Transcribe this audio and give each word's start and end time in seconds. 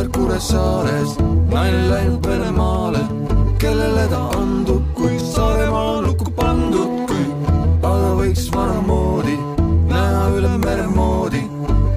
sõber 0.00 0.12
Kuressaares, 0.16 1.16
naine 1.50 1.88
läinud 1.90 2.26
Venemaale, 2.26 3.00
kellele 3.58 4.06
ta 4.08 4.20
andub, 4.38 4.82
kui 4.94 5.18
Saaremaa 5.18 5.98
on 5.98 6.06
lukku 6.06 6.30
pandud, 6.36 7.04
kui 7.08 7.26
aga 7.82 8.14
võiks 8.16 8.46
vanamoodi 8.54 9.36
näha 9.90 10.22
üle 10.38 10.56
mere 10.64 10.86
moodi. 10.94 11.42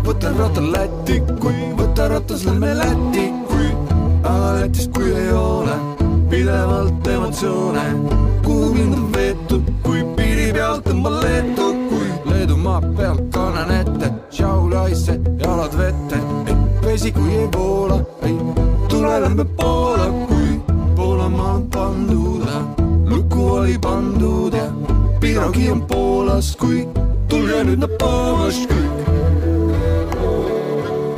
Võta 0.04 0.34
ratta 0.36 0.62
Lätti, 0.62 1.22
kui 1.40 1.72
võta 1.80 2.10
ratas 2.12 2.44
lähme 2.46 2.74
Lätti, 2.76 3.30
kui 3.48 3.72
aga 4.24 4.54
Lätis, 4.60 4.90
kui 4.92 5.14
ei 5.14 5.32
ole 5.32 5.80
pidevalt 6.30 7.08
emotsioone, 7.08 7.86
kuhu 8.44 8.74
mind 8.74 8.98
on 9.00 9.12
veetud, 9.16 9.76
kui 9.84 10.04
piiri 10.18 10.52
pealt 10.52 10.84
tõmban 10.90 11.22
Leetu, 11.24 11.72
kui 11.88 12.34
Leedumaa 12.34 12.82
pealt 12.98 13.23
kannan 13.23 13.23
vesi, 17.04 17.12
kui 17.12 17.36
ei 17.36 17.48
voola, 17.52 18.00
ei 18.22 18.38
tule 18.90 19.22
lähme 19.22 19.46
Poola, 19.46 20.06
kui 20.28 20.76
Poolamaa 20.96 21.54
on 21.54 21.68
pandud, 21.70 22.48
luku 23.10 23.48
oli 23.54 23.78
pandud 23.82 24.54
ja 24.54 24.64
piiragi 25.20 25.72
on 25.72 25.82
Poolas, 25.82 26.56
kui 26.56 26.88
tulge 27.28 27.64
nüüd 27.68 27.84
nad 27.84 27.98
Poolast 28.00 28.72
kõik 28.72 28.92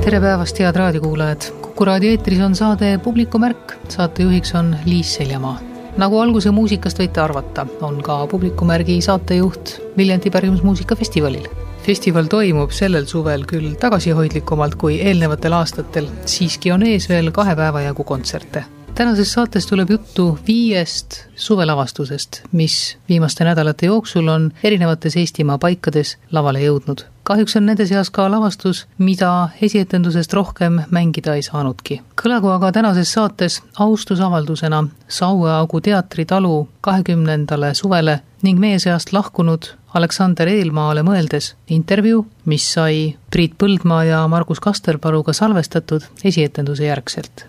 tere 0.05 0.21
päevast, 0.21 0.59
head 0.61 0.75
raadiokuulajad! 0.81 1.51
kuku 1.61 1.85
raadio 1.85 2.15
eetris 2.15 2.41
on 2.41 2.55
saade 2.55 2.97
Publikumärk, 3.03 3.77
saatejuhiks 3.89 4.55
on 4.55 4.75
Liis 4.85 5.13
Seljamaa. 5.19 5.59
nagu 5.97 6.19
alguse 6.19 6.51
muusikast 6.51 6.99
võite 6.99 7.21
arvata, 7.21 7.67
on 7.81 8.01
ka 8.01 8.23
Publikumärgi 8.31 9.01
saatejuht 9.01 9.77
Viljandi 9.97 10.33
pärimusmuusikafestivalil. 10.33 11.64
Festival 11.85 12.29
toimub 12.31 12.73
sellel 12.73 13.05
suvel 13.09 13.45
küll 13.49 13.75
tagasihoidlikumalt 13.81 14.75
kui 14.81 14.97
eelnevatel 15.01 15.53
aastatel, 15.59 16.09
siiski 16.25 16.73
on 16.73 16.87
ees 16.87 17.09
veel 17.09 17.29
kahe 17.35 17.55
päeva 17.55 17.85
jagu 17.85 18.03
kontserte 18.03 18.65
tänases 18.95 19.33
saates 19.33 19.65
tuleb 19.67 19.89
juttu 19.89 20.39
viiest 20.47 21.25
suvelavastusest, 21.35 22.41
mis 22.51 22.97
viimaste 23.09 23.43
nädalate 23.43 23.85
jooksul 23.85 24.27
on 24.27 24.51
erinevates 24.63 25.17
Eestimaa 25.17 25.57
paikades 25.57 26.17
lavale 26.31 26.59
jõudnud. 26.63 27.03
kahjuks 27.23 27.55
on 27.55 27.65
nende 27.65 27.85
seas 27.85 28.09
ka 28.09 28.31
lavastus, 28.31 28.87
mida 28.97 29.49
esietendusest 29.61 30.33
rohkem 30.33 30.79
mängida 30.89 31.35
ei 31.35 31.41
saanudki. 31.41 32.01
kõlagu 32.21 32.47
aga 32.55 32.71
tänases 32.71 33.13
saates 33.13 33.63
austusavaldusena 33.79 34.83
Saueaugu 35.07 35.81
teatritalu 35.81 36.69
kahekümnendale 36.81 37.73
suvele 37.73 38.19
ning 38.41 38.59
meie 38.59 38.79
seast 38.79 39.13
lahkunud 39.13 39.73
Aleksander 39.95 40.49
Eelmaale 40.51 41.05
mõeldes 41.07 41.53
intervjuu, 41.71 42.25
mis 42.51 42.65
sai 42.73 43.15
Priit 43.31 43.53
Põldmaa 43.57 44.03
ja 44.03 44.23
Margus 44.27 44.59
Kasterparuga 44.59 45.33
salvestatud 45.33 46.03
esietenduse 46.23 46.89
järgselt 46.89 47.45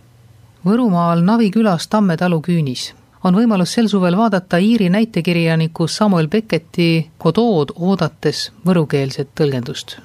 Võrumaal 0.67 1.25
Navi 1.27 1.51
külas 1.51 1.89
Tamme 1.91 2.17
talu 2.17 2.39
küünis 2.43 2.93
on 3.27 3.35
võimalus 3.35 3.73
sel 3.75 3.89
suvel 3.91 4.17
vaadata 4.19 4.59
Iiri 4.62 4.89
näitekirjaniku 4.95 5.89
Samuel 5.91 6.29
Becketi 6.29 7.11
Godood 7.23 7.73
oodates 7.77 8.51
võrukeelset 8.67 9.33
tõlgendust. 9.35 9.97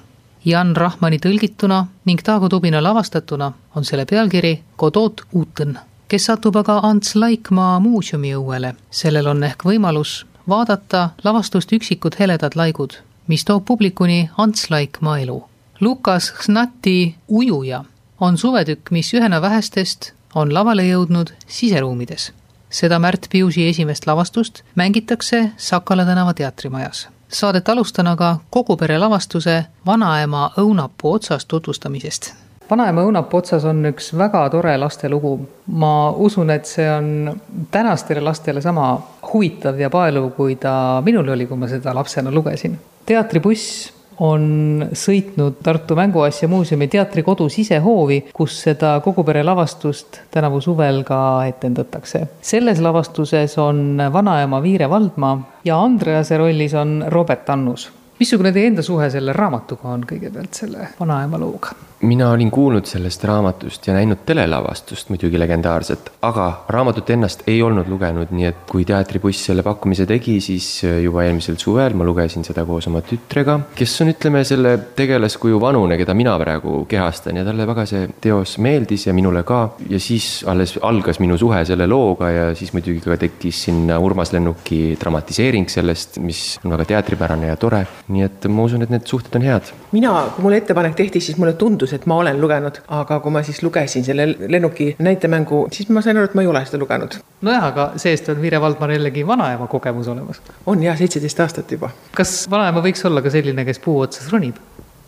Jan 0.44 0.74
Rahmani 0.76 1.20
tõlgituna 1.22 1.84
ning 2.06 2.22
Taago 2.26 2.48
Tubina 2.50 2.82
lavastatuna 2.82 3.52
on 3.76 3.86
selle 3.86 4.06
pealkiri 4.10 4.56
Godoot 4.78 5.22
uutõn, 5.32 5.76
kes 6.08 6.26
satub 6.26 6.58
aga 6.58 6.80
Ants 6.88 7.14
Laikmaa 7.14 7.78
muuseumi 7.80 8.34
õuele. 8.34 8.74
sellel 8.90 9.26
on 9.26 9.44
ehk 9.44 9.62
võimalus 9.64 10.26
vaadata 10.48 11.08
lavastust 11.24 11.72
Üksikud 11.72 12.12
heledad 12.18 12.52
laigud, 12.54 12.90
mis 13.26 13.44
toob 13.44 13.64
publikuni 13.64 14.30
Ants 14.38 14.70
Laikmaa 14.70 15.18
elu. 15.18 15.44
Lukas 15.80 16.34
Hnati 16.46 17.14
Ujuja 17.28 17.84
on 18.20 18.38
suvetükk, 18.38 18.90
mis 18.90 19.14
ühena 19.14 19.42
vähestest 19.42 20.12
on 20.34 20.54
lavale 20.54 20.82
jõudnud 20.82 21.32
siseruumides. 21.46 22.32
seda 22.70 22.98
Märt 22.98 23.26
Piusi 23.30 23.68
esimest 23.68 24.06
lavastust 24.06 24.62
mängitakse 24.74 25.50
Sakala 25.56 26.04
tänava 26.04 26.34
teatrimajas. 26.34 27.08
Saadet 27.28 27.68
alustan 27.68 28.06
aga 28.06 28.36
kogu 28.50 28.76
pere 28.76 28.98
lavastuse 28.98 29.64
Vanaema 29.86 30.50
õunapuu 30.58 31.12
otsas 31.12 31.44
tutvustamisest. 31.46 32.34
vanaema 32.70 33.02
õunapuu 33.02 33.38
otsas 33.38 33.64
on 33.64 33.86
üks 33.86 34.12
väga 34.18 34.50
tore 34.50 34.76
lastelugu. 34.76 35.48
ma 35.66 36.10
usun, 36.10 36.50
et 36.50 36.66
see 36.66 36.90
on 36.92 37.40
tänastele 37.70 38.20
lastele 38.20 38.60
sama 38.60 39.02
huvitav 39.32 39.80
ja 39.80 39.90
paeluv, 39.90 40.30
kui 40.36 40.56
ta 40.60 41.00
minul 41.04 41.28
oli, 41.34 41.46
kui 41.46 41.58
ma 41.58 41.68
seda 41.70 41.94
lapsena 41.94 42.30
lugesin. 42.30 42.78
teatribuss 43.06 43.90
on 44.22 44.84
sõitnud 44.92 45.58
Tartu 45.64 45.96
Mänguasja 45.96 46.48
muuseumi 46.48 46.88
teatrikodu 46.92 47.48
sisehoovi, 47.50 48.18
kus 48.34 48.58
seda 48.66 48.94
kogu 49.04 49.24
pere 49.24 49.42
lavastust 49.42 50.20
tänavu 50.30 50.60
suvel 50.60 51.02
ka 51.04 51.44
etendatakse. 51.48 52.26
selles 52.42 52.80
lavastuses 52.80 53.58
on 53.58 54.02
vanaema 54.12 54.62
Viire 54.62 54.90
Valdmaa 54.90 55.38
ja 55.64 55.80
Andrease 55.80 56.38
rollis 56.38 56.74
on 56.74 57.04
Robert 57.08 57.50
Annus. 57.50 57.90
missugune 58.20 58.52
teie 58.52 58.66
enda 58.66 58.82
suhe 58.82 59.10
selle 59.10 59.32
raamatuga 59.32 59.88
on 59.88 60.04
kõigepealt, 60.04 60.52
selle 60.54 60.88
vanaema 61.00 61.38
looga? 61.38 61.74
Mina 62.02 62.30
olin 62.30 62.50
kuulnud 62.50 62.86
sellest 62.86 63.24
raamatust 63.24 63.86
ja 63.86 63.94
näinud 63.94 64.24
telelavastust, 64.26 65.08
muidugi 65.12 65.38
legendaarset, 65.38 66.10
aga 66.26 66.46
raamatut 66.68 67.10
ennast 67.14 67.44
ei 67.46 67.60
olnud 67.62 67.86
lugenud, 67.88 68.32
nii 68.34 68.48
et 68.48 68.64
kui 68.70 68.84
teatribuss 68.86 69.46
selle 69.46 69.62
pakkumise 69.62 70.06
tegi, 70.10 70.38
siis 70.42 70.66
juba 70.82 71.22
eelmisel 71.26 71.58
suvel 71.62 71.94
ma 71.98 72.06
lugesin 72.06 72.42
seda 72.46 72.64
koos 72.66 72.88
oma 72.90 73.04
tütrega, 73.06 73.58
kes 73.78 73.94
on, 74.02 74.10
ütleme, 74.14 74.42
selle 74.48 74.74
tegelaskuju 74.98 75.60
vanune, 75.62 75.98
keda 76.00 76.16
mina 76.18 76.34
praegu 76.42 76.82
kehastan 76.90 77.38
ja 77.38 77.46
talle 77.46 77.66
väga 77.70 77.86
see 77.88 78.08
teos 78.22 78.56
meeldis 78.62 79.06
ja 79.06 79.14
minule 79.14 79.44
ka. 79.46 79.62
ja 79.88 80.00
siis 80.02 80.42
alles 80.48 80.74
algas 80.82 81.20
minu 81.22 81.38
suhe 81.38 81.62
selle 81.68 81.86
looga 81.86 82.30
ja 82.30 82.48
siis 82.58 82.72
muidugi 82.74 83.00
ka 83.04 83.16
tekkis 83.20 83.62
sinna 83.68 84.00
Urmas 84.02 84.32
Lennuki 84.34 84.96
dramatiseering 85.00 85.70
sellest, 85.70 86.18
mis 86.18 86.58
on 86.64 86.74
väga 86.74 86.88
teatripärane 86.96 87.52
ja 87.52 87.56
tore. 87.56 87.84
nii 88.08 88.26
et 88.26 88.50
ma 88.50 88.66
usun, 88.66 88.82
et 88.82 88.90
need 88.90 89.06
suhted 89.06 89.38
on 89.38 89.46
head. 89.46 89.72
mina, 89.94 90.16
kui 90.34 90.48
mulle 90.48 90.58
ettepanek 90.64 90.98
tehti, 90.98 91.22
siis 91.22 91.38
mulle 91.38 91.54
tundus, 91.54 91.91
et 91.96 92.06
ma 92.10 92.18
olen 92.22 92.40
lugenud, 92.40 92.80
aga 93.00 93.20
kui 93.24 93.34
ma 93.34 93.42
siis 93.46 93.62
lugesin 93.62 94.04
selle 94.06 94.28
lennuki 94.48 94.92
näitemängu, 95.02 95.66
siis 95.72 95.90
ma 95.92 96.02
sain 96.04 96.18
aru, 96.18 96.30
et 96.30 96.36
ma 96.38 96.44
ei 96.44 96.50
ole 96.50 96.64
seda 96.68 96.80
lugenud. 96.82 97.18
nojah, 97.42 97.68
aga 97.72 97.88
see-eest 97.96 98.32
on 98.32 98.42
Viire 98.42 98.60
Valdmar 98.60 98.94
jällegi 98.94 99.26
vanaema 99.26 99.66
kogemus 99.66 100.08
olemas. 100.08 100.42
on 100.66 100.82
jah, 100.82 100.98
seitseteist 100.98 101.40
aastat 101.46 101.76
juba. 101.78 101.90
kas 102.16 102.42
vanaema 102.50 102.84
võiks 102.84 103.06
olla 103.08 103.22
ka 103.22 103.30
selline, 103.30 103.64
kes 103.68 103.82
puu 103.82 104.00
otsas 104.04 104.32
ronib? 104.32 104.60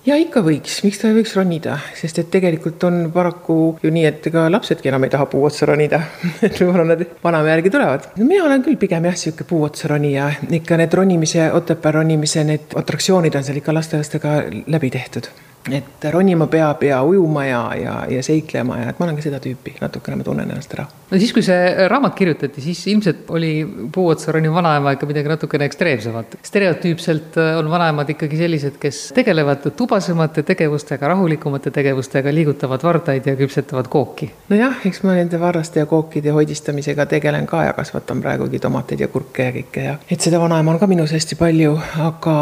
ja 0.07 0.17
ikka 0.21 0.43
võiks, 0.45 0.79
miks 0.85 1.01
ta 1.01 1.09
ei 1.09 1.17
võiks 1.19 1.33
ronida, 1.37 1.79
sest 1.97 2.21
et 2.21 2.29
tegelikult 2.33 2.83
on 2.89 2.99
paraku 3.15 3.57
ju 3.83 3.93
nii, 3.95 4.05
et 4.11 4.29
ega 4.31 4.47
lapsedki 4.53 4.91
enam 4.91 5.07
ei 5.07 5.15
taha 5.15 5.29
puu 5.31 5.45
otsa 5.49 5.69
ronida 5.71 6.01
et 6.47 6.61
võib-olla 6.61 6.87
nad 6.93 7.07
vanaema 7.25 7.55
järgi 7.55 7.73
tulevad. 7.73 8.11
no 8.19 8.29
mina 8.29 8.45
olen 8.49 8.65
küll 8.67 8.81
pigem 8.81 9.09
jah, 9.09 9.17
sihuke 9.19 9.49
puu 9.49 9.65
otsa 9.69 9.89
ronija, 9.95 10.31
ikka 10.61 10.81
need 10.81 11.01
ronimise, 11.01 11.49
Otepää 11.55 11.93
ronimise 12.01 12.45
need 12.45 12.77
atraktsioonid 12.77 13.35
on 13.39 13.47
seal 13.47 13.61
ikka 13.63 13.75
lastelastega 13.77 14.37
läbi 14.67 14.93
tehtud 14.93 15.31
et 15.73 16.05
ronima 16.13 16.47
peab 16.51 16.83
ja 16.85 17.03
ujuma 17.03 17.45
ja, 17.47 17.61
ja, 17.79 17.95
ja 18.11 18.23
seiklema 18.23 18.77
ja 18.79 18.91
et 18.91 18.99
ma 18.99 19.07
olen 19.07 19.17
ka 19.17 19.25
seda 19.25 19.41
tüüpi, 19.41 19.77
natukene 19.81 20.19
ma 20.21 20.27
tunnen 20.27 20.51
ennast 20.51 20.75
ära. 20.77 20.85
no 21.11 21.21
siis, 21.21 21.33
kui 21.33 21.45
see 21.47 21.89
raamat 21.89 22.15
kirjutati, 22.19 22.61
siis 22.65 22.83
ilmselt 22.93 23.31
oli 23.33 23.53
puu 23.93 24.11
otsa 24.13 24.35
roniv 24.37 24.53
vanaema 24.53 24.93
ikka 24.97 25.09
midagi 25.09 25.33
natukene 25.33 25.69
ekstreemsemat. 25.71 26.37
stereotüüpselt 26.45 27.39
äh, 27.41 27.57
on 27.59 27.71
vanaemad 27.71 28.13
ikkagi 28.13 28.37
sellised, 28.41 28.77
kes 28.81 29.01
tegelevad 29.17 29.65
tubasemate 29.77 30.45
tegevustega, 30.45 31.09
rahulikumate 31.15 31.73
tegevustega, 31.75 32.35
liigutavad 32.35 32.85
vardaid 32.85 33.31
ja 33.31 33.37
küpsetavad 33.41 33.89
kooki. 33.89 34.31
nojah, 34.53 34.85
eks 34.85 35.03
ma 35.07 35.17
nende 35.17 35.41
varraste 35.41 35.81
ja 35.81 35.89
kookide 35.89 36.35
hoidistamisega 36.37 37.09
tegelen 37.09 37.49
ka 37.49 37.65
ja 37.65 37.73
kasvatan 37.73 38.21
praegugi 38.21 38.61
tomateid 38.61 39.01
ja 39.01 39.09
kurke 39.09 39.49
ja 39.49 39.57
kõike 39.57 39.89
ja 39.89 39.97
et 40.11 40.21
seda 40.21 40.41
vanaema 40.43 40.75
on 40.75 40.83
ka 40.83 40.91
minus 40.91 41.17
hästi 41.17 41.41
palju, 41.41 41.79
aga 42.05 42.37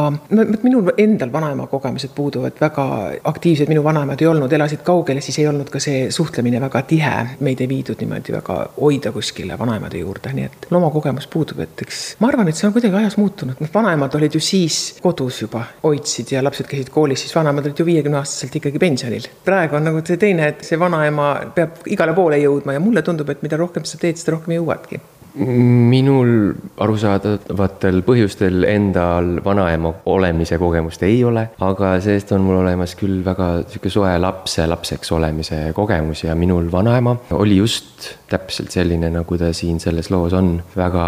minul 0.62 0.90
endal 0.98 1.32
vanaema 1.32 1.70
kogemused 1.70 2.10
puuduvad 2.16 2.58
väga 2.60 3.11
aktiivsed 3.24 3.70
minu 3.70 3.84
vanaemad 3.84 4.20
ei 4.22 4.26
olnud, 4.26 4.52
elasid 4.52 4.82
kaugel 4.86 5.20
ja 5.20 5.24
siis 5.24 5.38
ei 5.42 5.46
olnud 5.48 5.70
ka 5.72 5.80
see 5.82 6.10
suhtlemine 6.14 6.60
väga 6.60 6.82
tihe. 6.88 7.12
meid 7.40 7.60
ei 7.60 7.68
viidud 7.68 8.00
niimoodi 8.00 8.34
väga 8.34 8.56
hoida 8.80 9.12
kuskile 9.12 9.58
vanaemade 9.58 9.98
juurde, 10.02 10.32
nii 10.32 10.48
et 10.48 10.66
loomakogemus 10.70 11.26
puudub, 11.32 11.62
et 11.64 11.84
eks 11.86 12.02
ma 12.20 12.30
arvan, 12.32 12.48
et 12.48 12.58
see 12.58 12.66
on 12.68 12.74
kuidagi 12.76 13.00
ajas 13.02 13.16
muutunud, 13.20 13.60
noh, 13.60 13.72
vanaemad 13.74 14.18
olid 14.18 14.36
ju 14.38 14.42
siis 14.42 14.80
kodus 15.02 15.42
juba, 15.44 15.64
hoidsid 15.84 16.34
ja 16.36 16.44
lapsed 16.44 16.68
käisid 16.70 16.92
koolis, 16.94 17.24
siis 17.24 17.36
vanaemad 17.36 17.70
olid 17.70 17.84
ju 17.84 17.88
viiekümne 17.88 18.20
aastaselt 18.22 18.60
ikkagi 18.60 18.82
pensionil. 18.82 19.28
praegu 19.44 19.78
on 19.78 19.90
nagu 19.90 20.04
see 20.06 20.20
teine, 20.20 20.52
et 20.52 20.66
see 20.66 20.78
vanaema 20.80 21.32
peab 21.54 21.82
igale 21.86 22.14
poole 22.16 22.40
jõudma 22.42 22.76
ja 22.76 22.84
mulle 22.84 23.02
tundub, 23.02 23.30
et 23.30 23.42
mida 23.42 23.60
rohkem 23.60 23.84
sa 23.88 24.00
teed, 24.00 24.20
seda 24.20 24.36
rohkem 24.36 24.58
jõuadki 24.58 25.00
minul 25.34 26.52
arusaadavatel 26.82 28.02
põhjustel 28.06 28.66
endal 28.68 29.38
vanaema 29.44 29.94
olemise 30.12 30.58
kogemust 30.60 31.04
ei 31.06 31.22
ole, 31.24 31.46
aga 31.64 31.94
see-eest 32.04 32.34
on 32.36 32.44
mul 32.46 32.60
olemas 32.62 32.96
küll 32.98 33.22
väga 33.24 33.52
sihuke 33.66 33.92
soe 33.92 34.12
lapse 34.20 34.66
lapseks 34.68 35.12
olemise 35.16 35.62
kogemus 35.76 36.26
ja 36.26 36.36
minul 36.38 36.68
vanaema 36.72 37.16
oli 37.38 37.56
just 37.62 38.12
täpselt 38.32 38.72
selline, 38.72 39.10
nagu 39.12 39.36
ta 39.38 39.50
siin 39.56 39.80
selles 39.82 40.08
loos 40.12 40.32
on. 40.36 40.52
väga 40.76 41.04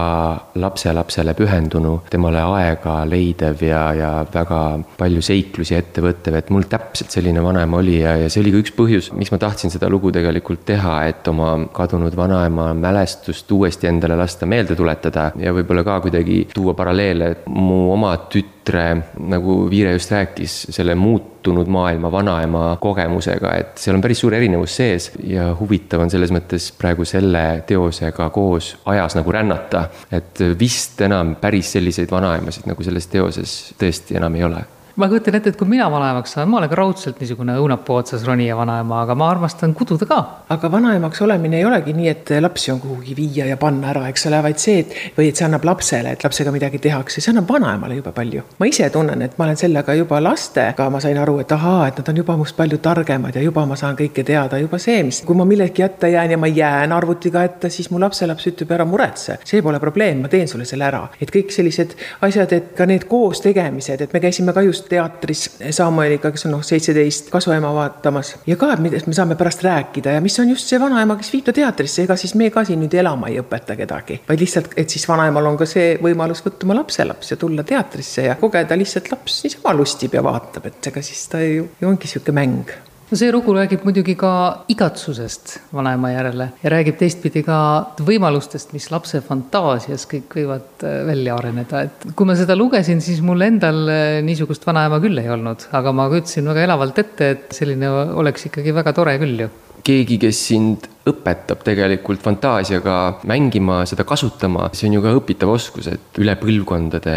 lapselapsele 0.61 1.35
pühendunu, 1.37 1.95
temale 2.11 2.43
aega 2.59 2.97
leidev 3.09 3.63
ja, 3.65 3.83
ja 3.97 4.11
väga 4.35 4.61
palju 4.99 5.23
seiklusi 5.25 5.77
ette 5.79 6.05
võttev, 6.05 6.39
et 6.39 6.51
mul 6.55 6.67
täpselt 6.71 7.15
selline 7.15 7.43
vanaema 7.45 7.81
oli 7.81 7.99
ja, 8.01 8.17
ja 8.21 8.31
see 8.33 8.43
oli 8.45 8.53
ka 8.55 8.63
üks 8.65 8.75
põhjus, 8.77 9.11
miks 9.17 9.33
ma 9.33 9.41
tahtsin 9.43 9.73
seda 9.73 9.89
lugu 9.93 10.13
tegelikult 10.15 10.65
teha, 10.69 10.99
et 11.11 11.29
oma 11.33 11.55
kadunud 11.75 12.17
vanaema 12.19 12.73
mälestust 12.79 13.51
uuesti 13.57 13.89
endale 13.91 14.14
endale 14.15 14.23
lasta 14.23 14.47
meelde 14.47 14.77
tuletada 14.77 15.31
ja 15.37 15.53
võib-olla 15.55 15.85
ka 15.85 15.99
kuidagi 16.05 16.45
tuua 16.55 16.75
paralleele, 16.75 17.31
et 17.35 17.47
mu 17.51 17.91
oma 17.93 18.15
tütre, 18.31 18.87
nagu 19.19 19.65
Viire 19.71 19.93
just 19.93 20.13
rääkis, 20.13 20.55
selle 20.75 20.95
muutunud 20.95 21.69
maailma 21.69 22.11
vanaema 22.13 22.77
kogemusega, 22.81 23.55
et 23.61 23.81
seal 23.81 23.99
on 23.99 24.05
päris 24.05 24.23
suur 24.23 24.35
erinevus 24.35 24.77
sees 24.77 25.11
ja 25.27 25.51
huvitav 25.59 26.05
on 26.05 26.13
selles 26.13 26.33
mõttes 26.35 26.71
praegu 26.79 27.05
selle 27.09 27.65
teosega 27.67 28.31
koos 28.35 28.75
ajas 28.85 29.19
nagu 29.19 29.33
rännata. 29.33 29.89
et 30.13 30.41
vist 30.59 31.01
enam 31.01 31.35
päris 31.41 31.73
selliseid 31.73 32.11
vanaemasid 32.11 32.71
nagu 32.71 32.83
selles 32.83 33.07
teoses 33.07 33.75
tõesti 33.79 34.17
enam 34.17 34.35
ei 34.35 34.45
ole 34.45 34.65
ma 34.97 35.09
kujutan 35.09 35.35
ette, 35.35 35.51
et 35.51 35.57
kui 35.59 35.67
mina 35.67 35.89
vanaemaks 35.91 36.37
saan, 36.37 36.49
ma 36.51 36.61
olen 36.61 36.71
ka 36.71 36.77
raudselt 36.79 37.19
niisugune 37.19 37.57
õunapuu 37.59 37.97
otsas 37.99 38.23
ronija 38.27 38.55
vanaema, 38.55 39.01
aga 39.03 39.17
ma 39.19 39.27
armastan 39.33 39.73
kududa 39.75 40.07
ka. 40.07 40.19
aga 40.55 40.69
vanaemaks 40.71 41.23
olemine 41.27 41.59
ei 41.59 41.65
olegi 41.67 41.93
nii, 41.97 42.09
et 42.13 42.31
lapsi 42.41 42.71
on 42.71 42.79
kuhugi 42.81 43.17
viia 43.19 43.49
ja 43.49 43.57
panna 43.59 43.91
ära, 43.91 44.05
eks 44.13 44.29
ole, 44.31 44.39
vaid 44.47 44.63
see, 44.63 44.85
et 44.85 44.95
või 45.17 45.33
et 45.33 45.41
see 45.41 45.47
annab 45.49 45.67
lapsele, 45.67 46.13
et 46.15 46.23
lapsega 46.25 46.53
midagi 46.55 46.79
tehakse, 46.79 47.21
see 47.21 47.33
annab 47.33 47.51
vanaemale 47.51 47.99
jube 47.99 48.13
palju. 48.15 48.45
ma 48.61 48.69
ise 48.71 48.87
tunnen, 48.95 49.23
et 49.27 49.35
ma 49.39 49.49
olen 49.49 49.59
sellega 49.59 49.97
juba 49.99 50.21
lastega, 50.23 50.87
ma 50.91 51.03
sain 51.03 51.19
aru, 51.19 51.41
et 51.43 51.57
ahaa, 51.59 51.89
et 51.89 51.99
nad 51.99 52.13
on 52.15 52.23
juba 52.23 52.39
must 52.39 52.57
palju 52.57 52.79
targemad 52.79 53.35
ja 53.35 53.43
juba 53.43 53.67
ma 53.67 53.77
saan 53.77 53.99
kõike 53.99 54.23
teada, 54.23 54.63
juba 54.63 54.79
see, 54.79 55.03
mis, 55.03 55.25
kui 55.27 55.35
ma 55.35 55.49
millegi 55.49 55.83
jätta 55.83 56.13
jään 56.13 56.37
ja 56.37 56.39
ma 56.39 56.47
jään 56.47 56.95
arvutiga 56.95 57.43
ette, 57.43 57.71
siis 57.71 57.91
mu 57.91 57.99
lapselaps 57.99 58.47
ütleb 58.53 58.77
ära 58.79 58.87
muretse, 58.87 59.41
see 59.43 59.63
pole 59.63 59.83
probleem, 59.83 60.23
ma 60.23 60.31
teen 60.31 60.47
sulle 60.49 60.69
selle 60.71 60.87
ära. 60.87 61.03
et 61.21 61.35
kõik 61.35 61.51
sellised 61.51 61.99
asjad, 62.23 62.53
et 62.55 62.73
ka 62.79 62.87
need 62.87 63.09
koos 63.11 63.43
tegemised, 63.43 64.07
et 64.07 64.15
me 64.15 64.23
käisime 64.23 64.55
ka 64.55 64.63
just 64.63 64.84
teatris 64.91 65.45
Samueliga, 65.75 66.31
kes 66.35 66.47
on 66.49 66.55
noh, 66.57 66.63
seitseteist, 66.65 67.31
kasuema 67.33 67.73
vaatamas. 67.75 68.35
Ja 68.49 68.57
ka, 68.61 68.73
millest 68.81 69.09
me 69.11 69.17
saame 69.17 69.39
pärast 69.41 69.65
rääkida 69.65 70.17
ja 70.17 70.23
mis 70.25 70.39
on 70.43 70.51
just 70.53 70.71
see 70.71 70.81
vanaema, 70.81 71.19
kes 71.21 71.33
viib 71.35 71.47
ta 71.49 71.55
teatrisse, 71.57 72.05
ega 72.05 72.17
siis 72.21 72.35
me 72.39 72.51
ka 72.55 72.65
siin 72.67 72.83
nüüd 72.85 72.97
elama 73.01 73.31
ei 73.33 73.41
õpeta 73.43 73.77
kedagi, 73.79 74.21
vaid 74.29 74.45
lihtsalt, 74.45 74.75
et 74.81 74.91
siis 74.91 75.07
vanaemal 75.09 75.51
on 75.53 75.61
ka 75.61 75.69
see 75.69 75.95
võimalus 76.03 76.45
võtta 76.47 76.69
oma 76.69 76.79
lapselaps 76.81 77.35
ja 77.35 77.41
tulla 77.41 77.67
teatrisse 77.67 78.29
ja 78.29 78.39
kogeda 78.41 78.79
lihtsalt 78.79 79.13
laps 79.13 79.43
niisama 79.45 79.77
lustib 79.77 80.17
ja 80.17 80.25
vaatab, 80.25 80.71
et 80.71 80.91
ega 80.93 81.05
siis 81.05 81.29
ta 81.31 81.43
ju, 81.45 81.69
ju 81.81 81.89
ongi 81.89 82.09
niisugune 82.09 82.41
mäng 82.41 82.75
no 83.15 83.19
see 83.19 83.31
lugu 83.31 83.53
räägib 83.55 83.85
muidugi 83.87 84.17
ka 84.19 84.31
igatsusest 84.73 85.53
vanaema 85.77 86.09
järele 86.11 86.49
ja 86.65 86.71
räägib 86.73 86.97
teistpidi 86.99 87.45
ka 87.47 87.59
võimalustest, 88.03 88.73
mis 88.75 88.89
lapse 88.91 89.21
fantaasias 89.23 90.09
kõik 90.11 90.35
võivad 90.41 90.83
äh, 90.83 90.97
välja 91.07 91.37
areneda, 91.39 91.85
et 91.87 92.09
kui 92.19 92.27
ma 92.27 92.35
seda 92.35 92.57
lugesin, 92.59 92.99
siis 93.05 93.21
mul 93.23 93.47
endal 93.47 93.85
äh, 93.87 94.19
niisugust 94.27 94.67
vanaema 94.67 94.99
küll 95.05 95.23
ei 95.23 95.31
olnud, 95.31 95.69
aga 95.79 95.93
ma 95.95 96.09
kujutasin 96.11 96.51
väga 96.51 96.67
elavalt 96.67 96.99
ette, 97.05 97.31
et 97.37 97.55
selline 97.55 97.93
oleks 98.19 98.51
ikkagi 98.51 98.75
väga 98.75 98.97
tore 98.99 99.15
küll 99.23 99.47
ju 99.47 99.53
keegi, 99.85 100.19
kes 100.23 100.41
sind 100.49 100.89
õpetab 101.05 101.61
tegelikult 101.65 102.23
fantaasiaga 102.25 102.97
mängima, 103.29 103.83
seda 103.89 104.07
kasutama, 104.09 104.71
see 104.73 104.89
on 104.89 104.97
ju 104.97 105.03
ka 105.05 105.13
õpitav 105.19 105.53
oskus, 105.53 105.91
et 105.93 106.21
üle 106.23 106.33
põlvkondade, 106.41 107.17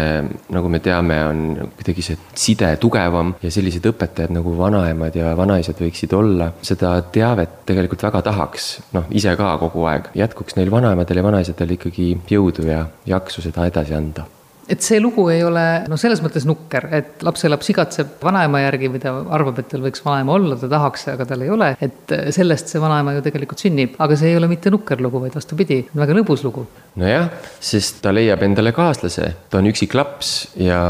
nagu 0.52 0.72
me 0.72 0.82
teame, 0.84 1.18
on 1.30 1.70
kuidagi 1.78 2.04
see 2.04 2.20
side 2.36 2.74
tugevam 2.82 3.34
ja 3.44 3.52
sellised 3.54 3.88
õpetajad 3.88 4.34
nagu 4.36 4.52
vanaemad 4.60 5.16
ja 5.16 5.32
vanaisad 5.38 5.80
võiksid 5.80 6.12
olla, 6.18 6.52
seda 6.60 6.98
teavet 7.14 7.62
tegelikult 7.68 8.08
väga 8.10 8.24
tahaks, 8.28 8.70
noh, 8.96 9.08
ise 9.08 9.32
ka 9.40 9.56
kogu 9.64 9.88
aeg. 9.88 10.12
jätkuks 10.18 10.58
neil 10.60 10.72
vanaemadel 10.72 11.22
ja 11.22 11.28
vanaisadel 11.30 11.78
ikkagi 11.78 12.10
jõudu 12.28 12.68
ja 12.68 12.84
jaksu 13.08 13.44
seda 13.44 13.68
edasi 13.70 13.96
anda 13.96 14.28
et 14.68 14.84
see 14.84 15.00
lugu 15.00 15.26
ei 15.32 15.42
ole 15.46 15.64
noh, 15.88 16.00
selles 16.00 16.20
mõttes 16.24 16.46
nukker, 16.48 16.88
et 16.94 17.24
lapselaps 17.26 17.72
igatseb 17.72 18.18
vanaema 18.24 18.62
järgi 18.66 18.90
ta 19.02 19.14
arvab, 19.34 19.62
et 19.62 19.70
tal 19.72 19.84
võiks 19.84 20.04
vanaema 20.04 20.36
olla, 20.36 20.58
ta 20.60 20.70
tahaks, 20.70 21.08
aga 21.14 21.26
tal 21.28 21.44
ei 21.46 21.52
ole. 21.54 21.70
et 21.80 22.14
sellest 22.34 22.72
see 22.72 22.82
vanaema 22.82 23.16
ju 23.16 23.24
tegelikult 23.24 23.64
sünnib, 23.64 23.96
aga 24.04 24.18
see 24.18 24.32
ei 24.32 24.38
ole 24.38 24.50
mitte 24.50 24.72
nukker 24.74 25.00
lugu, 25.04 25.22
vaid 25.24 25.36
vastupidi, 25.38 25.80
väga 25.96 26.16
lõbus 26.20 26.44
lugu. 26.46 26.66
nojah, 27.00 27.30
sest 27.60 28.02
ta 28.04 28.12
leiab 28.14 28.44
endale 28.46 28.74
kaaslase, 28.76 29.32
ta 29.48 29.62
on 29.62 29.70
üksik 29.72 29.96
laps 29.98 30.34
ja 30.60 30.80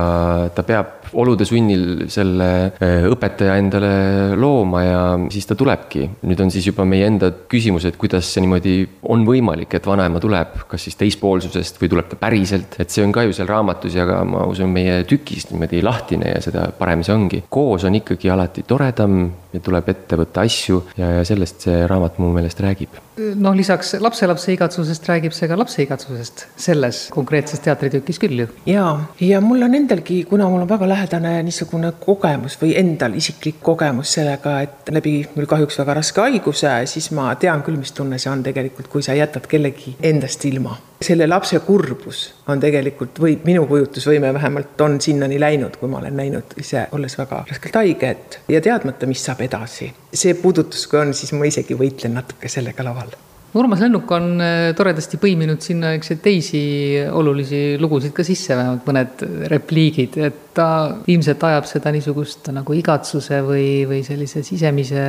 ta 0.55 0.67
peab 0.67 0.98
olude 1.13 1.47
sunnil 1.49 2.07
selle 2.13 2.49
eh, 2.81 3.07
õpetaja 3.09 3.57
endale 3.61 3.93
looma 4.39 4.83
ja 4.85 5.01
siis 5.33 5.49
ta 5.49 5.57
tulebki. 5.59 6.09
nüüd 6.29 6.41
on 6.45 6.53
siis 6.53 6.67
juba 6.69 6.85
meie 6.89 7.07
enda 7.09 7.31
küsimus, 7.51 7.87
et 7.89 7.97
kuidas 8.01 8.29
see 8.33 8.45
niimoodi 8.45 8.77
on 9.09 9.25
võimalik, 9.27 9.75
et 9.75 9.87
vanaema 9.87 10.21
tuleb, 10.23 10.61
kas 10.69 10.89
siis 10.89 10.99
teispoolsusest 11.01 11.81
või 11.81 11.93
tuleb 11.93 12.11
ta 12.11 12.21
päriselt, 12.21 12.79
et 12.81 12.91
see 12.91 13.05
on 13.05 13.15
ka 13.15 13.25
ju 13.27 13.37
seal 13.37 13.49
raamatus 13.51 13.97
ja 13.99 14.07
ka 14.09 14.23
ma 14.29 14.45
usun, 14.51 14.73
meie 14.73 15.03
tükis 15.09 15.49
niimoodi 15.53 15.83
lahtine 15.85 16.35
ja 16.35 16.43
seda 16.45 16.69
parem 16.79 17.05
see 17.07 17.15
ongi. 17.15 17.43
koos 17.49 17.85
on 17.89 17.99
ikkagi 18.01 18.31
alati 18.31 18.67
toredam 18.69 19.21
ja 19.53 19.61
tuleb 19.65 19.89
ette 19.93 20.19
võtta 20.21 20.45
asju 20.47 20.81
ja, 20.99 21.11
ja 21.19 21.27
sellest 21.27 21.67
see 21.67 21.85
raamat 21.89 22.19
mu 22.21 22.31
meelest 22.35 22.61
räägib. 22.63 22.99
Noh, 23.19 23.55
lisaks 23.57 23.95
lapselapse 24.03 24.53
igatsusest 24.55 25.09
räägib 25.09 25.35
see 25.35 25.49
ka 25.51 25.57
lapse 25.59 25.83
igatsusest 25.83 26.45
selles 26.61 27.07
konkreetses 27.15 27.63
teatritükis 27.65 28.21
küll 28.23 28.45
ju. 28.45 28.49
ja, 28.69 28.85
ja 29.25 29.41
mul 29.45 29.65
on 29.67 29.75
endalgi, 29.79 30.21
kuna 30.29 30.49
mul 30.51 30.67
on 30.67 30.71
väga 30.71 30.89
lähedane 30.91 31.35
niisugune 31.47 31.93
kogemus 32.03 32.59
või 32.61 32.75
endal 32.79 33.17
isiklik 33.19 33.63
kogemus 33.65 34.15
sellega, 34.19 34.59
et 34.67 34.93
läbi 34.95 35.21
mul 35.35 35.49
kahjuks 35.51 35.81
väga 35.83 35.99
raske 36.01 36.27
haiguse, 36.27 36.75
siis 36.91 37.11
ma 37.17 37.33
tean 37.41 37.65
küll, 37.67 37.81
mis 37.81 37.95
tunne 37.97 38.21
see 38.21 38.33
on 38.33 38.45
tegelikult, 38.47 38.93
kui 38.93 39.05
sa 39.05 39.17
jätad 39.19 39.49
kellegi 39.51 39.97
endast 40.05 40.45
ilma 40.49 40.77
selle 41.03 41.27
lapse 41.27 41.61
kurbus 41.63 42.23
on 42.51 42.61
tegelikult 42.61 43.21
või 43.23 43.37
minu 43.45 43.67
kujutlusvõime 43.71 44.33
vähemalt 44.35 44.81
on 44.83 45.01
sinnani 45.01 45.39
läinud, 45.41 45.79
kui 45.79 45.89
ma 45.91 46.01
olen 46.03 46.17
näinud 46.19 46.59
ise, 46.59 46.89
olles 46.93 47.15
väga 47.19 47.45
raskelt 47.51 47.79
haige, 47.79 48.11
et 48.11 48.41
ja 48.49 48.61
teadmata, 48.65 49.07
mis 49.07 49.23
saab 49.25 49.45
edasi. 49.47 49.93
see 50.13 50.35
puudutus, 50.35 50.87
kui 50.91 51.01
on, 51.01 51.15
siis 51.15 51.33
ma 51.33 51.47
isegi 51.47 51.79
võitlen 51.79 52.19
natuke 52.19 52.51
sellega 52.51 52.85
laval 52.85 53.15
Urmas 53.57 53.81
Lennuk 53.81 54.11
on 54.13 54.35
äh, 54.45 54.75
toredasti 54.77 55.17
põiminud 55.21 55.63
sinna, 55.65 55.95
eks 55.97 56.13
ju, 56.13 56.17
teisi 56.21 56.61
olulisi 57.09 57.79
lugusid 57.81 58.13
ka 58.17 58.27
sisse, 58.27 58.53
vähemalt 58.59 58.85
mõned 58.89 59.25
repliigid, 59.49 60.19
et 60.29 60.43
ta 60.59 60.69
ilmselt 61.09 61.45
ajab 61.49 61.69
seda 61.71 61.93
niisugust 61.95 62.51
nagu 62.53 62.75
igatsuse 62.77 63.41
või, 63.47 63.87
või 63.89 64.03
sellise 64.07 64.43
sisemise 64.47 65.03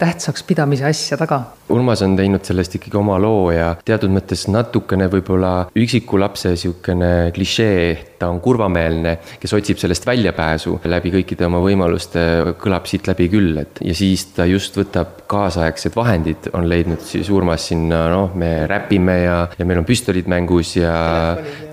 tähtsaks 0.00 0.44
pidamise 0.48 0.84
asja 0.88 1.18
taga. 1.20 1.40
Urmas 1.72 2.02
on 2.04 2.18
teinud 2.18 2.44
sellest 2.46 2.76
ikkagi 2.78 2.98
oma 3.00 3.16
loo 3.22 3.48
ja 3.54 3.72
teatud 3.86 4.12
mõttes 4.12 4.44
natukene 4.50 5.08
võib-olla 5.12 5.54
üksiku 5.78 6.20
lapse 6.20 6.52
niisugune 6.52 7.32
klišee, 7.36 8.15
ta 8.18 8.30
on 8.32 8.40
kurvameelne, 8.44 9.16
kes 9.40 9.56
otsib 9.56 9.80
sellest 9.82 10.06
väljapääsu 10.06 10.80
läbi 10.90 11.12
kõikide 11.18 11.48
oma 11.48 11.62
võimaluste, 11.64 12.54
kõlab 12.60 12.88
siit 12.90 13.08
läbi 13.10 13.28
küll, 13.32 13.56
et 13.62 13.82
ja 13.84 13.94
siis 13.96 14.28
ta 14.36 14.46
just 14.48 14.76
võtab 14.78 15.24
kaasaegsed 15.30 15.96
vahendid, 15.96 16.50
on 16.56 16.68
leidnud 16.70 17.02
siis 17.02 17.30
Urmas 17.34 17.68
sinna, 17.70 18.06
noh, 18.12 18.34
me 18.38 18.66
räpime 18.70 19.20
ja, 19.24 19.38
ja 19.58 19.66
meil 19.68 19.82
on 19.82 19.88
püstolid 19.88 20.28
mängus 20.30 20.76
ja 20.78 20.94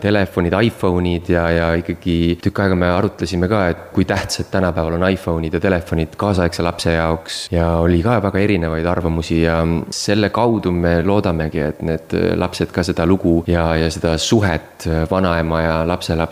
telefonid, 0.01 0.33
telefonid, 0.33 0.53
iPhone'id 0.67 1.29
ja, 1.29 1.43
ja 1.51 1.67
ikkagi 1.79 2.38
tükk 2.41 2.62
aega 2.63 2.75
me 2.77 2.89
arutlesime 2.91 3.47
ka, 3.51 3.62
et 3.71 3.81
kui 3.93 4.05
tähtsad 4.05 4.50
tänapäeval 4.51 4.97
on 4.97 5.05
iPhone'id 5.07 5.53
ja 5.53 5.62
telefonid 5.63 6.15
kaasaegse 6.19 6.63
lapse 6.63 6.93
jaoks 6.93 7.47
ja 7.53 7.77
oli 7.83 8.01
ka 8.03 8.19
väga 8.23 8.41
erinevaid 8.43 8.85
arvamusi 8.89 9.41
ja 9.43 9.59
selle 9.93 10.29
kaudu 10.33 10.71
me 10.71 11.01
loodamegi, 11.05 11.62
et 11.63 11.81
need 11.85 12.15
lapsed 12.39 12.71
ka 12.73 12.83
seda 12.83 13.05
lugu 13.09 13.43
ja, 13.47 13.73
ja 13.79 13.89
seda 13.93 14.15
suhet 14.17 14.88
vanaema 15.12 15.62
ja 15.62 15.75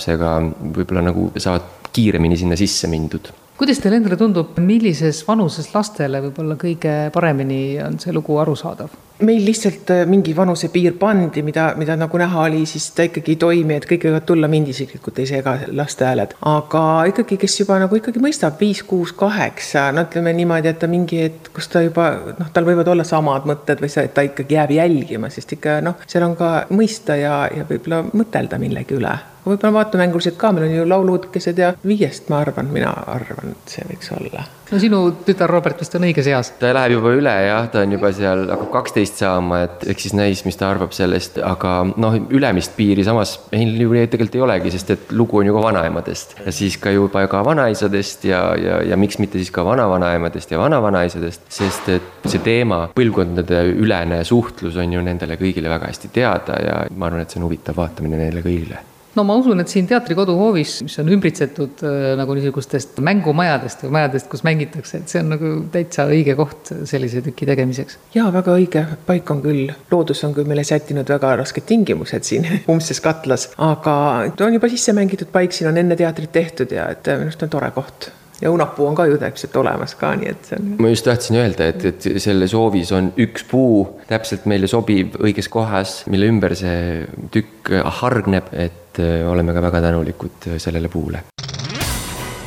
lapselapsega 0.02 0.74
võib-olla 0.76 1.06
nagu 1.10 1.30
saavad 1.38 1.92
kiiremini 1.94 2.38
sinna 2.38 2.58
sisse 2.58 2.88
mindud 2.88 3.32
kuidas 3.62 3.78
teile 3.78 4.00
endale 4.00 4.18
tundub, 4.18 4.56
millises 4.58 5.22
vanuses 5.28 5.68
lastele 5.76 6.22
võib-olla 6.24 6.56
kõige 6.58 7.12
paremini 7.14 7.78
on 7.86 8.00
see 8.02 8.14
lugu 8.14 8.40
arusaadav? 8.42 8.90
Meil 9.26 9.46
lihtsalt 9.46 9.92
äh, 9.94 10.04
mingi 10.10 10.36
vanusepiir 10.38 10.98
pandi, 11.00 11.44
mida, 11.46 11.72
mida 11.80 11.96
nagu 12.00 12.22
näha 12.22 12.46
oli, 12.48 12.64
siis 12.70 12.90
ta 12.96 13.06
ikkagi 13.08 13.36
ei 13.36 13.40
toimi, 13.42 13.78
et 13.78 13.88
kõik 13.90 14.08
võivad 14.10 14.28
tulla, 14.28 14.50
mind 14.52 14.72
isiklikult 14.74 15.22
ei 15.22 15.30
sega 15.30 15.56
laste 15.78 16.08
hääled. 16.08 16.36
aga 16.52 16.84
ikkagi, 17.12 17.40
kes 17.42 17.60
juba 17.62 17.80
nagu 17.82 17.98
ikkagi 17.98 18.24
mõistab 18.24 18.60
viis, 18.62 18.84
kuus, 18.88 19.16
kaheksa, 19.18 19.90
no 19.96 20.06
ütleme 20.08 20.34
niimoodi, 20.38 20.72
et 20.72 20.80
ta 20.82 20.90
mingi 20.92 21.24
hetk, 21.26 21.52
kus 21.56 21.72
ta 21.72 21.84
juba 21.86 22.12
noh, 22.38 22.54
tal 22.54 22.68
võivad 22.68 22.92
olla 22.92 23.08
samad 23.08 23.50
mõtted 23.50 23.84
või 23.84 23.92
see, 23.94 24.08
et 24.10 24.16
ta 24.18 24.26
ikkagi 24.28 24.60
jääb 24.60 24.76
jälgima, 24.78 25.32
sest 25.34 25.58
ikka 25.58 25.80
noh, 25.86 26.00
seal 26.08 26.28
on 26.28 26.38
ka 26.40 26.54
mõista 26.74 27.20
ja, 27.20 27.44
ja 27.54 27.68
võib-olla 27.70 28.06
mõtelda 28.12 28.62
millegi 28.62 29.00
üle 29.00 29.18
võib-olla 29.46 29.74
vaatemängulised 29.74 30.38
ka, 30.38 30.52
meil 30.54 30.68
on 30.68 30.74
ju 30.76 30.88
laulukesed 30.90 31.58
ja 31.58 31.72
viiest, 31.88 32.30
ma 32.30 32.42
arvan, 32.44 32.70
mina 32.74 32.92
arvan, 33.10 33.56
et 33.56 33.74
see 33.74 33.86
võiks 33.90 34.12
olla. 34.14 34.46
no 34.72 34.80
sinu 34.80 35.00
tütar 35.26 35.50
Robert 35.50 35.82
vist 35.82 35.96
on 35.98 36.06
õiges 36.08 36.30
eas? 36.30 36.54
ta 36.60 36.74
läheb 36.76 36.98
juba 37.00 37.14
üle 37.18 37.34
jah, 37.48 37.66
ta 37.72 37.82
on 37.82 37.96
juba 37.98 38.12
seal, 38.16 38.46
hakkab 38.52 38.70
kaksteist 38.76 39.11
saama, 39.20 39.64
et 39.66 39.86
eks 39.92 40.08
siis 40.08 40.16
näis, 40.18 40.44
mis 40.46 40.58
ta 40.60 40.70
arvab 40.72 40.94
sellest, 40.96 41.40
aga 41.46 41.74
noh, 41.92 42.18
ülemist 42.34 42.76
piiri 42.78 43.06
samas 43.08 43.38
meil 43.52 43.76
ju 43.82 43.92
tegelikult 43.92 44.38
ei 44.38 44.46
olegi, 44.46 44.74
sest 44.74 44.94
et 44.96 45.16
lugu 45.16 45.42
on 45.42 45.50
ju 45.50 45.56
ka 45.58 45.64
vanaemadest. 45.68 46.38
Ja 46.46 46.56
siis 46.56 46.78
ka 46.82 46.94
juba 46.94 47.26
ka 47.32 47.44
vanaisadest 47.46 48.28
ja, 48.30 48.44
ja, 48.60 48.82
ja 48.92 49.00
miks 49.00 49.20
mitte 49.22 49.42
siis 49.42 49.52
ka 49.54 49.66
vanavanaemadest 49.68 50.52
ja 50.54 50.62
vanavanaisadest, 50.62 51.50
sest 51.52 51.90
et 51.96 52.30
see 52.30 52.44
teema, 52.46 52.84
põlvkondade 52.96 53.64
ülene 53.74 54.22
suhtlus 54.28 54.78
on 54.82 54.96
ju 54.98 55.04
nendele 55.06 55.40
kõigile 55.40 55.72
väga 55.72 55.92
hästi 55.92 56.14
teada 56.14 56.62
ja 56.62 56.80
ma 56.96 57.10
arvan, 57.10 57.26
et 57.26 57.34
see 57.34 57.42
on 57.42 57.50
huvitav 57.50 57.78
vaatamine 57.82 58.20
neile 58.22 58.46
kõigile 58.46 58.91
no 59.16 59.26
ma 59.28 59.36
usun, 59.40 59.60
et 59.64 59.72
siin 59.72 59.88
teatrikodu 59.90 60.36
hoovis, 60.38 60.78
mis 60.86 60.98
on 61.02 61.12
ümbritsetud 61.16 61.84
äh, 61.88 61.98
nagu 62.20 62.36
niisugustest 62.38 63.02
mängumajadest 63.04 63.86
või 63.86 63.96
majadest, 63.98 64.30
kus 64.32 64.46
mängitakse, 64.48 65.02
et 65.02 65.12
see 65.12 65.24
on 65.24 65.34
nagu 65.36 65.52
täitsa 65.74 66.08
õige 66.12 66.36
koht 66.40 66.74
sellise 66.90 67.24
tüki 67.26 67.48
tegemiseks. 67.50 68.00
jaa, 68.16 68.30
väga 68.34 68.56
õige 68.60 68.86
paik 69.08 69.34
on 69.34 69.44
küll, 69.44 69.76
loodus 69.92 70.24
on 70.28 70.36
küll 70.38 70.50
meile 70.50 70.66
sättinud 70.68 71.10
väga 71.12 71.36
rasked 71.42 71.68
tingimused 71.68 72.28
siin 72.28 72.48
umbses 72.72 73.04
katlas, 73.04 73.50
aga 73.62 73.96
on 74.42 74.58
juba 74.60 74.72
sisse 74.72 74.96
mängitud 74.98 75.32
paik, 75.34 75.56
siin 75.56 75.72
on 75.72 75.82
enne 75.82 76.00
teatrit 76.00 76.32
tehtud 76.32 76.72
ja 76.72 76.90
et 76.96 77.12
minu 77.12 77.30
arust 77.30 77.48
on 77.48 77.52
tore 77.54 77.72
koht 77.76 78.12
ja 78.42 78.50
õunapuu 78.50 78.88
on 78.90 78.98
ka 78.98 79.06
ju 79.10 79.18
täpselt 79.22 79.56
olemas 79.62 79.94
ka, 80.00 80.14
nii 80.18 80.30
et 80.32 80.50
see 80.50 80.58
on. 80.58 80.70
ma 80.82 80.92
just 80.92 81.06
tahtsin 81.06 81.38
öelda, 81.42 81.70
et, 81.72 81.86
et 81.92 82.08
selles 82.24 82.56
hoovis 82.58 82.92
on 82.98 83.12
üks 83.22 83.46
puu 83.50 83.84
täpselt 84.10 84.48
meile 84.50 84.70
sobiv 84.72 85.18
õiges 85.22 85.50
kohas, 85.52 86.02
mille 86.12 86.30
ümber 86.32 86.56
see 86.58 87.06
tükk 87.34 87.74
hargneb, 88.02 88.50
et 88.52 88.81
äh, 89.00 89.30
oleme 89.30 89.54
ka 89.54 89.62
väga 89.62 89.82
tänulikud 89.88 90.52
sellele 90.58 90.90
puule. 90.90 91.24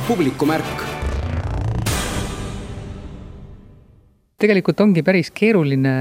publikumärk 0.07 0.85
tegelikult 4.45 4.81
ongi 4.83 5.03
päris 5.05 5.31
keeruline 5.35 5.93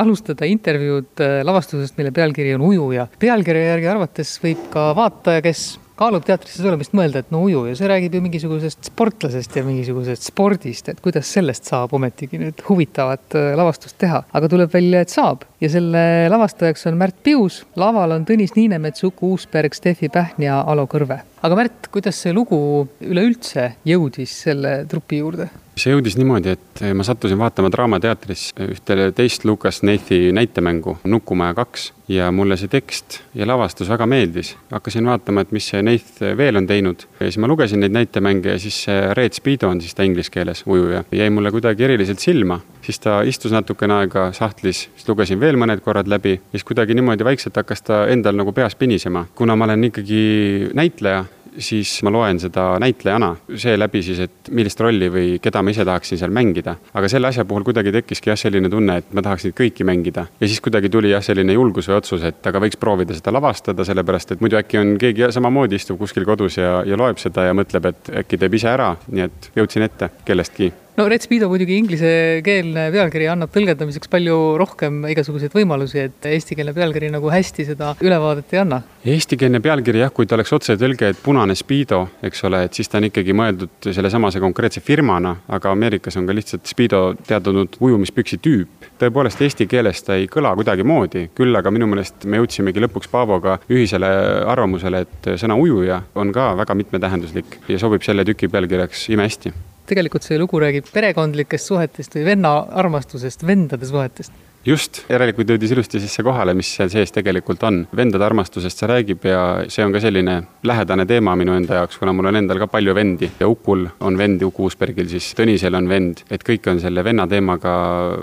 alustada 0.00 0.48
intervjuud 0.48 1.22
äh, 1.22 1.38
lavastusest, 1.46 1.96
mille 1.98 2.12
pealkiri 2.14 2.54
on 2.56 2.66
Ujuja. 2.68 3.06
pealkirja 3.18 3.72
järgi 3.72 3.90
arvates 3.92 4.34
võib 4.42 4.66
ka 4.72 4.90
vaataja, 4.98 5.42
kes 5.44 5.62
kaalub 6.02 6.26
teatrisse 6.26 6.62
tulemist 6.64 6.94
mõelda, 6.98 7.22
et 7.22 7.30
no 7.34 7.44
uju 7.46 7.66
ja 7.68 7.76
see 7.78 7.90
räägib 7.90 8.16
ju 8.16 8.22
mingisugusest 8.24 8.90
sportlasest 8.90 9.58
ja 9.58 9.64
mingisugusest 9.66 10.30
spordist, 10.32 10.90
et 10.90 11.02
kuidas 11.04 11.30
sellest 11.30 11.68
saab 11.70 11.94
ometigi 11.98 12.40
nüüd 12.42 12.62
huvitavat 12.66 13.38
äh, 13.38 13.52
lavastust 13.58 13.98
teha. 14.02 14.24
aga 14.32 14.50
tuleb 14.50 14.72
välja, 14.72 15.04
et 15.04 15.14
saab 15.14 15.46
ja 15.62 15.70
selle 15.72 16.04
lavastajaks 16.32 16.88
on 16.90 16.98
Märt 16.98 17.22
Pius, 17.22 17.62
laval 17.78 18.16
on 18.18 18.26
Tõnis 18.28 18.56
Niinemets, 18.58 19.04
Uku 19.06 19.34
Uusberg, 19.36 19.76
Steffi 19.78 20.10
Pähn 20.12 20.42
ja 20.42 20.62
Alo 20.66 20.88
Kõrve. 20.90 21.22
Aga 21.42 21.58
Märt, 21.58 21.88
kuidas 21.90 22.20
see 22.22 22.34
lugu 22.34 22.58
üleüldse 23.02 23.72
jõudis 23.88 24.34
selle 24.44 24.82
trupi 24.90 25.18
juurde? 25.22 25.50
see 25.78 25.92
jõudis 25.94 26.18
niimoodi, 26.20 26.52
et 26.52 26.82
ma 26.96 27.04
sattusin 27.06 27.40
vaatama 27.40 27.70
Draamateatris 27.72 28.50
ühte 28.68 28.96
teist 29.16 29.46
Lukas 29.48 29.80
Neithi 29.86 30.28
näitemängu 30.36 30.98
Nukumaja 31.08 31.54
kaks 31.56 31.92
ja 32.12 32.28
mulle 32.34 32.58
see 32.60 32.68
tekst 32.68 33.20
ja 33.34 33.46
lavastus 33.48 33.88
väga 33.88 34.06
meeldis. 34.06 34.54
hakkasin 34.70 35.06
vaatama, 35.06 35.40
et 35.40 35.52
mis 35.52 35.68
see 35.72 35.82
Neith 35.82 36.20
veel 36.36 36.60
on 36.60 36.66
teinud 36.68 37.06
ja 37.18 37.24
siis 37.24 37.38
ma 37.40 37.48
lugesin 37.48 37.80
neid 37.80 37.96
näitemänge 37.96 38.52
ja 38.52 38.58
siis 38.60 38.82
see 38.84 39.14
Red 39.16 39.38
Speedo 39.38 39.70
on 39.72 39.80
siis 39.80 39.94
ta 39.94 40.04
inglise 40.04 40.30
keeles, 40.30 40.64
ujuja, 40.66 41.04
jäi 41.12 41.30
mulle 41.30 41.50
kuidagi 41.50 41.84
eriliselt 41.88 42.20
silma. 42.20 42.60
siis 42.82 43.00
ta 43.00 43.22
istus 43.22 43.52
natukene 43.52 43.94
aega 43.94 44.32
sahtlis, 44.32 44.88
siis 44.96 45.08
lugesin 45.08 45.40
veel 45.40 45.56
mõned 45.56 45.80
korrad 45.80 46.08
läbi, 46.08 46.40
siis 46.50 46.64
kuidagi 46.64 46.94
niimoodi 46.94 47.24
vaikselt 47.24 47.56
hakkas 47.56 47.82
ta 47.82 48.06
endal 48.12 48.36
nagu 48.36 48.52
peas 48.52 48.74
pinisema. 48.74 49.26
kuna 49.34 49.56
ma 49.56 49.64
olen 49.64 49.84
ikkagi 49.84 50.70
näitleja 50.74 51.24
siis 51.58 51.90
ma 52.06 52.12
loen 52.12 52.40
seda 52.40 52.76
näitlejana 52.82 53.32
seeläbi 53.56 54.02
siis, 54.02 54.20
et 54.26 54.50
millist 54.50 54.80
rolli 54.80 55.08
või 55.12 55.38
keda 55.42 55.62
ma 55.62 55.72
ise 55.74 55.84
tahaksin 55.84 56.20
seal 56.20 56.32
mängida. 56.34 56.76
aga 56.94 57.08
selle 57.08 57.28
asja 57.28 57.44
puhul 57.48 57.64
kuidagi 57.66 57.92
tekkiski 57.92 58.32
jah, 58.32 58.38
selline 58.38 58.70
tunne, 58.72 58.98
et 59.02 59.12
ma 59.12 59.24
tahaks 59.24 59.46
neid 59.46 59.56
kõiki 59.58 59.86
mängida. 59.88 60.26
ja 60.40 60.48
siis 60.48 60.60
kuidagi 60.60 60.90
tuli 60.92 61.12
jah, 61.12 61.24
selline 61.24 61.56
julgus 61.56 61.88
või 61.90 61.98
otsus, 62.00 62.24
et 62.28 62.46
aga 62.46 62.62
võiks 62.62 62.80
proovida 62.80 63.16
seda 63.16 63.34
lavastada, 63.34 63.84
sellepärast 63.84 64.36
et 64.36 64.44
muidu 64.44 64.60
äkki 64.60 64.80
on 64.80 64.94
keegi 65.00 65.32
samamoodi 65.32 65.80
istub 65.80 65.98
kuskil 65.98 66.26
kodus 66.28 66.58
ja, 66.58 66.80
ja 66.86 66.98
loeb 66.98 67.20
seda 67.22 67.48
ja 67.48 67.56
mõtleb, 67.56 67.90
et 67.92 68.14
äkki 68.22 68.40
teeb 68.40 68.60
ise 68.60 68.72
ära, 68.72 68.94
nii 69.08 69.28
et 69.28 69.52
jõudsin 69.56 69.88
ette 69.88 70.10
kellestki 70.24 70.72
no 70.96 71.08
Red 71.08 71.24
Speedo 71.24 71.48
muidugi 71.48 71.78
inglisekeelne 71.80 72.84
pealkiri 72.92 73.28
annab 73.32 73.52
tõlgendamiseks 73.54 74.10
palju 74.12 74.36
rohkem 74.60 75.00
igasuguseid 75.08 75.54
võimalusi, 75.56 76.02
et 76.08 76.28
eestikeelne 76.28 76.74
pealkiri 76.76 77.08
nagu 77.12 77.30
hästi 77.32 77.64
seda 77.70 77.94
ülevaadet 78.04 78.52
ei 78.52 78.60
anna. 78.60 78.82
Eestikeelne 79.08 79.62
pealkiri 79.64 80.02
jah, 80.02 80.12
kui 80.12 80.28
ta 80.28 80.36
oleks 80.36 80.52
otsetõlge, 80.52 81.08
et 81.14 81.22
punane 81.24 81.56
Speedo, 81.56 82.02
eks 82.28 82.44
ole, 82.48 82.64
et 82.66 82.76
siis 82.76 82.92
ta 82.92 83.00
on 83.00 83.08
ikkagi 83.08 83.36
mõeldud 83.36 83.88
sellesamase 83.88 84.42
konkreetse 84.44 84.84
firmana, 84.84 85.34
aga 85.48 85.72
Ameerikas 85.72 86.20
on 86.20 86.28
ka 86.28 86.36
lihtsalt 86.36 86.68
Speedo 86.68 87.02
teatud 87.26 87.80
ujumispüksi 87.80 88.40
tüüp. 88.44 88.90
tõepoolest 89.00 89.40
eesti 89.42 89.66
keeles 89.66 90.04
ta 90.04 90.14
ei 90.20 90.28
kõla 90.30 90.52
kuidagimoodi, 90.58 91.30
küll 91.34 91.56
aga 91.56 91.72
minu 91.74 91.88
meelest 91.90 92.28
me 92.28 92.38
jõudsimegi 92.42 92.84
lõpuks 92.84 93.10
Paavoga 93.10 93.58
ühisele 93.72 94.12
arvamusele, 94.46 95.06
et 95.06 95.34
sõna 95.40 95.56
ujuja 95.58 96.02
on 96.14 96.32
ka 96.32 96.52
väga 96.60 96.76
mitmetähenduslik 96.78 97.62
ja 97.68 97.80
sobib 97.80 98.04
selle 98.04 98.24
tüki 98.28 98.52
pealkirjaks 98.52 99.08
imehästi 99.16 99.54
tegelikult 99.92 100.24
see 100.26 100.40
lugu 100.40 100.60
räägib 100.62 100.88
perekondlikest 100.92 101.68
suhetest 101.68 102.16
või 102.16 102.24
venna 102.32 102.56
armastusest, 102.82 103.44
vendade 103.46 103.88
suhetest 103.88 104.51
just, 104.66 105.02
järelikult 105.10 105.50
jõudis 105.50 105.72
ilusti 105.74 106.00
sisse 106.02 106.22
kohale, 106.24 106.54
mis 106.54 106.70
seal 106.76 106.90
sees 106.92 107.12
tegelikult 107.14 107.62
on. 107.66 107.82
vendade 107.96 108.24
armastusest 108.24 108.78
see 108.78 108.88
räägib 108.88 109.24
ja 109.26 109.40
see 109.72 109.84
on 109.84 109.92
ka 109.94 110.00
selline 110.02 110.36
lähedane 110.66 111.06
teema 111.06 111.34
minu 111.38 111.56
enda 111.56 111.80
jaoks, 111.80 111.98
kuna 111.98 112.14
mul 112.14 112.30
on 112.30 112.38
endal 112.38 112.60
ka 112.62 112.68
palju 112.70 112.94
vendi 112.94 113.30
ja 113.40 113.48
Ukul 113.48 113.86
on 114.00 114.18
vend, 114.18 114.42
Uku 114.46 114.68
Uusbergil 114.68 115.08
siis, 115.10 115.32
Tõnisel 115.38 115.74
on 115.78 115.88
vend, 115.90 116.22
et 116.30 116.44
kõik 116.46 116.68
on 116.70 116.80
selle 116.82 117.02
venna 117.04 117.26
teemaga 117.26 117.72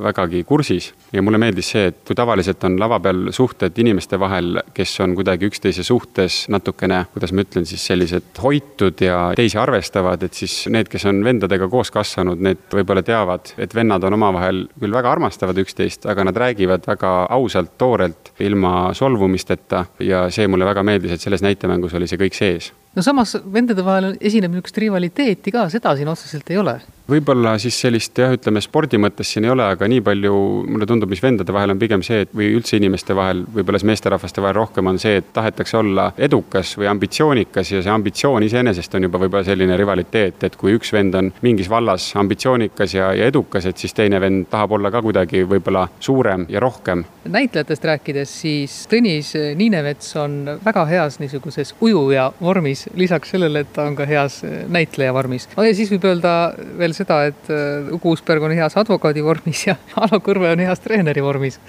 vägagi 0.07 0.43
kursis. 0.47 0.93
ja 1.11 1.21
mulle 1.21 1.37
meeldis 1.41 1.71
see, 1.73 1.89
et 1.91 1.99
kui 2.07 2.15
tavaliselt 2.15 2.63
on 2.63 2.79
lava 2.79 2.99
peal 3.03 3.31
suhted 3.35 3.77
inimeste 3.77 4.19
vahel, 4.19 4.61
kes 4.73 4.99
on 5.03 5.15
kuidagi 5.17 5.49
üksteise 5.49 5.83
suhtes 5.83 6.45
natukene, 6.49 7.05
kuidas 7.13 7.33
ma 7.33 7.43
ütlen 7.43 7.67
siis, 7.67 7.83
sellised 7.85 8.39
hoitud 8.43 9.01
ja 9.03 9.33
teisi 9.35 9.57
arvestavad, 9.59 10.23
et 10.23 10.33
siis 10.33 10.67
need, 10.71 10.87
kes 10.91 11.05
on 11.09 11.23
vendadega 11.25 11.67
koos 11.69 11.91
kasvanud, 11.91 12.39
need 12.39 12.63
võib-olla 12.71 13.03
teavad, 13.03 13.53
et 13.57 13.75
vennad 13.75 14.03
on 14.07 14.15
omavahel 14.19 14.65
küll 14.79 14.95
väga 14.95 15.11
armastavad 15.11 15.57
üksteist, 15.59 16.07
aga 16.09 16.28
nad 16.29 16.37
räägivad 16.37 16.85
väga 16.87 17.11
ausalt, 17.29 17.75
toorelt, 17.77 18.33
ilma 18.39 18.93
solvumisteta 18.93 19.85
ja 19.99 20.27
see 20.31 20.47
mulle 20.47 20.67
väga 20.69 20.83
meeldis, 20.85 21.15
et 21.15 21.21
selles 21.21 21.43
näitemängus 21.45 21.97
oli 21.97 22.07
see 22.07 22.21
kõik 22.21 22.37
sees. 22.37 22.71
No 22.95 23.05
samas 23.05 23.35
vendade 23.53 23.85
vahel 23.85 24.15
esineb 24.19 24.53
niisugust 24.53 24.79
rivaliteeti 24.81 25.53
ka, 25.55 25.67
seda 25.73 25.95
siin 25.97 26.09
otseselt 26.11 26.49
ei 26.53 26.61
ole 26.61 26.79
võib-olla 27.09 27.55
siis 27.61 27.77
sellist 27.81 28.17
jah, 28.19 28.33
ütleme 28.35 28.61
spordi 28.61 28.99
mõttes 29.01 29.31
siin 29.33 29.47
ei 29.47 29.53
ole, 29.53 29.65
aga 29.73 29.87
nii 29.89 30.01
palju 30.05 30.33
mulle 30.69 30.87
tundub, 30.89 31.09
mis 31.11 31.21
vendade 31.23 31.53
vahel 31.53 31.73
on 31.73 31.81
pigem 31.81 32.03
see, 32.05 32.23
et 32.25 32.33
või 32.35 32.51
üldse 32.57 32.77
inimeste 32.77 33.15
vahel, 33.17 33.43
võib-olla 33.53 33.81
siis 33.81 33.89
meesterahvaste 33.89 34.43
vahel 34.43 34.57
rohkem 34.59 34.89
on 34.91 34.99
see, 35.01 35.19
et 35.21 35.31
tahetakse 35.33 35.77
olla 35.79 36.09
edukas 36.17 36.75
või 36.79 36.89
ambitsioonikas 36.91 37.73
ja 37.73 37.81
see 37.85 37.93
ambitsioon 37.93 38.45
iseenesest 38.45 38.97
on 38.97 39.07
juba 39.07 39.21
võib-olla 39.23 39.47
selline 39.47 39.77
rivaliteet, 39.79 40.45
et 40.45 40.57
kui 40.59 40.75
üks 40.77 40.93
vend 40.93 41.17
on 41.17 41.31
mingis 41.45 41.69
vallas 41.71 42.11
ambitsioonikas 42.19 42.95
ja, 42.97 43.11
ja 43.17 43.29
edukas, 43.31 43.65
et 43.69 43.81
siis 43.81 43.95
teine 43.97 44.21
vend 44.21 44.49
tahab 44.51 44.77
olla 44.77 44.91
ka 44.93 45.01
kuidagi 45.05 45.43
võib-olla 45.49 45.87
suurem 45.99 46.45
ja 46.49 46.61
rohkem. 46.61 47.03
näitlejatest 47.25 47.85
rääkides, 47.85 48.35
siis 48.43 48.77
Tõnis 48.89 49.33
Niinemets 49.55 50.15
on 50.17 50.59
väga 50.65 50.85
heas 50.89 51.19
niisuguses 51.19 51.73
ujuja 51.81 52.29
vormis, 52.41 52.78
lisaks 52.97 53.33
sellele, 53.33 53.63
et 53.63 53.71
ta 53.73 53.85
on 53.89 53.95
ka 53.97 54.07
heas 54.09 54.41
näitleja 54.71 55.13
vormis. 55.15 55.47
ja 55.55 55.75
siis 55.75 55.91
võib 55.93 56.07
öelda 56.11 56.33
veel 56.79 56.95
seda, 56.97 57.21
et 57.29 57.51
äh, 57.53 57.91
Uku 57.95 58.15
Uusberg 58.15 58.43
on 58.45 58.55
heas 58.55 58.77
advokaadi 58.79 59.23
vormis 59.25 59.65
ja 59.67 59.77
Alo 60.03 60.21
Kõrve 60.25 60.51
on 60.53 60.63
heas 60.63 60.83
treeneri 60.83 61.23
vormis. 61.23 61.59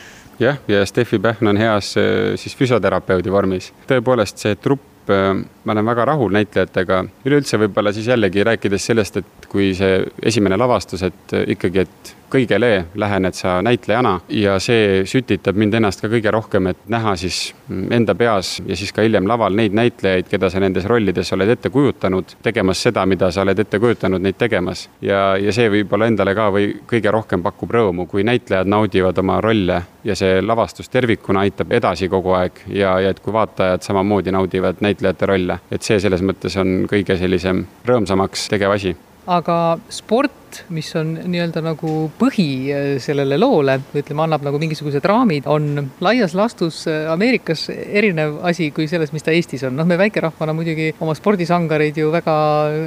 jah, 0.40 0.60
ja 0.68 0.84
Steffi 0.86 1.18
Pähn 1.18 1.52
on 1.52 1.60
heas 1.60 1.94
äh, 2.00 2.36
siis 2.40 2.56
füsioterapeudi 2.56 3.32
vormis. 3.32 3.72
tõepoolest, 3.90 4.42
see 4.44 4.56
trupp 4.60 5.10
äh, 5.10 5.34
ma 5.70 5.74
olen 5.76 5.86
väga 5.86 6.04
rahul 6.08 6.32
näitlejatega, 6.34 6.96
üleüldse 7.28 7.58
võib-olla 7.62 7.92
siis 7.94 8.08
jällegi 8.10 8.42
rääkides 8.42 8.88
sellest, 8.90 9.20
et 9.20 9.46
kui 9.50 9.70
see 9.78 10.00
esimene 10.26 10.58
lavastus, 10.58 11.04
et 11.06 11.36
ikkagi, 11.54 11.84
et 11.86 12.16
kõigele 12.30 12.84
lähened 12.94 13.34
sa 13.34 13.58
näitlejana. 13.62 14.20
Ja 14.34 14.56
see 14.62 15.02
sütitab 15.08 15.58
mind 15.58 15.74
ennast 15.78 16.02
ka 16.02 16.10
kõige 16.10 16.32
rohkem, 16.34 16.70
et 16.70 16.82
näha 16.90 17.16
siis 17.18 17.52
enda 17.90 18.14
peas 18.18 18.56
ja 18.66 18.78
siis 18.78 18.92
ka 18.94 19.04
hiljem 19.04 19.28
laval 19.30 19.56
neid 19.58 19.74
näitlejaid, 19.76 20.28
keda 20.30 20.50
sa 20.50 20.62
nendes 20.62 20.86
rollides 20.90 21.32
oled 21.34 21.50
ette 21.54 21.70
kujutanud, 21.70 22.36
tegemas 22.42 22.82
seda, 22.86 23.06
mida 23.10 23.30
sa 23.34 23.44
oled 23.44 23.58
ette 23.58 23.78
kujutanud 23.82 24.22
neid 24.22 24.38
tegemas. 24.38 24.88
ja, 25.02 25.36
ja 25.40 25.52
see 25.52 25.70
võib-olla 25.70 26.10
endale 26.10 26.34
ka 26.34 26.50
või 26.54 26.72
kõige 26.90 27.14
rohkem 27.14 27.42
pakub 27.42 27.70
rõõmu, 27.74 28.06
kui 28.10 28.24
näitlejad 28.26 28.70
naudivad 28.70 29.18
oma 29.18 29.40
rolle 29.40 29.82
ja 30.04 30.16
see 30.16 30.40
lavastus 30.42 30.88
tervikuna 30.88 31.44
aitab 31.46 31.72
edasi 31.72 32.08
kogu 32.08 32.34
aeg. 32.38 32.62
Ja, 32.68 32.98
ja 33.00 33.10
et 33.10 33.20
kui 33.20 33.32
vaatajad 33.32 33.82
samamoodi 33.84 34.32
naudivad 34.32 34.80
näitlejate 34.80 35.26
rolle, 35.26 35.59
et 35.70 35.86
see 35.86 36.00
selles 36.02 36.22
mõttes 36.24 36.56
on 36.60 36.86
kõige 36.90 37.16
sellisem 37.20 37.64
rõõmsamaks 37.86 38.48
tegev 38.52 38.74
asi. 38.74 38.94
Aga 39.30 39.78
sport, 39.92 40.34
mis 40.74 40.88
on 40.98 41.12
nii-öelda 41.24 41.62
nagu 41.64 41.94
põhi 42.18 42.48
äh, 42.72 42.88
sellele 43.02 43.38
loole, 43.40 43.78
ütleme, 43.96 44.24
annab 44.26 44.44
nagu 44.46 44.60
mingisugused 44.62 45.04
raamid, 45.06 45.48
on 45.50 45.90
laias 46.04 46.34
laastus 46.38 46.82
äh, 46.90 47.10
Ameerikas 47.12 47.68
erinev 47.70 48.40
asi 48.46 48.70
kui 48.76 48.88
selles, 48.90 49.12
mis 49.14 49.26
ta 49.26 49.34
Eestis 49.34 49.64
on. 49.68 49.76
noh, 49.78 49.88
me 49.88 49.98
väikerahvana 50.00 50.54
muidugi 50.56 50.90
oma 51.00 51.14
spordisangareid 51.18 52.00
ju 52.02 52.10
väga 52.14 52.34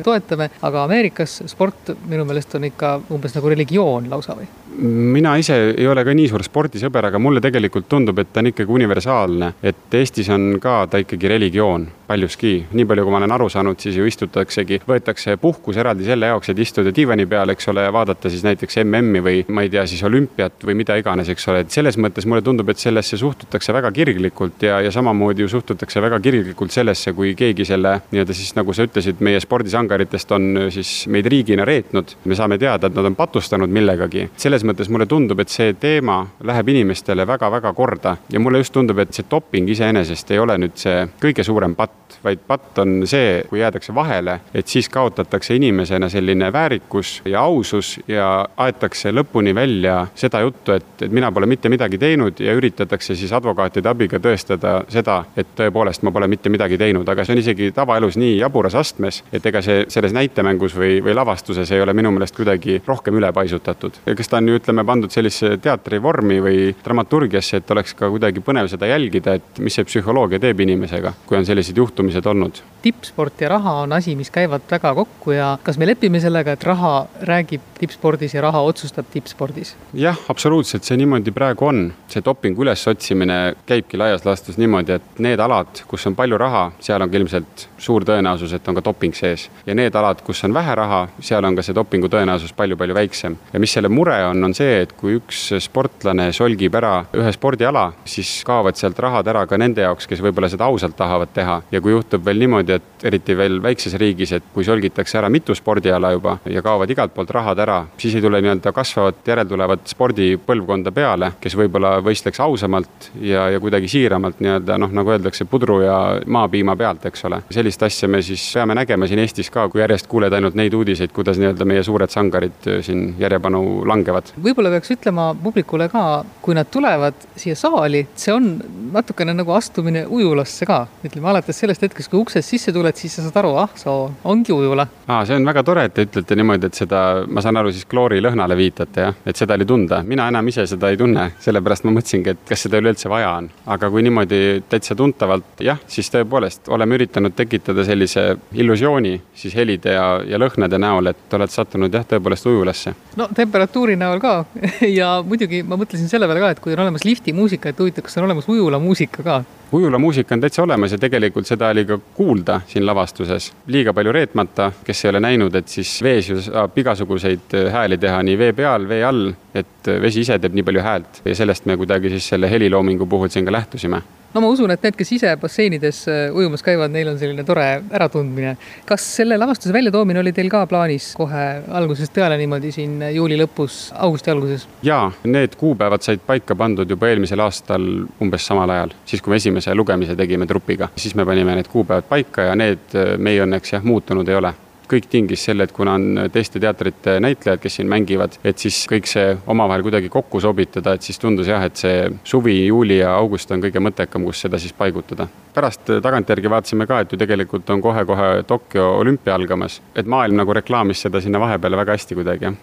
toetame, 0.05 0.49
aga 0.61 0.83
Ameerikas 0.87 1.41
sport 1.51 1.93
minu 2.09 2.27
meelest 2.29 2.55
on 2.59 2.69
ikka 2.69 2.97
umbes 3.13 3.35
nagu 3.37 3.55
religioon 3.55 4.11
lausa 4.11 4.37
või? 4.37 4.49
mina 4.81 5.35
ise 5.37 5.55
ei 5.77 5.87
ole 5.87 6.03
ka 6.05 6.13
nii 6.15 6.29
suur 6.31 6.43
spordisõber, 6.45 7.05
aga 7.09 7.19
mulle 7.21 7.41
tegelikult 7.43 7.85
tundub, 7.89 8.19
et 8.19 8.31
ta 8.33 8.41
on 8.41 8.49
ikkagi 8.49 8.73
universaalne, 8.73 9.53
et 9.61 9.97
Eestis 9.99 10.29
on 10.33 10.57
ka 10.61 10.83
ta 10.89 11.01
ikkagi 11.03 11.29
religioon 11.29 11.87
paljuski. 12.07 12.53
nii 12.71 12.85
palju, 12.85 13.05
kui 13.05 13.13
ma 13.13 13.19
olen 13.21 13.35
aru 13.35 13.49
saanud, 13.49 13.79
siis 13.79 13.97
ju 13.97 14.07
istutaksegi, 14.09 14.81
võetakse 14.87 15.37
puhkus 15.41 15.77
eraldi 15.77 16.07
selle 16.07 16.31
jaoks, 16.31 16.49
et 16.49 16.59
istuda 16.59 16.93
diivani 16.95 17.25
peal, 17.29 17.52
eks 17.53 17.69
ole, 17.71 17.85
vaadata 17.93 18.31
siis 18.31 18.43
näiteks 18.45 18.79
MM-i 18.83 19.23
või 19.23 19.43
ma 19.53 19.65
ei 19.65 19.71
tea, 19.73 19.85
siis 19.89 20.03
olümpiat 20.07 20.65
või 20.65 20.75
mida 20.79 20.97
iganes, 20.99 21.29
eks 21.31 21.47
ole, 21.51 21.63
et 21.63 21.73
selles 21.73 21.97
mõttes 22.01 22.27
mulle 22.29 22.43
tundub, 22.45 22.69
et 22.69 22.81
sellesse 22.81 23.17
suhtutakse 23.19 23.73
väga 23.75 23.91
kirglikult 23.95 24.65
ja, 24.67 24.79
ja 24.83 24.91
samamoodi 24.93 25.45
ju 25.45 25.51
suhtutakse 25.55 26.01
väga 26.03 26.19
kirglikult 26.23 26.73
sellesse, 26.73 27.13
kui 27.17 27.33
keegi 27.37 27.65
selle 27.67 27.95
nii-öelda 28.11 28.35
siis 28.37 28.53
nagu 28.57 28.73
sa 28.73 28.87
ütlesid, 28.87 29.21
meie 29.23 29.39
spordisangaritest 29.43 30.31
on 30.35 30.49
siis 30.73 30.93
meid 31.11 31.27
riigina 31.31 31.65
reetnud. 31.65 32.15
me 32.25 32.35
saame 32.35 32.57
teada, 32.57 32.87
et 32.87 32.95
nad 32.95 33.05
on 33.09 33.15
patustanud 33.15 33.69
millegagi. 33.69 34.29
selles 34.37 34.63
mõttes 34.63 34.89
mulle 34.89 35.05
tundub, 35.09 35.39
et 35.39 35.49
see 35.49 35.73
teema 35.79 36.21
läheb 36.43 36.69
inimestele 36.73 37.27
väga-väga 37.27 37.73
korda 37.73 38.17
ja 38.31 38.39
mulle 38.39 38.63
just 38.63 38.73
tundub, 38.73 38.99
et 38.99 39.13
see 39.13 39.25
doping 39.31 39.69
iseenesest 39.69 40.31
ei 40.31 40.39
ole 40.39 40.57
nüüd 40.57 40.77
see 40.79 41.07
kõige 41.21 41.43
suurem 41.45 41.75
patt, 41.75 42.17
vaid 42.23 42.43
patt 42.47 42.79
on 42.83 43.03
see, 43.09 43.41
kui 43.49 43.61
jäädakse 43.61 43.95
vahele, 43.95 44.39
et 44.53 44.67
siis 44.67 44.89
kaotatakse 44.89 45.55
inimesena 45.55 46.09
selline 46.09 46.51
väärikus 46.53 47.21
ja 47.25 47.42
ausus 47.43 47.95
ja 48.07 48.45
aetakse 48.57 49.11
lõpuni 49.11 49.53
välja 49.55 50.07
seda 50.15 50.41
juttu, 50.43 50.73
et, 50.77 51.05
et 51.05 51.11
mina 51.11 51.31
pole 51.31 51.47
mitte 51.49 51.69
midagi 51.69 51.97
teinud 52.01 52.39
ja 52.43 52.53
üritatakse 52.57 53.15
siis 53.15 53.33
advokaatide 53.33 53.89
abiga 53.89 54.19
tõestada 54.23 54.75
seda, 54.91 55.19
et 55.37 55.53
tõepoolest 55.57 56.03
ma 56.03 56.11
pole 56.15 56.27
mitte 56.31 56.51
midagi 56.53 56.77
teinud, 56.77 57.07
aga 57.09 57.25
see 57.25 57.35
on 57.35 57.41
isegi 57.43 57.71
tavaelus 57.75 58.17
nii 58.19 58.37
jaburas 58.39 58.75
astmes, 58.79 59.21
et 59.33 59.45
ega 59.45 59.61
see 59.65 59.85
selles 59.93 60.15
näitemängus 60.15 60.75
või, 60.77 60.97
või 61.03 61.15
lavastuses 61.17 61.71
ei 61.71 61.81
ole 61.83 61.95
minu 61.97 62.11
meelest 62.13 62.35
kuidagi 62.37 62.79
rohkem 62.87 63.19
üle 63.19 63.31
paisutatud. 63.33 63.99
kas 64.17 64.29
ta 64.29 64.39
on 64.39 64.49
ju 64.49 64.59
ütleme, 64.59 64.85
pandud 64.87 65.11
sellisesse 65.13 65.57
teatrivormi 65.63 66.39
või 66.43 66.59
dramaturgiasse, 66.83 67.61
et 67.61 67.71
oleks 67.75 67.95
ka 67.97 68.09
kuidagi 68.13 68.43
põnev 68.43 68.69
seda 68.71 68.89
jälgida, 68.89 69.37
et 69.39 69.59
mis 69.63 69.75
see 69.77 69.87
psühholoogia 69.87 70.39
teeb 70.43 70.63
inimesega, 70.65 71.13
kui 71.27 71.37
on 71.37 71.45
sellised 71.45 71.77
juhtumised 71.77 72.25
olnud. 72.25 72.61
tippsport 72.83 73.41
ja 73.41 73.49
raha 73.49 73.73
on 73.83 73.93
asi, 73.95 74.15
mis 74.15 74.31
käivad 74.31 74.65
väga 74.71 74.93
kokku 74.95 75.31
ja 75.31 75.57
kas 75.63 75.77
me 75.77 75.87
lepime 75.87 76.19
sellega, 76.19 76.57
et 76.57 76.63
raha 76.63 76.93
räägib 77.33 77.65
tippspordis 77.79 78.35
ja 78.37 78.41
raha 78.45 78.61
otsustab 78.69 79.09
tippspordis? 79.13 79.75
jah, 79.93 80.19
absoluutselt, 80.29 80.85
see 80.87 80.97
niimoodi 81.01 81.33
praegu 81.35 81.67
on. 81.69 81.83
see 82.13 82.21
dopingu 82.25 82.61
ülesotsimine 82.63 83.55
käibki 83.65 83.97
laias 83.97 84.25
laastus 84.25 84.59
niimoodi, 84.61 84.99
et 84.99 85.21
need 85.25 85.41
alad, 85.41 85.83
kus 85.89 86.05
on 86.09 86.15
palju 86.15 86.37
raha, 86.37 86.65
seal 86.83 87.01
on 87.01 87.09
ka 87.09 87.17
ilmselt 87.19 87.67
suur 87.81 88.05
tõenäosus, 88.07 88.53
et 88.55 88.67
on 88.69 88.77
ka 88.77 88.83
doping 88.85 89.15
sees. 89.17 89.49
ja 89.65 89.75
need 89.75 89.95
alad, 89.95 90.21
kus 90.25 90.43
on 90.47 90.53
vähe 90.53 90.75
raha, 90.75 91.01
seal 91.19 91.45
on 91.45 91.57
ka 91.57 91.65
see 91.65 91.75
dopingu 91.75 92.09
tõenäosus 92.13 92.53
palju-palju 92.57 92.97
väiksem. 92.97 93.37
ja 93.53 93.59
mis 93.63 93.73
selle 93.73 93.89
mure 93.89 94.19
on, 94.29 94.43
on 94.43 94.53
see, 94.57 94.81
et 94.83 94.93
kui 94.99 95.17
üks 95.19 95.45
sportlane 95.63 96.29
solgib 96.35 96.75
ära 96.79 96.93
ühe 97.17 97.33
spordiala, 97.35 97.89
siis 98.05 98.35
kaovad 98.47 98.79
sealt 98.79 98.99
rahad 98.99 99.27
ära 99.27 99.45
ka 99.49 99.57
nende 99.57 99.85
jaoks, 99.85 100.07
kes 100.09 100.21
võib-olla 100.23 100.51
seda 100.51 100.69
ausalt 100.69 100.97
tahavad 100.99 101.33
teha 101.33 101.61
ja 101.71 101.81
kui 101.81 101.95
juhtub 101.95 102.25
veel 102.25 102.43
niimoodi, 102.43 102.77
et 102.77 103.07
eriti 103.09 103.37
veel 103.37 103.59
väikses 103.63 103.97
riigis, 103.99 104.35
et 104.37 104.51
kui 104.53 104.65
solgitakse 104.67 105.17
ära 105.19 105.29
mitu 105.33 105.55
spordiala 105.57 106.13
juba 106.13 106.37
ja 106.49 106.61
kaovad 106.65 106.91
igalt 106.93 107.13
poolt 107.13 107.22
rahad 107.31 107.59
ära, 107.63 107.79
siis 107.97 108.15
ei 108.15 108.23
tule 108.23 108.41
nii-öelda 108.43 108.73
kasvavat 108.75 109.27
järeltulevat 109.27 109.87
spordipõlvkonda 109.93 110.91
peale, 110.95 111.33
kes 111.41 111.55
võib-olla 111.59 111.95
võistleks 112.03 112.41
ausamalt 112.43 113.09
ja, 113.21 113.47
ja 113.53 113.61
kuidagi 113.63 113.87
siiramalt 113.91 114.41
nii-öelda 114.43 114.77
noh, 114.81 114.91
nagu 114.93 115.13
öeldakse, 115.13 115.45
pudru 115.49 115.79
ja 115.83 115.97
maapiima 116.25 116.75
pealt, 116.79 117.05
eks 117.09 117.25
ole. 117.29 117.41
sellist 117.53 117.83
asja 117.83 118.09
me 118.09 118.21
siis 118.25 118.43
peame 118.53 118.75
nägema 118.77 119.07
siin 119.07 119.21
Eestis 119.23 119.49
ka, 119.53 119.67
kui 119.71 119.81
järjest 119.83 120.07
kuuled 120.11 120.33
ainult 120.33 120.57
neid 120.59 120.73
uudiseid, 120.73 121.11
kuidas 121.15 121.39
nii-öelda 121.41 121.67
meie 121.69 121.83
suured 121.83 122.11
sangarid 122.13 122.67
äh, 122.67 122.81
siin 122.85 123.13
järjepanu 123.19 123.83
langevad. 123.89 124.33
võib-olla 124.43 124.73
peaks 124.73 124.93
ütlema 124.95 125.31
publikule 125.43 125.89
ka, 125.91 126.23
kui 126.41 126.57
nad 126.57 126.69
tulevad 126.71 127.17
siia 127.39 127.55
saali, 127.59 128.05
see 128.15 128.33
on 128.33 128.53
natukene 128.93 129.35
nagu 129.35 129.53
astumine 129.55 130.05
ujulasse 130.09 130.67
ka, 130.69 130.83
ütleme 131.05 131.29
alates 131.31 131.59
sellest 131.59 131.83
hetkest, 131.85 132.11
kui 132.11 132.21
uksest 132.21 132.53
sisse 132.53 132.73
tuled, 132.75 132.97
siis 132.99 133.15
sa 133.17 133.25
saad 133.25 133.41
aru, 133.43 133.53
ah, 133.61 133.71
soo, 133.79 134.11
ongi 134.29 134.53
ujula. 134.55 134.87
aa, 135.07 135.23
see 135.27 135.37
on 135.37 135.47
väga 135.47 135.63
tore, 135.65 135.87
et 135.89 135.95
te 135.95 136.07
ütlete 136.07 136.37
niimoodi, 136.39 136.69
et 136.69 136.79
seda, 136.83 137.03
ma 137.27 137.43
saan 137.43 137.59
aru, 137.59 137.71
siis 137.73 137.87
kloorilõhnale 137.89 138.57
viitate 138.57 139.07
jah, 139.07 139.15
et 139.25 139.39
seda 139.39 139.57
oli 139.57 139.67
tunda. 139.69 140.01
mina 140.07 140.27
enam 140.31 140.47
ise 140.47 140.65
seda 140.69 140.89
ei 140.93 140.97
tunne, 140.99 141.29
sellepärast 141.43 141.87
ma 141.87 141.95
mõtlesingi, 141.97 142.33
et 142.33 142.43
kas 142.49 142.65
seda 142.65 142.81
üleüldse 142.81 143.11
vaja 143.11 143.31
on. 143.37 143.49
aga 143.75 143.89
kui 143.93 144.03
niimoodi 144.05 144.41
täitsa 144.69 144.95
tuntavalt 144.99 145.63
jah, 145.63 145.81
siis 145.87 146.11
tõepoolest 146.13 146.69
oleme 146.73 146.99
üritanud 146.99 147.35
tekitada 147.35 147.85
sellise 147.87 148.25
illusiooni 148.53 149.15
siis 149.35 149.55
helide 149.57 149.97
ja, 149.97 150.07
ja 150.27 150.39
lõhnade 150.41 150.79
näol, 150.81 151.11
et 151.13 151.37
oled 151.39 151.53
sattunud 151.53 151.93
jah, 151.93 152.05
tõepoolest 152.09 152.47
ujulasse. 152.51 152.95
no 153.19 153.29
temperatuuri 153.35 153.97
näol 153.99 154.21
ka 154.23 154.37
ja 154.99 155.15
muidugi 155.25 155.63
ma 155.67 155.79
mõtlesin 155.79 156.11
selle 156.11 156.29
peale 156.29 156.43
ka, 156.43 156.53
et 156.55 156.63
kui 156.63 156.77
on 156.77 156.85
olemas 156.85 157.05
liftimuusika, 157.07 157.73
et 157.73 157.83
huvitav, 157.83 158.07
kas 158.07 158.17
on 158.19 158.29
olemas 158.29 158.49
ujulamuusika 158.49 159.25
ka? 159.25 159.43
Ujulamuusika 159.73 160.35
on 160.35 160.41
täitsa 160.41 160.63
olemas 160.63 160.91
ja 160.91 160.97
tegelikult 160.97 161.47
seda 161.47 161.69
oli 161.73 161.85
ka 161.85 161.97
kuulda 162.13 162.61
siin 162.67 162.85
lavastuses. 162.85 163.51
liiga 163.67 163.93
palju 163.93 164.11
reetmata, 164.11 164.71
kes 164.83 165.05
ei 165.05 165.09
ole 165.09 165.19
näinud, 165.19 165.55
et 165.55 165.67
siis 165.67 165.93
vees 166.03 166.29
ju 166.29 166.41
saab 166.41 166.77
igasuguseid 166.77 167.55
hääli 167.71 167.97
teha 167.97 168.23
nii 168.23 168.37
vee 168.37 168.53
peal, 168.53 168.87
vee 168.89 169.03
all, 169.05 169.31
et 169.53 169.93
vesi 170.01 170.21
ise 170.21 170.39
teeb 170.39 170.53
nii 170.53 170.67
palju 170.67 170.83
häält 170.83 171.23
ja 171.25 171.35
sellest 171.35 171.65
me 171.65 171.77
kuidagi 171.77 172.09
siis 172.13 172.27
selle 172.35 172.49
heliloomingu 172.49 173.05
puhul 173.05 173.33
siin 173.33 173.45
ka 173.45 173.51
lähtusime 173.51 174.01
no 174.33 174.41
ma 174.41 174.49
usun, 174.53 174.71
et 174.73 174.83
need, 174.83 174.97
kes 174.97 175.11
ise 175.17 175.33
basseinides 175.41 176.03
äh, 176.11 176.23
ujumas 176.35 176.63
käivad, 176.65 176.91
neil 176.93 177.11
on 177.11 177.19
selline 177.21 177.45
tore 177.47 177.65
äratundmine. 177.93 178.55
kas 178.89 179.05
selle 179.19 179.37
lavastuse 179.37 179.73
väljatoomine 179.73 180.21
oli 180.23 180.33
teil 180.33 180.49
ka 180.53 180.65
plaanis 180.69 181.11
kohe 181.17 181.45
algusest 181.79 182.13
peale 182.13 182.37
niimoodi 182.41 182.71
siin 182.75 182.99
juuli 183.13 183.37
lõpus, 183.39 183.91
augusti 183.93 184.33
alguses? 184.33 184.67
jaa, 184.83 185.11
need 185.23 185.57
kuupäevad 185.59 186.05
said 186.05 186.23
paika 186.25 186.55
pandud 186.55 186.89
juba 186.89 187.11
eelmisel 187.11 187.43
aastal 187.45 187.87
umbes 188.21 188.47
samal 188.49 188.69
ajal, 188.73 188.97
siis 189.05 189.21
kui 189.21 189.35
me 189.35 189.41
esimese 189.41 189.75
lugemise 189.75 190.17
tegime 190.19 190.49
trupiga, 190.49 190.89
siis 190.97 191.15
me 191.15 191.25
panime 191.25 191.57
need 191.59 191.71
kuupäevad 191.71 192.09
paika 192.09 192.49
ja 192.49 192.59
need 192.59 192.97
äh, 192.97 193.15
meie 193.17 193.45
õnneks 193.45 193.77
jah, 193.77 193.85
muutunud 193.85 194.29
ei 194.29 194.41
ole 194.41 194.53
kõik 194.93 195.07
tingis 195.09 195.43
selle, 195.47 195.65
et 195.65 195.73
kuna 195.73 195.95
on 195.97 196.23
teiste 196.33 196.61
teatrite 196.61 197.17
näitlejad, 197.23 197.61
kes 197.61 197.79
siin 197.79 197.89
mängivad, 197.89 198.37
et 198.45 198.61
siis 198.61 198.83
kõik 198.89 199.09
see 199.09 199.33
omavahel 199.49 199.85
kuidagi 199.85 200.11
kokku 200.13 200.41
sobitada, 200.43 200.95
et 200.95 201.05
siis 201.05 201.19
tundus 201.21 201.49
jah, 201.49 201.63
et 201.65 201.79
see 201.79 202.09
suvi, 202.27 202.59
juuli 202.67 202.99
ja 202.99 203.15
august 203.17 203.51
on 203.51 203.63
kõige 203.63 203.81
mõttekam, 203.83 204.25
kus 204.27 204.43
seda 204.45 204.61
siis 204.61 204.73
paigutada. 204.77 205.27
pärast 205.53 205.89
tagantjärgi 206.01 206.49
vaatasime 206.49 206.87
ka, 206.89 206.99
et 206.99 207.11
ju 207.11 207.17
tegelikult 207.17 207.69
on 207.69 207.81
kohe-kohe 207.81 208.43
Tokyo 208.47 208.87
olümpia 208.99 209.35
algamas, 209.35 209.81
et 209.95 210.05
maailm 210.05 210.37
nagu 210.37 210.53
reklaamis 210.53 211.01
seda 211.01 211.21
sinna 211.21 211.39
vahepeale 211.39 211.77
väga 211.77 211.97
hästi 211.97 212.15
kuidagi, 212.15 212.45
jah. 212.45 212.55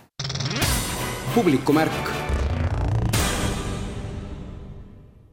publikumärk 1.34 2.10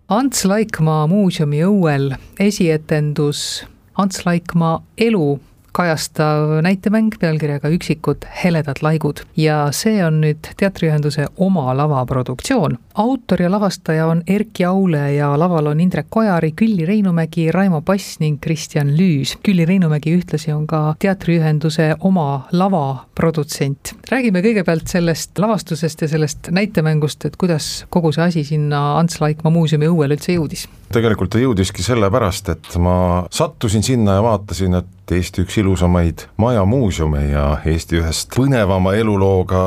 Ants 0.08 0.46
Laikmaa 0.46 1.08
muuseumi 1.08 1.66
õuel 1.68 2.14
esietendus 2.40 3.66
Ants 3.98 4.22
Laikmaa 4.26 4.78
elu 4.98 5.40
kajastav 5.78 6.58
näitemäng 6.66 7.12
pealkirjaga 7.20 7.70
Üksikud 7.70 8.26
heledad 8.44 8.82
laigud 8.82 9.22
ja 9.38 9.68
see 9.76 10.00
on 10.06 10.22
nüüd 10.24 10.50
teatriühenduse 10.58 11.28
oma 11.38 11.70
lavaproduktsioon. 11.78 12.78
autor 12.96 13.42
ja 13.42 13.52
lavastaja 13.52 14.08
on 14.08 14.24
Erki 14.28 14.66
Aule 14.66 15.14
ja 15.14 15.30
laval 15.40 15.70
on 15.70 15.80
Indrek 15.80 16.18
Ojari, 16.18 16.52
Külli 16.52 16.86
Reinumägi, 16.86 17.52
Raimo 17.52 17.82
Pass 17.82 18.20
ning 18.20 18.40
Kristjan 18.42 18.90
Lüüs. 18.98 19.36
Külli 19.44 19.66
Reinumägi 19.66 20.16
ühtlasi 20.18 20.54
on 20.54 20.66
ka 20.68 20.96
teatriühenduse 21.00 21.96
oma 22.00 22.48
lavaprodutsent. 22.52 23.94
räägime 24.12 24.42
kõigepealt 24.42 24.88
sellest 24.90 25.38
lavastusest 25.38 26.02
ja 26.02 26.08
sellest 26.08 26.50
näitemängust, 26.50 27.26
et 27.26 27.38
kuidas 27.38 27.86
kogu 27.90 28.12
see 28.12 28.24
asi 28.24 28.44
sinna 28.44 28.98
Ants 28.98 29.22
Laikmaa 29.22 29.54
muuseumi 29.54 29.86
õuele 29.86 30.18
üldse 30.18 30.34
jõudis? 30.34 30.68
tegelikult 30.94 31.30
ta 31.30 31.40
jõudiski 31.40 31.84
sellepärast, 31.84 32.50
et 32.50 32.76
ma 32.82 33.28
sattusin 33.32 33.84
sinna 33.84 34.18
ja 34.18 34.24
vaatasin, 34.24 34.74
et 34.80 34.97
Eesti 35.16 35.44
üks 35.46 35.58
ilusamaid 35.62 36.26
majamuuseume 36.42 37.22
ja 37.30 37.46
Eesti 37.66 38.02
ühest 38.02 38.34
põnevama 38.36 38.92
elulooga 39.00 39.62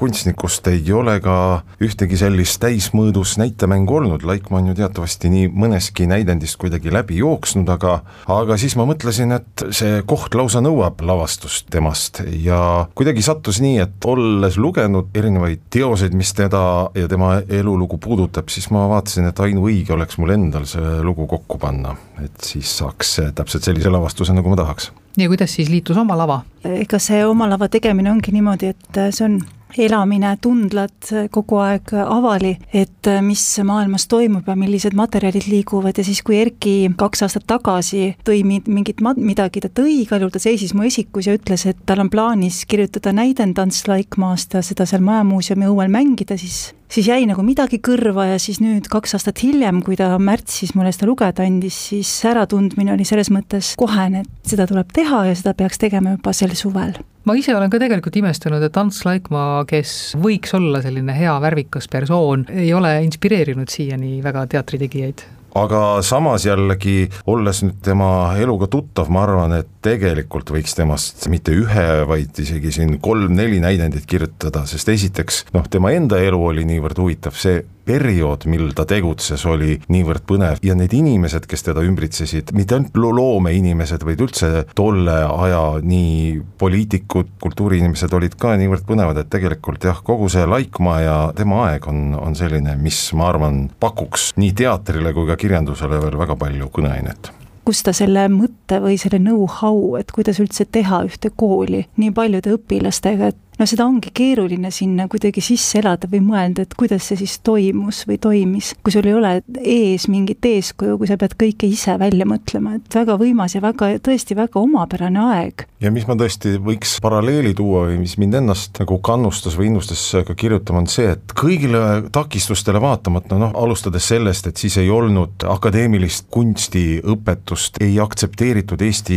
kunstnikust 0.00 0.70
ei 0.72 0.82
ole 0.92 1.18
ka 1.24 1.36
ühtegi 1.84 2.16
sellist 2.18 2.62
täismõõdus 2.62 3.36
näitemängu 3.40 3.98
olnud, 3.98 4.24
Laikmaa 4.24 4.62
on 4.62 4.70
ju 4.70 4.76
teatavasti 4.78 5.30
nii 5.32 5.50
mõneski 5.52 6.08
näidendist 6.08 6.56
kuidagi 6.62 6.92
läbi 6.94 7.18
jooksnud, 7.20 7.68
aga 7.68 7.98
aga 8.32 8.56
siis 8.60 8.76
ma 8.80 8.86
mõtlesin, 8.88 9.34
et 9.36 9.66
see 9.74 10.00
koht 10.08 10.34
lausa 10.38 10.62
nõuab 10.64 11.02
lavastust 11.04 11.68
temast. 11.72 12.22
Ja 12.40 12.86
kuidagi 12.96 13.22
sattus 13.24 13.60
nii, 13.64 13.78
et 13.84 14.08
olles 14.08 14.56
lugenud 14.60 15.12
erinevaid 15.16 15.66
teoseid, 15.74 16.16
mis 16.16 16.32
teda 16.36 16.64
ja 16.96 17.10
tema 17.10 17.36
elulugu 17.44 17.98
puudutab, 18.02 18.48
siis 18.52 18.70
ma 18.74 18.86
vaatasin, 18.90 19.28
et 19.28 19.44
ainuõige 19.44 19.94
oleks 19.96 20.18
mul 20.22 20.34
endal 20.34 20.66
see 20.70 20.98
lugu 21.04 21.28
kokku 21.30 21.60
panna, 21.60 21.94
et 22.24 22.48
siis 22.48 22.72
saaks 22.80 23.18
täpselt 23.36 23.68
sellise 23.68 23.92
lavastuse, 23.92 24.32
nagu 24.36 24.53
ma 24.54 24.62
tahaks. 24.62 24.92
ja 25.18 25.28
kuidas 25.28 25.58
siis 25.58 25.68
liitus 25.70 25.96
Oma 25.96 26.16
lava? 26.18 26.42
ega 26.64 26.98
see 27.02 27.26
Oma 27.26 27.50
lava 27.50 27.68
tegemine 27.68 28.10
ongi 28.10 28.32
niimoodi, 28.34 28.74
et 28.74 29.04
see 29.10 29.26
on 29.26 29.38
elamine, 29.74 30.30
tundlad 30.38 31.08
kogu 31.34 31.58
aeg 31.58 31.90
avali, 31.98 32.52
et 32.70 33.08
mis 33.26 33.42
maailmas 33.66 34.06
toimub 34.06 34.46
ja 34.46 34.54
millised 34.58 34.94
materjalid 34.94 35.48
liiguvad 35.50 35.98
ja 35.98 36.04
siis, 36.06 36.20
kui 36.22 36.38
Erki 36.38 36.74
kaks 36.98 37.24
aastat 37.26 37.46
tagasi 37.50 38.12
tõi 38.26 38.44
mingit 38.46 39.02
midagi, 39.02 39.64
ta 39.64 39.72
tõi, 39.80 40.04
igal 40.04 40.22
juhul 40.22 40.34
ta 40.34 40.42
seisis 40.42 40.76
mu 40.78 40.86
esikus 40.86 41.26
ja 41.26 41.34
ütles, 41.34 41.66
et 41.66 41.82
tal 41.86 42.04
on 42.04 42.12
plaanis 42.12 42.62
kirjutada 42.70 43.10
näidend 43.16 43.58
Ants 43.58 43.88
Laikmaast 43.90 44.54
ja 44.54 44.62
seda 44.62 44.86
seal 44.86 45.02
Majamuuseumi 45.02 45.66
õuel 45.66 45.90
mängida, 45.90 46.38
siis 46.38 46.68
siis 46.94 47.08
jäi 47.10 47.24
nagu 47.26 47.42
midagi 47.42 47.80
kõrva 47.82 48.28
ja 48.28 48.36
siis 48.42 48.60
nüüd 48.62 48.86
kaks 48.92 49.16
aastat 49.16 49.42
hiljem, 49.42 49.80
kui 49.84 49.96
ta 49.98 50.12
märtsis 50.22 50.74
mulle 50.78 50.92
seda 50.94 51.08
lugeda 51.10 51.46
andis, 51.46 51.78
siis 51.90 52.10
äratundmine 52.30 52.94
oli 52.94 53.06
selles 53.08 53.32
mõttes 53.34 53.72
kohene, 53.80 54.22
et 54.22 54.54
seda 54.54 54.68
tuleb 54.70 54.92
teha 54.94 55.24
ja 55.30 55.34
seda 55.38 55.56
peaks 55.58 55.80
tegema 55.82 56.14
juba 56.14 56.34
sel 56.36 56.54
suvel. 56.58 56.94
Ma 57.24 57.34
ise 57.40 57.54
olen 57.56 57.72
ka 57.72 57.80
tegelikult 57.80 58.18
imestanud, 58.20 58.62
et 58.62 58.76
Ants 58.76 59.00
Laikmaa, 59.06 59.64
kes 59.68 60.14
võiks 60.20 60.52
olla 60.54 60.82
selline 60.84 61.14
hea 61.16 61.32
värvikas 61.40 61.88
persoon, 61.90 62.44
ei 62.52 62.68
ole 62.76 62.98
inspireerinud 63.06 63.72
siiani 63.72 64.18
väga 64.24 64.44
teatritegijaid 64.54 65.24
aga 65.54 65.82
samas 66.06 66.46
jällegi, 66.46 67.08
olles 67.30 67.62
nüüd 67.64 67.78
tema 67.84 68.08
eluga 68.40 68.68
tuttav, 68.70 69.10
ma 69.12 69.24
arvan, 69.26 69.56
et 69.60 69.70
tegelikult 69.84 70.50
võiks 70.54 70.76
temast 70.76 71.28
mitte 71.32 71.54
ühe, 71.54 71.86
vaid 72.08 72.40
isegi 72.42 72.72
siin 72.74 72.98
kolm-neli 73.04 73.60
näidendit 73.62 74.08
kirjutada, 74.10 74.64
sest 74.70 74.90
esiteks 74.92 75.44
noh, 75.54 75.68
tema 75.70 75.94
enda 75.94 76.20
elu 76.22 76.40
oli 76.50 76.66
niivõrd 76.68 77.00
huvitav, 77.00 77.38
see 77.38 77.62
periood, 77.86 78.46
mil 78.50 78.72
ta 78.76 78.86
tegutses, 78.88 79.44
oli 79.48 79.78
niivõrd 79.92 80.24
põnev. 80.28 80.60
Ja 80.64 80.76
need 80.78 80.94
inimesed, 80.96 81.48
kes 81.50 81.66
teda 81.68 81.84
ümbritsesid, 81.84 82.54
mitte 82.56 82.78
ainult 82.78 82.96
loomeinimesed, 82.96 84.04
vaid 84.06 84.24
üldse 84.24 84.64
tolle 84.76 85.16
aja 85.28 85.62
nii 85.84 86.40
poliitikud, 86.60 87.36
kultuuriinimesed 87.44 88.16
olid 88.16 88.36
ka 88.40 88.54
niivõrd 88.60 88.86
põnevad, 88.88 89.20
et 89.20 89.30
tegelikult 89.32 89.84
jah, 89.84 90.00
kogu 90.04 90.30
see 90.32 90.46
Laikmaa 90.48 90.98
ja 91.04 91.16
tema 91.36 91.64
aeg 91.68 91.88
on, 91.90 92.02
on 92.18 92.36
selline, 92.38 92.76
mis 92.80 93.06
ma 93.16 93.30
arvan, 93.32 93.64
pakuks 93.80 94.32
nii 94.40 94.52
teatrile 94.56 95.14
kui 95.16 95.28
ka 95.30 95.38
kirjandusele 95.40 96.00
veel 96.02 96.20
väga 96.20 96.38
palju 96.40 96.70
kõneainet. 96.74 97.32
Kust 97.64 97.86
ta 97.86 97.94
selle 97.96 98.26
mõtte 98.28 98.76
või 98.84 98.98
selle 99.00 99.16
know-how, 99.22 99.94
et 99.96 100.10
kuidas 100.12 100.36
üldse 100.42 100.66
teha 100.68 100.98
ühte 101.06 101.30
kooli 101.32 101.86
nii 101.96 102.10
paljude 102.12 102.52
õpilastega, 102.58 103.30
et 103.32 103.38
no 103.58 103.66
seda 103.68 103.86
ongi 103.86 104.10
keeruline 104.14 104.70
sinna 104.74 105.06
kuidagi 105.10 105.42
sisse 105.44 105.78
elada 105.80 106.08
või 106.10 106.20
mõelda, 106.24 106.64
et 106.64 106.74
kuidas 106.78 107.08
see 107.08 107.20
siis 107.20 107.36
toimus 107.46 108.02
või 108.08 108.18
toimis, 108.22 108.72
kui 108.82 108.94
sul 108.94 109.06
ei 109.08 109.14
ole 109.16 109.34
ees 109.60 110.08
mingit 110.10 110.44
eeskuju, 110.48 110.98
kui 110.98 111.10
sa 111.10 111.18
pead 111.20 111.36
kõike 111.40 111.68
ise 111.70 111.96
välja 112.00 112.26
mõtlema, 112.28 112.76
et 112.78 112.98
väga 112.98 113.16
võimas 113.20 113.54
ja 113.56 113.62
väga, 113.64 113.92
tõesti 114.04 114.36
väga 114.38 114.60
omapärane 114.60 115.22
aeg. 115.34 115.66
ja 115.84 115.92
mis 115.94 116.06
ma 116.08 116.16
tõesti 116.18 116.56
võiks 116.64 116.96
paralleeli 117.04 117.54
tuua 117.54 117.86
või 117.90 118.00
mis 118.02 118.16
mind 118.18 118.40
ennast 118.40 118.80
nagu 118.82 118.98
kannustas 119.04 119.58
või 119.58 119.70
innustas 119.70 120.02
ka 120.26 120.34
kirjutama, 120.34 120.82
on 120.84 120.90
see, 120.90 121.12
et 121.14 121.34
kõigile 121.36 122.08
takistustele 122.14 122.80
vaatamata, 122.82 123.38
noh, 123.38 123.54
alustades 123.58 124.08
sellest, 124.08 124.48
et 124.50 124.60
siis 124.60 124.78
ei 124.82 124.90
olnud 124.90 125.46
akadeemilist 125.48 126.26
kunstiõpetust, 126.34 127.78
ei 127.84 127.98
aktsepteeritud 128.02 128.82
Eesti 128.84 129.16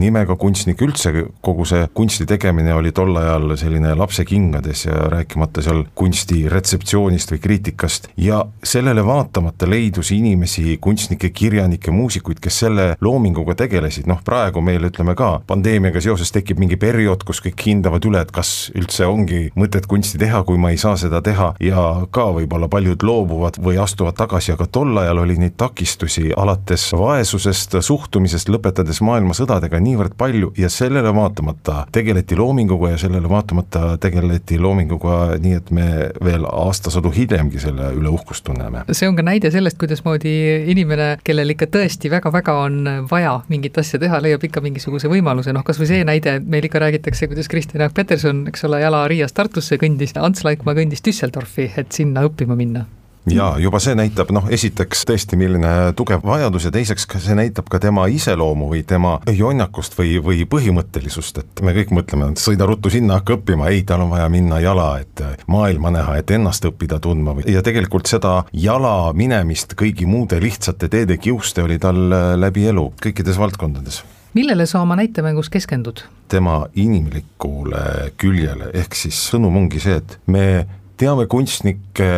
nimega 0.00 0.36
kunstnik 0.40 0.80
üldse, 0.84 1.12
kogu 1.44 1.66
see 1.68 1.86
kunsti 1.94 2.26
tegemine 2.28 2.74
oli 2.74 2.92
tol 2.96 3.16
ajal 3.20 3.54
see 3.58 3.67
selline 3.68 3.94
lapse 3.94 4.24
kingades 4.24 4.86
ja 4.86 4.94
rääkimata 5.12 5.62
seal 5.62 5.84
kunsti 5.94 6.48
retseptsioonist 6.48 7.32
või 7.34 7.40
kriitikast. 7.42 8.08
Ja 8.16 8.44
sellele 8.64 9.04
vaatamata 9.06 9.68
leidus 9.68 10.10
inimesi, 10.16 10.78
kunstnikke, 10.80 11.30
kirjanikke, 11.30 11.92
muusikuid, 11.92 12.40
kes 12.40 12.60
selle 12.64 12.88
loominguga 13.00 13.54
tegelesid, 13.58 14.08
noh 14.08 14.22
praegu 14.24 14.62
meil 14.64 14.88
ütleme 14.88 15.14
ka, 15.18 15.40
pandeemiaga 15.46 16.00
seoses 16.00 16.32
tekib 16.32 16.60
mingi 16.62 16.78
periood, 16.80 17.24
kus 17.28 17.42
kõik 17.44 17.66
hindavad 17.68 18.04
üle, 18.08 18.22
et 18.24 18.32
kas 18.34 18.70
üldse 18.78 19.06
ongi 19.06 19.48
mõtet 19.58 19.86
kunsti 19.90 20.20
teha, 20.20 20.42
kui 20.48 20.58
ma 20.60 20.72
ei 20.72 20.80
saa 20.80 20.96
seda 21.00 21.20
teha. 21.24 21.52
Ja 21.60 21.84
ka 22.14 22.28
võib-olla 22.36 22.70
paljud 22.72 23.04
loobuvad 23.04 23.60
või 23.62 23.78
astuvad 23.82 24.16
tagasi, 24.18 24.54
aga 24.54 24.66
tol 24.72 24.96
ajal 25.02 25.22
oli 25.24 25.38
neid 25.40 25.58
takistusi 25.60 26.32
alates 26.36 26.88
vaesusest, 26.96 27.76
suhtumisest, 27.84 28.48
lõpetades 28.52 29.02
maailmasõdadega 29.04 29.80
niivõrd 29.82 30.16
palju 30.18 30.52
ja 30.56 30.70
sellele 30.72 31.12
vaatamata 31.14 31.84
tegeleti 31.92 32.36
loominguga 32.38 32.94
ja 32.94 32.98
sellele 33.04 33.28
vaatamata 33.28 33.57
kahtlemata 33.58 33.98
tegeleti 33.98 34.58
loominguga 34.58 35.38
nii, 35.38 35.54
et 35.58 35.70
me 35.70 35.86
veel 36.24 36.44
aastasadu 36.46 37.10
hiljemgi 37.10 37.60
selle 37.60 37.92
üle 37.96 38.08
uhkust 38.08 38.44
tunneme. 38.44 38.84
see 38.92 39.08
on 39.08 39.16
ka 39.16 39.22
näide 39.22 39.50
sellest, 39.50 39.78
kuidasmoodi 39.78 40.64
inimene, 40.70 41.18
kellel 41.24 41.54
ikka 41.54 41.66
tõesti 41.66 42.10
väga-väga 42.10 42.54
on 42.64 43.06
vaja 43.10 43.40
mingit 43.48 43.78
asja 43.78 43.98
teha, 43.98 44.20
leiab 44.22 44.44
ikka 44.44 44.60
mingisuguse 44.60 45.08
võimaluse, 45.08 45.52
noh 45.52 45.64
kas 45.64 45.80
või 45.80 45.90
see 45.90 46.04
näide, 46.04 46.38
meil 46.40 46.64
ikka 46.64 46.78
räägitakse, 46.78 47.28
kuidas 47.28 47.48
Kristjan 47.48 47.82
Jaak 47.82 47.94
Peterson, 47.94 48.46
eks 48.48 48.64
ole, 48.64 48.80
jala 48.80 49.06
Riiast 49.08 49.34
Tartusse 49.34 49.78
kõndis, 49.80 50.14
Ants 50.18 50.44
Laikmaa 50.44 50.76
kõndis 50.78 51.04
Düsseldorfi, 51.04 51.72
et 51.76 51.92
sinna 51.92 52.24
õppima 52.26 52.56
minna 52.58 52.86
jaa, 53.32 53.58
juba 53.62 53.80
see 53.82 53.94
näitab 53.98 54.32
noh, 54.34 54.48
esiteks 54.54 55.04
tõesti, 55.08 55.38
milline 55.40 55.72
tugev 55.98 56.24
vajadus 56.26 56.68
ja 56.68 56.72
teiseks 56.74 57.06
ka 57.10 57.20
see 57.22 57.36
näitab 57.38 57.68
ka 57.70 57.80
tema 57.82 58.06
iseloomu 58.10 58.70
või 58.72 58.82
tema 58.88 59.18
jonnakust 59.26 59.96
või, 59.98 60.16
või 60.24 60.44
põhimõttelisust, 60.50 61.42
et 61.42 61.64
me 61.64 61.74
kõik 61.76 61.94
mõtleme, 62.00 62.32
et 62.32 62.42
sõida 62.42 62.68
ruttu 62.68 62.92
sinna, 62.92 63.20
hakka 63.20 63.38
õppima, 63.38 63.70
ei, 63.72 63.84
tal 63.88 64.04
on 64.06 64.12
vaja 64.14 64.28
minna 64.32 64.60
jala, 64.64 64.90
et 65.02 65.24
maailma 65.50 65.92
näha, 65.94 66.18
et 66.20 66.30
ennast 66.36 66.64
õppida 66.68 67.00
tundma 67.02 67.36
või 67.38 67.48
ja 67.52 67.62
tegelikult 67.64 68.10
seda 68.10 68.42
jala 68.52 69.12
minemist 69.16 69.74
kõigi 69.78 70.06
muude 70.08 70.40
lihtsate 70.42 70.90
teede 70.92 71.18
kiuste 71.22 71.64
oli 71.64 71.78
tal 71.82 71.98
läbi 72.38 72.68
elu 72.70 72.90
kõikides 73.02 73.40
valdkondades 73.40 74.02
millele 74.38 74.66
sa 74.66 74.80
oma 74.80 74.96
näitemängus 74.96 75.50
keskendud? 75.50 76.04
tema 76.28 76.66
inimlikule 76.76 78.12
küljele, 78.20 78.68
ehk 78.76 78.94
siis 78.94 79.16
sõnum 79.30 79.56
ongi 79.56 79.80
see, 79.80 79.96
et 79.96 80.18
me 80.28 80.66
teame 80.98 81.26
kunstnikke, 81.30 82.08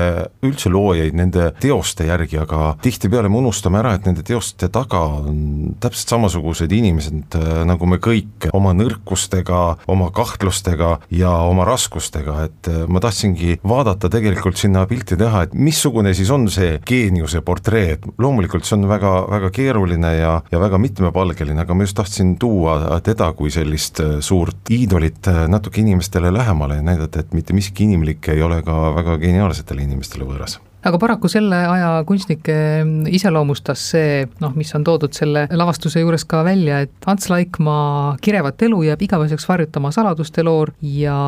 üldse 0.47 0.71
loojaid 0.73 1.17
nende 1.17 1.51
teoste 1.61 2.07
järgi, 2.09 2.39
aga 2.41 2.75
tihtipeale 2.83 3.31
me 3.31 3.41
unustame 3.41 3.81
ära, 3.83 3.95
et 3.97 4.07
nende 4.09 4.25
teoste 4.27 4.71
taga 4.73 5.03
on 5.21 5.75
täpselt 5.83 6.15
samasugused 6.15 6.73
inimesed 6.73 7.37
äh, 7.39 7.51
nagu 7.69 7.89
me 7.91 8.01
kõik, 8.03 8.49
oma 8.57 8.73
nõrkustega, 8.77 9.61
oma 9.91 10.11
kahtlustega 10.15 10.97
ja 11.15 11.33
oma 11.49 11.67
raskustega, 11.69 12.37
et 12.49 12.71
äh, 12.73 12.85
ma 12.89 13.03
tahtsingi 13.05 13.59
vaadata 13.67 14.11
tegelikult 14.13 14.61
sinna 14.61 14.87
pilti 14.91 15.19
teha, 15.21 15.45
et 15.47 15.57
missugune 15.57 16.15
siis 16.17 16.33
on 16.33 16.49
see 16.53 16.79
geeniuse 16.87 17.45
portree, 17.47 17.97
et 17.99 18.09
loomulikult 18.21 18.69
see 18.69 18.79
on 18.79 18.89
väga, 18.91 19.13
väga 19.31 19.53
keeruline 19.55 20.15
ja, 20.17 20.35
ja 20.53 20.63
väga 20.63 20.81
mitmepalgeline, 20.81 21.61
aga 21.65 21.77
ma 21.77 21.87
just 21.87 21.99
tahtsin 22.01 22.37
tuua 22.41 23.01
teda 23.05 23.33
kui 23.37 23.53
sellist 23.53 24.01
äh, 24.05 24.19
suurt 24.25 24.73
iidolit 24.73 25.29
natuke 25.51 25.83
inimestele 25.83 26.33
lähemale 26.33 26.81
ja 26.81 26.87
näidata, 26.87 27.21
et 27.21 27.35
mitte 27.37 27.55
miski 27.57 27.85
inimlik 27.85 28.29
ei 28.33 28.43
ole 28.43 28.61
ka 28.65 28.70
ka 28.71 28.91
väga 28.97 29.17
geniaalsetele 29.23 29.85
inimestele 29.87 30.27
võõras. 30.29 30.59
Aga 30.81 30.97
paraku 30.97 31.29
selle 31.29 31.59
aja 31.69 31.89
kunstnikke 32.09 32.55
iseloomustas 33.13 33.83
see, 33.93 34.23
noh, 34.41 34.55
mis 34.57 34.71
on 34.77 34.85
toodud 34.87 35.13
selle 35.13 35.45
lavastuse 35.53 36.01
juures 36.01 36.25
ka 36.25 36.41
välja, 36.47 36.81
et 36.87 37.09
Ants 37.11 37.29
Laikmaa 37.29 38.15
kirevat 38.25 38.65
elu 38.65 38.81
jääb 38.89 39.05
igaveseks 39.05 39.45
varjutama 39.49 39.93
saladuste 39.93 40.45
loor 40.47 40.73
ja 40.81 41.19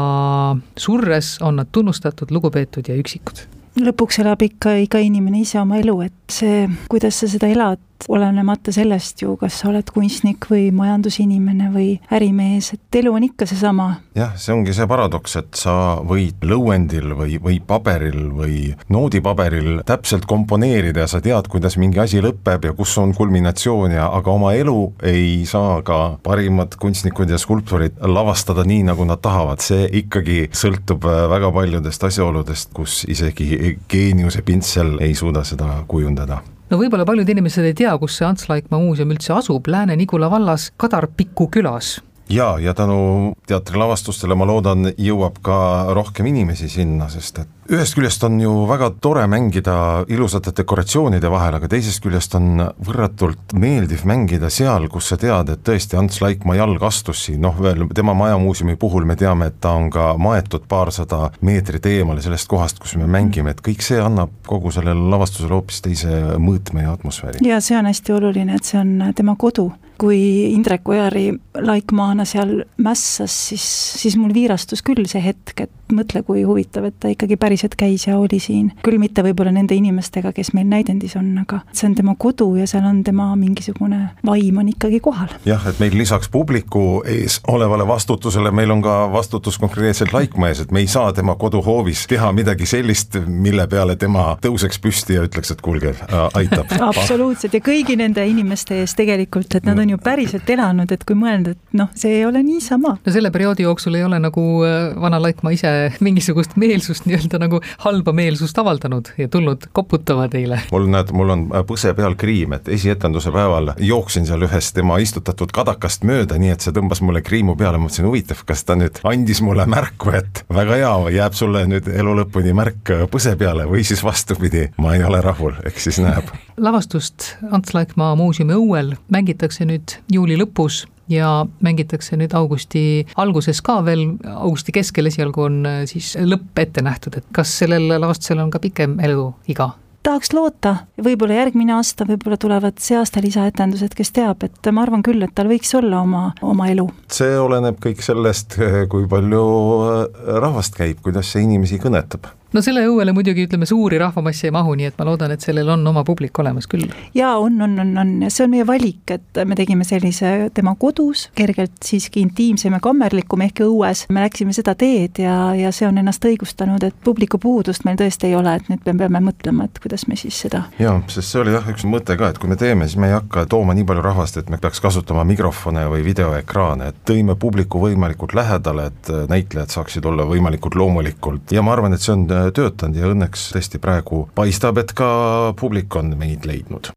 surres 0.81 1.35
on 1.45 1.61
nad 1.61 1.69
tunnustatud, 1.73 2.33
lugupeetud 2.33 2.89
ja 2.89 2.97
üksikud. 2.97 3.45
Lõpuks 3.83 4.19
elab 4.21 4.41
ikka 4.45 4.75
iga 4.81 5.01
inimene 5.01 5.45
ise 5.45 5.61
oma 5.61 5.79
elu, 5.81 5.99
et 6.05 6.33
see, 6.33 6.67
kuidas 6.93 7.21
sa 7.21 7.29
seda 7.29 7.49
elad, 7.53 7.81
olenemata 8.09 8.73
sellest 8.73 9.23
ju, 9.23 9.37
kas 9.41 9.61
sa 9.61 9.71
oled 9.71 9.89
kunstnik 9.95 10.47
või 10.51 10.71
majandusinimene 10.75 11.71
või 11.75 11.89
ärimees, 12.13 12.73
et 12.77 13.01
elu 13.03 13.13
on 13.15 13.27
ikka 13.29 13.47
seesama. 13.49 13.89
jah, 14.19 14.35
see 14.37 14.55
ongi 14.55 14.75
see 14.77 14.87
paradoks, 14.89 15.37
et 15.41 15.59
sa 15.59 15.75
võid 16.09 16.45
lõuendil 16.47 17.15
või, 17.19 17.39
või 17.43 17.59
paberil 17.67 18.31
või 18.37 18.57
noodipaberil 18.93 19.83
täpselt 19.89 20.27
komponeerida 20.31 21.05
ja 21.05 21.11
sa 21.11 21.23
tead, 21.25 21.49
kuidas 21.53 21.79
mingi 21.81 22.01
asi 22.03 22.23
lõpeb 22.25 22.69
ja 22.69 22.75
kus 22.77 22.97
on 23.01 23.15
kulminatsioon 23.17 23.97
ja 23.97 24.09
aga 24.13 24.35
oma 24.35 24.55
elu 24.59 24.79
ei 25.09 25.45
saa 25.49 25.81
ka 25.87 26.19
parimad 26.23 26.77
kunstnikud 26.81 27.31
ja 27.31 27.41
skulptorid 27.41 28.01
lavastada 28.01 28.65
nii, 28.69 28.87
nagu 28.91 29.07
nad 29.09 29.23
tahavad, 29.23 29.63
see 29.65 29.89
ikkagi 30.03 30.47
sõltub 30.57 31.07
väga 31.07 31.53
paljudest 31.55 32.09
asjaoludest, 32.11 32.73
kus 32.77 33.03
isegi 33.09 33.77
geeniuse 33.89 34.43
pintsel 34.47 34.99
ei 35.03 35.15
suuda 35.19 35.45
seda 35.47 35.83
kujundada 35.89 36.43
no 36.73 36.79
võib-olla 36.81 37.05
paljud 37.05 37.29
inimesed 37.29 37.67
ei 37.69 37.77
tea, 37.77 37.93
kus 38.01 38.17
see 38.17 38.25
Ants 38.25 38.49
Laikmaa 38.49 38.81
muuseum 38.81 39.13
üldse 39.13 39.35
asub, 39.37 39.69
Lääne-Nigula 39.69 40.31
vallas 40.33 40.71
Kadarpiku 40.81 41.51
külas 41.53 41.99
ja, 42.29 42.59
ja 42.59 42.75
tänu 42.75 43.33
teatrilavastustele 43.47 44.37
ma 44.39 44.47
loodan, 44.49 44.93
jõuab 44.99 45.41
ka 45.43 45.57
rohkem 45.95 46.29
inimesi 46.31 46.69
sinna, 46.73 47.09
sest 47.13 47.43
et 47.43 47.59
ühest 47.73 47.95
küljest 47.97 48.25
on 48.27 48.41
ju 48.43 48.51
väga 48.69 48.91
tore 49.01 49.23
mängida 49.31 49.75
ilusate 50.11 50.53
dekoratsioonide 50.57 51.31
vahel, 51.31 51.57
aga 51.57 51.69
teisest 51.71 52.03
küljest 52.05 52.35
on 52.37 52.65
võrratult 52.85 53.55
meeldiv 53.55 54.03
mängida 54.09 54.51
seal, 54.53 54.89
kus 54.93 55.13
sa 55.13 55.19
tead, 55.21 55.53
et 55.53 55.63
tõesti 55.67 55.97
Ants 55.99 56.21
Laikmaa 56.25 56.59
jalg 56.59 56.83
astus 56.85 57.25
siin, 57.27 57.41
noh 57.45 57.57
veel 57.63 57.87
tema 57.95 58.17
majamuuseumi 58.19 58.77
puhul 58.81 59.07
me 59.09 59.17
teame, 59.17 59.49
et 59.53 59.61
ta 59.63 59.77
on 59.79 59.89
ka 59.95 60.13
maetud 60.19 60.67
paarsada 60.69 61.31
meetrit 61.41 61.87
eemale 61.87 62.25
sellest 62.25 62.51
kohast, 62.51 62.83
kus 62.83 62.97
me 63.01 63.07
mängime, 63.07 63.55
et 63.55 63.63
kõik 63.65 63.85
see 63.85 64.01
annab 64.03 64.35
kogu 64.49 64.75
sellele 64.75 65.09
lavastusele 65.15 65.55
hoopis 65.55 65.81
teise 65.87 66.19
mõõtme 66.43 66.87
ja 66.87 66.97
atmosfääri. 66.99 67.47
ja 67.47 67.61
see 67.61 67.79
on 67.79 67.89
hästi 67.89 68.19
oluline, 68.19 68.59
et 68.59 68.69
see 68.69 68.81
on 68.83 69.15
tema 69.17 69.37
kodu 69.39 69.71
kui 70.01 70.53
Indrek 70.53 70.89
Ojari 70.89 71.29
laikmaana 71.59 72.25
seal 72.29 72.63
mässas, 72.83 73.35
siis, 73.51 73.67
siis 74.01 74.17
mul 74.21 74.35
viirastus 74.35 74.83
küll 74.87 75.07
see 75.11 75.23
hetk, 75.25 75.67
et 75.67 75.73
mõtle, 75.95 76.23
kui 76.27 76.45
huvitav, 76.47 76.87
et 76.89 76.99
ta 77.01 77.11
ikkagi 77.13 77.37
päriselt 77.41 77.77
käis 77.79 78.07
ja 78.07 78.19
oli 78.19 78.41
siin. 78.43 78.73
küll 78.83 78.99
mitte 79.03 79.23
võib-olla 79.25 79.53
nende 79.55 79.75
inimestega, 79.75 80.33
kes 80.33 80.53
meil 80.57 80.69
näidendis 80.71 81.17
on, 81.17 81.31
aga 81.43 81.63
see 81.73 81.89
on 81.89 81.97
tema 81.99 82.15
kodu 82.19 82.55
ja 82.57 82.67
seal 82.67 82.87
on 82.89 83.03
tema 83.05 83.31
mingisugune 83.37 84.01
vaim 84.27 84.59
on 84.59 84.69
ikkagi 84.69 85.01
kohal. 85.01 85.33
jah, 85.47 85.67
et 85.69 85.81
meil 85.81 85.97
lisaks 85.99 86.29
publiku 86.33 87.03
ees 87.07 87.41
olevale 87.49 87.87
vastutusele, 87.89 88.51
meil 88.51 88.71
on 88.71 88.83
ka 88.83 88.97
vastutus 89.13 89.59
konkreetselt 89.59 90.13
Laikmaa 90.13 90.53
ees, 90.53 90.61
et 90.65 90.73
me 90.73 90.81
ei 90.81 90.87
saa 90.91 91.13
tema 91.13 91.35
koduhoovis 91.35 92.07
teha 92.11 92.33
midagi 92.33 92.67
sellist, 92.67 93.17
mille 93.27 93.67
peale 93.67 93.97
tema 93.97 94.37
tõuseks 94.43 94.81
püsti 94.83 95.17
ja 95.19 95.27
ütleks, 95.27 95.53
et 95.55 95.63
kuulge 95.65 95.95
äh,, 95.95 96.27
aitab 96.35 96.73
absoluutselt 96.91 97.55
ja 97.57 97.63
kõigi 97.65 97.97
nende 97.99 98.25
inimeste 98.29 98.83
ees 98.83 98.97
tegelikult, 98.99 99.55
et 99.59 99.67
nad 99.69 99.79
on 99.79 99.95
ju 99.95 100.01
päriselt 100.03 100.49
elanud, 100.51 100.93
et 100.93 101.05
kui 101.09 101.19
mõelda, 101.19 101.57
et 101.57 101.79
noh, 101.79 101.91
see 101.99 102.19
ei 102.19 102.27
ole 102.27 102.43
niisama. 102.47 102.97
no 103.05 103.15
selle 103.15 103.31
perioodi 103.35 103.67
jooksul 103.67 103.99
ei 103.99 104.05
ole 104.07 104.21
nagu 104.23 104.47
äh, 104.67 104.93
vana 105.01 105.21
Laikmaa 105.23 105.55
ise 105.55 105.73
mingisugust 106.01 106.57
meelsust 106.57 107.07
nii-öelda 107.09 107.39
nagu 107.43 107.61
halba 107.85 108.13
meelsust 108.13 108.59
avaldanud 108.59 109.13
ja 109.19 109.29
tulnud 109.29 109.69
koputama 109.73 110.29
teile. 110.29 110.61
mul 110.73 110.89
näed, 110.93 111.13
mul 111.17 111.35
on 111.35 111.45
äh, 111.51 111.65
põse 111.69 111.95
peal 111.97 112.17
kriim, 112.19 112.53
et 112.57 112.69
esietenduse 112.69 113.33
päeval 113.35 113.73
jooksin 113.79 114.27
seal 114.29 114.47
ühest 114.47 114.75
tema 114.77 114.99
istutatud 115.03 115.53
kadakast 115.55 116.07
mööda, 116.09 116.39
nii 116.39 116.55
et 116.55 116.65
see 116.65 116.75
tõmbas 116.77 117.03
mulle 117.05 117.23
kriimu 117.25 117.57
peale, 117.57 117.81
mõtlesin 117.83 118.09
huvitav, 118.09 118.45
kas 118.47 118.65
ta 118.69 118.77
nüüd 118.79 119.03
andis 119.09 119.43
mulle 119.45 119.67
märku, 119.71 120.15
et 120.19 120.45
väga 120.53 120.79
hea, 120.81 120.95
jääb 121.19 121.37
sulle 121.39 121.65
nüüd 121.71 121.91
elu 121.93 122.17
lõpuni 122.23 122.55
märk 122.57 122.95
äh, 122.95 123.05
põse 123.13 123.35
peale 123.39 123.67
või 123.71 123.85
siis 123.87 124.05
vastupidi, 124.05 124.69
ma 124.83 124.97
ei 124.97 125.05
ole 125.05 125.23
rahul, 125.25 125.57
eks 125.69 125.89
siis 125.91 126.03
näeb. 126.03 126.33
lavastust 126.57 127.35
Ants 127.51 127.75
Laikmaa 127.75 128.15
muuseumi 128.19 128.57
õuel 128.59 128.97
mängitakse 129.13 129.67
nüüd 129.69 129.99
juuli 130.13 130.39
lõpus 130.41 130.85
ja 131.11 131.47
mängitakse 131.61 132.17
nüüd 132.21 132.35
augusti 132.37 133.07
alguses 133.17 133.63
ka 133.65 133.81
veel, 133.87 134.17
augusti 134.35 134.75
keskel 134.75 135.11
esialgu 135.11 135.47
on 135.49 135.63
äh, 135.67 135.85
siis 135.91 136.15
lõpp 136.17 136.63
ette 136.63 136.85
nähtud, 136.85 137.19
et 137.19 137.31
kas 137.35 137.53
sellel 137.63 137.89
lavastusel 137.99 138.43
on 138.43 138.53
ka 138.53 138.63
pikem 138.63 138.99
eluiga? 139.03 139.73
tahaks 140.03 140.33
loota, 140.35 140.75
võib-olla 140.99 141.37
järgmine 141.37 141.77
aasta, 141.77 142.03
võib-olla 142.09 142.35
tulevad 142.41 142.81
see 142.83 142.97
aasta 142.99 143.23
lisaetendused, 143.23 143.95
kes 143.95 144.11
teab, 144.11 144.43
et 144.43 144.71
ma 144.75 144.83
arvan 144.83 145.05
küll, 145.07 145.23
et 145.23 145.31
tal 145.35 145.47
võiks 145.47 145.71
olla 145.79 146.03
oma, 146.03 146.25
oma 146.43 146.67
elu. 146.73 146.89
see 147.13 147.39
oleneb 147.39 147.79
kõik 147.83 148.03
sellest, 148.03 148.59
kui 148.91 149.07
palju 149.11 149.43
äh, 149.87 150.05
rahvast 150.43 150.79
käib, 150.79 151.03
kuidas 151.07 151.31
see 151.33 151.47
inimesi 151.47 151.79
kõnetab 151.83 152.33
no 152.53 152.63
selle 152.65 152.85
õuele 152.89 153.15
muidugi 153.17 153.47
ütleme, 153.47 153.67
suuri 153.69 153.99
rahvamassi 154.01 154.49
ei 154.49 154.55
mahu, 154.55 154.75
nii 154.79 154.91
et 154.91 154.99
ma 155.01 155.07
loodan, 155.09 155.33
et 155.35 155.45
sellel 155.45 155.69
on 155.73 155.87
oma 155.89 156.05
publik 156.05 156.39
olemas 156.43 156.69
küll. 156.71 156.89
jaa, 157.17 157.35
on, 157.41 157.59
on, 157.65 157.79
on, 157.81 157.93
on 158.03 158.13
ja 158.27 158.31
see 158.33 158.47
on 158.47 158.53
meie 158.53 158.67
valik, 158.69 159.03
et 159.15 159.43
me 159.49 159.57
tegime 159.59 159.87
sellise 159.89 160.51
tema 160.55 160.75
kodus, 160.81 161.29
kergelt 161.39 161.81
siiski 161.85 162.23
intiimsem 162.27 162.77
ja 162.77 162.81
kammerlikum 162.83 163.45
ehk 163.47 163.65
õues. 163.67 164.05
me 164.13 164.25
läksime 164.27 164.55
seda 164.57 164.75
teed 164.79 165.23
ja, 165.23 165.37
ja 165.59 165.73
see 165.75 165.89
on 165.89 166.01
ennast 166.03 166.25
õigustanud, 166.29 166.85
et 166.87 166.97
publiku 167.05 167.41
puudust 167.43 167.87
meil 167.89 167.99
tõesti 168.01 168.31
ei 168.31 168.37
ole, 168.39 168.57
et 168.59 168.69
nüüd 168.73 168.85
me 168.89 168.97
peame 169.05 169.23
mõtlema, 169.31 169.69
et 169.69 169.83
kuidas 169.83 170.07
me 170.09 170.19
siis 170.21 170.43
seda. 170.47 170.65
jaa, 170.83 170.99
sest 171.09 171.33
see 171.33 171.43
oli 171.43 171.57
jah, 171.57 171.69
üks 171.73 171.87
mõte 171.89 172.17
ka, 172.21 172.33
et 172.33 172.41
kui 172.43 172.53
me 172.53 172.59
teeme, 172.61 172.89
siis 172.89 173.01
me 173.01 173.11
ei 173.13 173.17
hakka 173.17 173.47
tooma 173.51 173.77
nii 173.77 173.87
palju 173.89 174.05
rahvast, 174.05 174.41
et 174.43 174.53
me 174.53 174.61
peaks 174.63 174.83
kasutama 174.85 175.25
mikrofone 175.29 175.87
või 175.91 176.05
videoekraane, 176.07 176.93
et 176.93 177.03
tõime 177.09 177.37
publiku 177.41 177.81
võimalikult 177.83 178.37
lähedale, 178.37 178.91
et 178.93 179.13
näitlejad 179.33 179.73
saaksid 179.73 180.07
olla 180.09 180.27
võimalikult 180.29 180.77
loomulikult 180.79 181.53
ja 181.55 181.65
ma 181.65 181.75
arvan, 181.77 181.97
et 181.97 182.05
see 182.05 182.15
on 182.15 182.27
töötanud 182.51 182.99
ja 182.99 183.11
õnneks 183.13 183.51
tõesti 183.55 183.81
praegu 183.83 184.25
paistab, 184.35 184.81
et 184.83 184.93
ka 184.97 185.53
publik 185.59 185.95
on 185.97 186.15
meid 186.19 186.47
leidnud. 186.49 186.93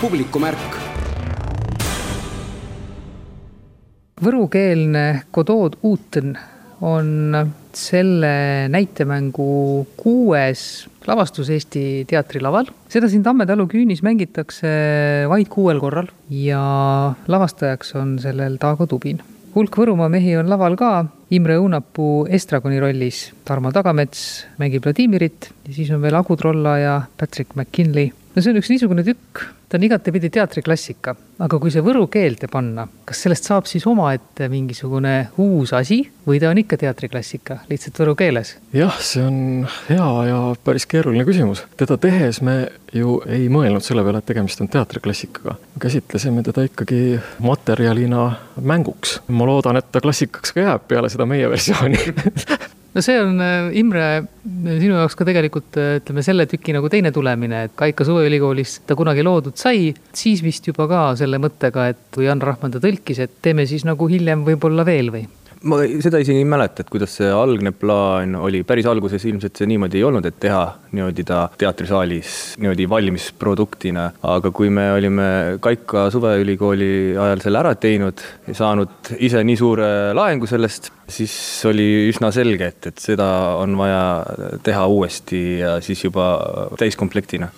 publikumärk. 0.00 0.78
Võrukeelne 4.20 5.22
Godot 5.32 5.78
Uten 5.82 6.36
on 6.80 7.36
selle 7.72 8.68
näitemängu 8.68 9.86
kuues 9.96 10.88
lavastus 11.06 11.50
Eesti 11.50 12.04
teatrilaval. 12.08 12.68
seda 12.88 13.08
siin 13.08 13.22
Tamme 13.22 13.46
talu 13.46 13.66
küünis 13.66 14.02
mängitakse 14.02 14.68
vaid 15.28 15.48
kuuel 15.48 15.80
korral 15.80 16.08
ja 16.28 16.62
lavastajaks 17.28 17.94
on 17.94 18.18
sellel 18.18 18.56
Taago 18.60 18.86
Tubin 18.86 19.22
hulk 19.54 19.76
Võrumaa 19.80 20.10
mehi 20.12 20.36
on 20.38 20.50
laval 20.50 20.76
ka, 20.78 20.90
Imre 21.30 21.60
Õunapuu 21.60 22.24
Estragoni 22.26 22.80
rollis, 22.82 23.28
Tarmo 23.46 23.70
Tagamets 23.70 24.46
mängib 24.58 24.82
Vladimirit 24.82 25.52
ja 25.66 25.74
siis 25.76 25.92
on 25.94 26.02
veel 26.02 26.16
Agu 26.18 26.34
Trolla 26.36 26.74
ja 26.80 26.96
Patrick 27.16 27.54
McKinley. 27.54 28.10
No 28.34 28.42
see 28.42 28.52
on 28.52 28.60
üks 28.60 28.70
niisugune 28.70 29.04
tükk, 29.06 29.42
ta 29.70 29.78
on 29.78 29.84
igatepidi 29.86 30.30
teatriklassika, 30.34 31.14
aga 31.42 31.58
kui 31.62 31.72
see 31.74 31.82
võru 31.84 32.06
keelde 32.12 32.48
panna, 32.50 32.86
kas 33.06 33.24
sellest 33.24 33.48
saab 33.50 33.68
siis 33.70 33.86
omaette 33.90 34.48
mingisugune 34.52 35.14
uus 35.42 35.74
asi 35.76 36.00
või 36.26 36.40
ta 36.42 36.52
on 36.52 36.60
ikka 36.62 36.78
teatriklassika, 36.80 37.60
lihtsalt 37.70 38.00
võru 38.02 38.16
keeles? 38.18 38.56
jah, 38.76 38.96
see 39.02 39.24
on 39.26 39.66
hea 39.88 40.08
ja 40.30 40.40
päris 40.64 40.86
keeruline 40.90 41.26
küsimus. 41.28 41.64
teda 41.80 41.98
tehes 42.00 42.42
me 42.46 42.56
ju 42.94 43.18
ei 43.26 43.48
mõelnud 43.52 43.84
selle 43.86 44.04
peale, 44.06 44.22
et 44.22 44.30
tegemist 44.30 44.62
on 44.62 44.70
teatriklassikaga. 44.70 45.56
käsitlesime 45.82 46.44
teda 46.46 46.66
ikkagi 46.70 47.20
materjalina 47.42 48.28
mänguks. 48.60 49.20
ma 49.28 49.48
loodan, 49.48 49.80
et 49.80 49.90
ta 49.92 50.02
klassikaks 50.02 50.54
ka 50.54 50.68
jääb 50.68 50.86
peale 50.88 51.10
seda 51.10 51.26
meie 51.26 51.50
versiooni 51.50 51.98
no 53.00 53.04
see 53.04 53.16
on, 53.16 53.40
äh, 53.40 53.70
Imre, 53.80 54.06
sinu 54.44 54.98
jaoks 54.98 55.16
ka 55.16 55.24
tegelikult 55.24 55.78
äh, 55.80 55.96
ütleme 56.02 56.24
selle 56.26 56.44
tüki 56.50 56.74
nagu 56.76 56.90
teine 56.92 57.12
tulemine, 57.16 57.64
et 57.68 57.76
Kaika 57.78 58.04
Suveülikoolis 58.04 58.82
ta 58.88 58.96
kunagi 58.98 59.24
loodud 59.24 59.56
sai, 59.56 59.88
siis 60.12 60.44
vist 60.44 60.68
juba 60.68 60.84
ka 60.90 61.02
selle 61.20 61.40
mõttega, 61.40 61.88
et 61.94 62.02
kui 62.12 62.28
Jan 62.28 62.44
Rahman 62.44 62.74
ta 62.74 62.82
tõlkis, 62.82 63.22
et 63.24 63.38
teeme 63.40 63.64
siis 63.70 63.86
nagu 63.88 64.10
hiljem 64.10 64.44
võib-olla 64.44 64.84
veel 64.84 65.12
või? 65.14 65.24
Ma 65.68 65.76
seda 66.00 66.20
isegi 66.22 66.40
ei 66.40 66.46
mäleta, 66.48 66.84
et 66.84 66.90
kuidas 66.92 67.12
see 67.18 67.28
algne 67.34 67.72
plaan 67.76 68.36
oli, 68.38 68.62
päris 68.66 68.86
alguses 68.88 69.24
ilmselt 69.28 69.60
see 69.60 69.68
niimoodi 69.68 70.00
ei 70.00 70.04
olnud, 70.08 70.24
et 70.24 70.38
teha 70.40 70.62
niimoodi 70.94 71.24
ta 71.28 71.42
teatrisaalis 71.60 72.36
niimoodi 72.60 72.86
valmis 72.88 73.30
produktina. 73.38 74.10
aga 74.22 74.50
kui 74.56 74.70
me 74.72 74.90
olime 74.92 75.28
Kaika 75.60 76.08
Suveülikooli 76.10 77.16
ajal 77.16 77.44
selle 77.44 77.60
ära 77.60 77.74
teinud 77.74 78.24
ja 78.48 78.54
saanud 78.56 79.12
ise 79.18 79.42
nii 79.44 79.58
suure 79.60 79.90
laengu 80.16 80.48
sellest, 80.48 80.90
siis 81.10 81.34
oli 81.68 82.08
üsna 82.08 82.32
selge, 82.32 82.72
et, 82.72 82.92
et 82.92 83.02
seda 83.02 83.28
on 83.60 83.76
vaja 83.76 84.04
teha 84.64 84.86
uuesti 84.86 85.42
ja 85.60 85.76
siis 85.84 86.04
juba 86.08 86.32
täiskomplektina 86.80 87.50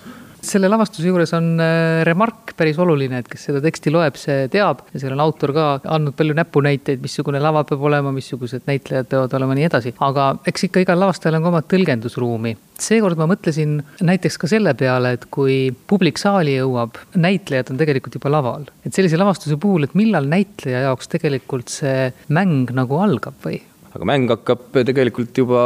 selle 0.42 0.68
lavastuse 0.70 1.06
juures 1.06 1.32
on 1.36 1.54
äh, 1.62 2.02
remark 2.06 2.52
päris 2.58 2.78
oluline, 2.82 3.22
et 3.22 3.28
kes 3.30 3.46
seda 3.48 3.62
teksti 3.62 3.92
loeb, 3.94 4.18
see 4.18 4.48
teab 4.52 4.82
ja 4.92 5.02
seal 5.02 5.14
on 5.14 5.22
autor 5.22 5.54
ka 5.54 5.66
andnud 5.94 6.16
palju 6.18 6.36
näpunäiteid, 6.38 7.00
missugune 7.04 7.40
lava 7.42 7.62
peab 7.68 7.84
olema, 7.86 8.12
missugused 8.14 8.66
näitlejad 8.68 9.08
peavad 9.12 9.36
olema, 9.38 9.56
nii 9.58 9.68
edasi. 9.70 9.94
aga 10.02 10.28
eks 10.50 10.68
ikka 10.68 10.84
igal 10.84 11.00
lavastajal 11.04 11.38
on 11.38 11.46
ka 11.46 11.52
oma 11.52 11.62
tõlgendusruumi. 11.72 12.54
seekord 12.82 13.20
ma 13.20 13.28
mõtlesin 13.30 13.78
näiteks 14.02 14.38
ka 14.42 14.50
selle 14.50 14.74
peale, 14.78 15.14
et 15.16 15.28
kui 15.30 15.58
publik 15.70 16.18
saali 16.18 16.56
jõuab, 16.58 16.98
näitlejad 17.14 17.70
on 17.70 17.80
tegelikult 17.80 18.18
juba 18.18 18.34
laval. 18.34 18.66
et 18.84 18.94
sellise 18.94 19.20
lavastuse 19.20 19.56
puhul, 19.62 19.86
et 19.86 19.94
millal 19.98 20.26
näitleja 20.26 20.88
jaoks 20.88 21.12
tegelikult 21.12 21.70
see 21.70 22.10
mäng 22.34 22.74
nagu 22.74 22.98
algab 22.98 23.38
või 23.46 23.62
aga 23.92 24.08
mäng 24.08 24.30
hakkab 24.32 24.64
tegelikult 24.88 25.36
juba 25.36 25.62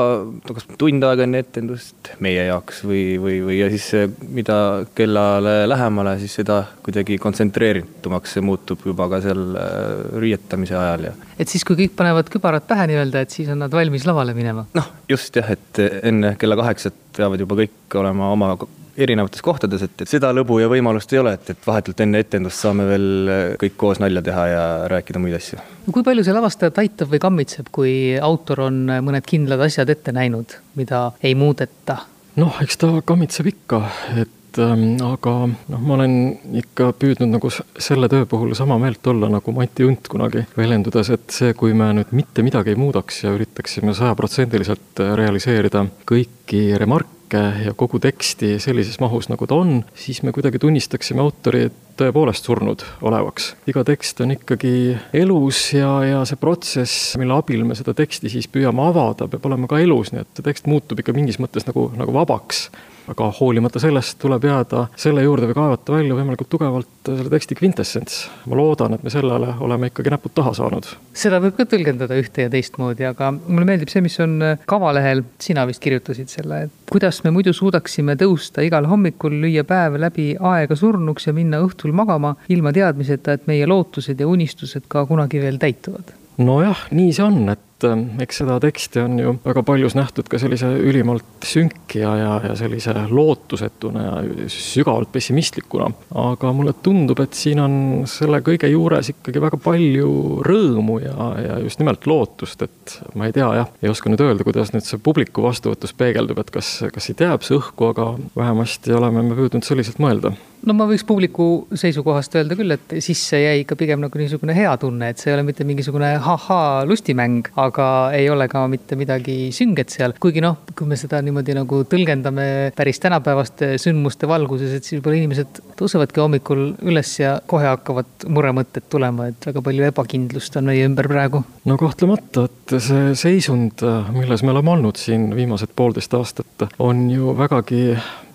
kas 0.49 0.67
tund 0.81 1.05
aega 1.07 1.27
enne 1.27 1.43
etendust 1.45 2.11
meie 2.25 2.47
jaoks 2.49 2.83
või, 2.87 3.03
või, 3.23 3.39
või 3.47 3.59
ja 3.61 3.69
siis 3.73 3.89
mida 4.35 4.59
kellale 4.99 5.59
lähemale, 5.69 6.17
siis 6.23 6.39
seda 6.41 6.62
kuidagi 6.87 7.19
kontsentreeritumaks 7.23 8.37
see 8.37 8.45
muutub 8.47 8.83
juba 8.87 9.09
ka 9.12 9.23
seal 9.25 9.45
äh, 9.61 9.77
riietamise 10.23 10.79
ajal 10.79 11.11
ja. 11.11 11.15
et 11.39 11.53
siis, 11.53 11.65
kui 11.67 11.79
kõik 11.83 11.97
panevad 11.99 12.31
kübarad 12.33 12.67
pähe 12.69 12.89
nii-öelda, 12.93 13.27
et 13.27 13.35
siis 13.35 13.51
on 13.53 13.62
nad 13.65 13.75
valmis 13.75 14.09
lavale 14.09 14.35
minema? 14.37 14.67
noh, 14.77 14.91
just 15.11 15.37
jah, 15.39 15.53
et 15.55 15.83
enne 16.03 16.35
kella 16.41 16.59
kaheksat 16.59 16.99
peavad 17.17 17.41
juba 17.41 17.61
kõik 17.62 18.01
olema 18.01 18.33
oma 18.35 18.55
erinevates 18.97 19.45
kohtades, 19.45 19.85
et, 19.87 20.03
et 20.03 20.11
seda 20.11 20.33
lõbu 20.35 20.61
ja 20.63 20.71
võimalust 20.73 21.13
ei 21.15 21.21
ole, 21.23 21.37
et, 21.37 21.53
et 21.53 21.69
vahetult 21.69 22.01
enne 22.05 22.23
etendust 22.25 22.65
saame 22.65 22.89
veel 22.89 23.09
äh, 23.33 23.45
kõik 23.61 23.77
koos 23.81 24.03
nalja 24.03 24.25
teha 24.25 24.47
ja 24.53 24.65
rääkida 24.93 25.23
muid 25.23 25.37
asju. 25.39 25.61
kui 25.93 26.07
palju 26.07 26.25
see 26.27 26.37
lavastajat 26.37 26.83
aitab 26.85 27.13
või 27.13 27.23
kammitseb, 27.23 27.71
kui 27.75 27.95
autor 28.21 28.67
on 28.69 28.85
mõned 29.07 29.27
kindlad 29.29 29.63
asjad 29.69 29.91
ette 29.93 30.15
näinud, 30.17 30.59
mida 30.79 31.11
ei 31.23 31.37
muudeta? 31.39 32.03
noh, 32.41 32.57
eks 32.63 32.81
ta 32.81 32.91
kammitseb 33.07 33.49
ikka, 33.53 33.81
et 34.23 34.61
ähm, 34.63 34.97
aga 35.05 35.35
noh, 35.49 35.81
ma 35.81 35.97
olen 35.97 36.17
ikka 36.61 36.91
püüdnud 37.01 37.33
nagu 37.33 37.51
selle 37.53 38.11
töö 38.13 38.27
puhul 38.29 38.55
sama 38.59 38.79
meelt 38.83 39.07
olla 39.13 39.31
nagu 39.33 39.55
Mati 39.57 39.87
Unt 39.89 40.11
kunagi, 40.13 40.45
väljendudes, 40.57 41.13
et 41.17 41.37
see, 41.37 41.55
kui 41.59 41.77
me 41.77 41.93
nüüd 41.97 42.13
mitte 42.17 42.45
midagi 42.47 42.75
ei 42.75 42.81
muudaks 42.81 43.25
ja 43.25 43.35
üritaksime 43.37 43.97
sajaprotsendiliselt 43.97 45.05
realiseerida 45.21 45.87
kõiki 46.09 46.67
remarke, 46.81 47.16
ja 47.33 47.73
kogu 47.77 47.99
teksti 48.03 48.57
sellises 48.62 49.01
mahus, 49.03 49.31
nagu 49.33 49.47
ta 49.47 49.59
on, 49.59 49.81
siis 49.99 50.23
me 50.23 50.33
kuidagi 50.35 50.61
tunnistaksime 50.62 51.23
autori 51.25 51.67
tõepoolest 51.97 52.47
surnud 52.47 52.85
olevaks. 53.03 53.55
iga 53.67 53.85
tekst 53.85 54.21
on 54.21 54.35
ikkagi 54.37 54.97
elus 55.17 55.73
ja, 55.75 55.91
ja 56.05 56.25
see 56.29 56.39
protsess, 56.41 57.15
mille 57.21 57.35
abil 57.37 57.65
me 57.65 57.75
seda 57.79 57.95
teksti 57.97 58.31
siis 58.33 58.49
püüame 58.53 58.85
avada, 58.91 59.29
peab 59.33 59.49
olema 59.49 59.71
ka 59.71 59.81
elus, 59.83 60.12
nii 60.12 60.23
et 60.25 60.45
tekst 60.45 60.69
muutub 60.71 61.01
ikka 61.01 61.17
mingis 61.17 61.41
mõttes 61.43 61.67
nagu, 61.69 61.89
nagu 61.97 62.15
vabaks 62.15 62.69
aga 63.12 63.29
hoolimata 63.40 63.81
sellest 63.83 64.19
tuleb 64.23 64.45
jääda 64.49 64.87
selle 64.99 65.23
juurde 65.25 65.49
või 65.51 65.59
kaevata 65.59 65.95
välja 65.97 66.16
võimalikult 66.19 66.51
tugevalt 66.51 67.07
selle 67.07 67.31
teksti 67.31 67.59
kvintessents. 67.59 68.19
ma 68.47 68.59
loodan, 68.59 68.97
et 68.97 69.05
me 69.07 69.12
sellele 69.12 69.55
oleme 69.61 69.90
ikkagi 69.90 70.12
näpud 70.14 70.35
taha 70.35 70.55
saanud. 70.59 70.88
seda 71.14 71.40
võib 71.42 71.57
ka 71.59 71.69
tõlgendada 71.71 72.19
ühte 72.19 72.47
ja 72.47 72.53
teistmoodi, 72.53 73.07
aga 73.09 73.33
mulle 73.37 73.69
meeldib 73.69 73.92
see, 73.92 74.03
mis 74.05 74.19
on 74.25 74.37
kavalehel, 74.66 75.23
sina 75.42 75.66
vist 75.69 75.83
kirjutasid 75.85 76.33
selle, 76.33 76.62
et 76.66 76.92
kuidas 76.92 77.23
me 77.25 77.33
muidu 77.35 77.55
suudaksime 77.57 78.19
tõusta 78.21 78.64
igal 78.66 78.88
hommikul, 78.90 79.38
lüüa 79.47 79.64
päev 79.69 80.01
läbi 80.03 80.33
aega 80.40 80.77
surnuks 80.77 81.31
ja 81.31 81.37
minna 81.37 81.62
õhtul 81.64 81.95
magama 81.97 82.37
ilma 82.53 82.75
teadmiseta, 82.77 83.37
et 83.37 83.51
meie 83.51 83.66
lootused 83.66 84.21
ja 84.21 84.29
unistused 84.29 84.88
ka 84.88 85.07
kunagi 85.07 85.42
veel 85.42 85.61
täituvad 85.62 86.14
nojah, 86.37 86.87
nii 86.92 87.12
see 87.16 87.25
on, 87.25 87.38
et 87.55 87.62
et 87.77 87.85
ähm, 87.85 88.05
eks 88.25 88.39
seda 88.41 88.57
teksti 88.62 89.01
on 89.03 89.19
ju 89.21 89.33
väga 89.45 89.62
paljus 89.67 89.97
nähtud 89.99 90.31
ka 90.33 90.39
sellise 90.41 90.71
ülimalt 90.81 91.45
sünkija 91.45 92.12
ja, 92.17 92.31
ja 92.49 92.55
sellise 92.57 92.95
lootusetuna 93.11 94.05
ja 94.05 94.47
sügavalt 94.53 95.12
pessimistlikuna. 95.12 95.91
aga 96.23 96.53
mulle 96.57 96.73
tundub, 96.83 97.21
et 97.21 97.37
siin 97.37 97.61
on 97.61 97.77
selle 98.09 98.41
kõige 98.47 98.71
juures 98.73 99.12
ikkagi 99.12 99.43
väga 99.45 99.61
palju 99.61 100.41
rõõmu 100.47 100.99
ja, 101.05 101.29
ja 101.45 101.61
just 101.67 101.83
nimelt 101.83 102.09
lootust, 102.09 102.65
et 102.65 102.97
ma 103.15 103.29
ei 103.29 103.37
tea 103.37 103.53
jah, 103.61 103.73
ei 103.83 103.93
oska 103.93 104.12
nüüd 104.12 104.25
öelda, 104.25 104.47
kuidas 104.47 104.73
nüüd 104.73 104.89
see 104.89 105.03
publiku 105.03 105.45
vastuvõtus 105.45 105.93
peegeldub, 105.97 106.41
et 106.41 106.53
kas, 106.55 106.79
kas 106.95 107.11
siit 107.11 107.21
jääb 107.21 107.45
see 107.45 107.59
õhku, 107.61 107.93
aga 107.93 108.15
vähemasti 108.37 108.97
oleme 108.97 109.25
me 109.27 109.37
püüdnud 109.37 109.69
selliselt 109.69 110.01
mõelda 110.01 110.33
no 110.67 110.75
ma 110.77 110.87
võiks 110.89 111.05
publiku 111.07 111.47
seisukohast 111.77 112.35
öelda 112.39 112.57
küll, 112.59 112.75
et 112.75 112.97
sisse 113.05 113.39
jäi 113.41 113.63
ikka 113.63 113.79
pigem 113.79 114.03
nagu 114.03 114.19
niisugune 114.19 114.55
hea 114.57 114.73
tunne, 114.83 115.11
et 115.13 115.23
see 115.23 115.31
ei 115.31 115.37
ole 115.37 115.45
mitte 115.47 115.67
mingisugune 115.69 116.09
ahhaa 116.17 116.85
lustimäng, 116.89 117.51
aga 117.63 117.89
ei 118.17 118.29
ole 118.33 118.49
ka 118.51 118.65
mitte 118.71 118.99
midagi 118.99 119.53
sünget 119.55 119.95
seal. 119.95 120.17
kuigi 120.21 120.43
noh, 120.45 120.59
kui 120.77 120.89
me 120.91 120.99
seda 120.99 121.21
niimoodi 121.25 121.57
nagu 121.57 121.83
tõlgendame 121.91 122.49
päris 122.77 123.01
tänapäevaste 123.03 123.75
sündmuste 123.83 124.29
valguses, 124.31 124.75
et 124.75 124.87
siis 124.87 124.99
võib-olla 124.99 125.23
inimesed 125.23 125.63
tõusevadki 125.79 126.23
hommikul 126.23 126.67
üles 126.87 127.15
ja 127.21 127.37
kohe 127.47 127.69
hakkavad 127.71 128.29
muremõtted 128.33 128.91
tulema, 128.91 129.31
et 129.31 129.51
väga 129.51 129.63
palju 129.63 129.89
ebakindlust 129.91 130.59
on 130.59 130.71
meie 130.73 130.87
ümber 130.89 131.09
praegu. 131.11 131.45
no 131.65 131.79
kahtlemata, 131.81 132.49
et 132.51 132.79
see 132.83 133.15
seisund, 133.19 133.87
milles 134.17 134.43
me 134.43 134.55
oleme 134.55 134.75
olnud 134.77 134.99
siin 134.99 135.31
viimased 135.37 135.75
poolteist 135.77 136.15
aastat, 136.19 136.69
on 136.83 137.07
ju 137.13 137.35
vägagi 137.39 137.83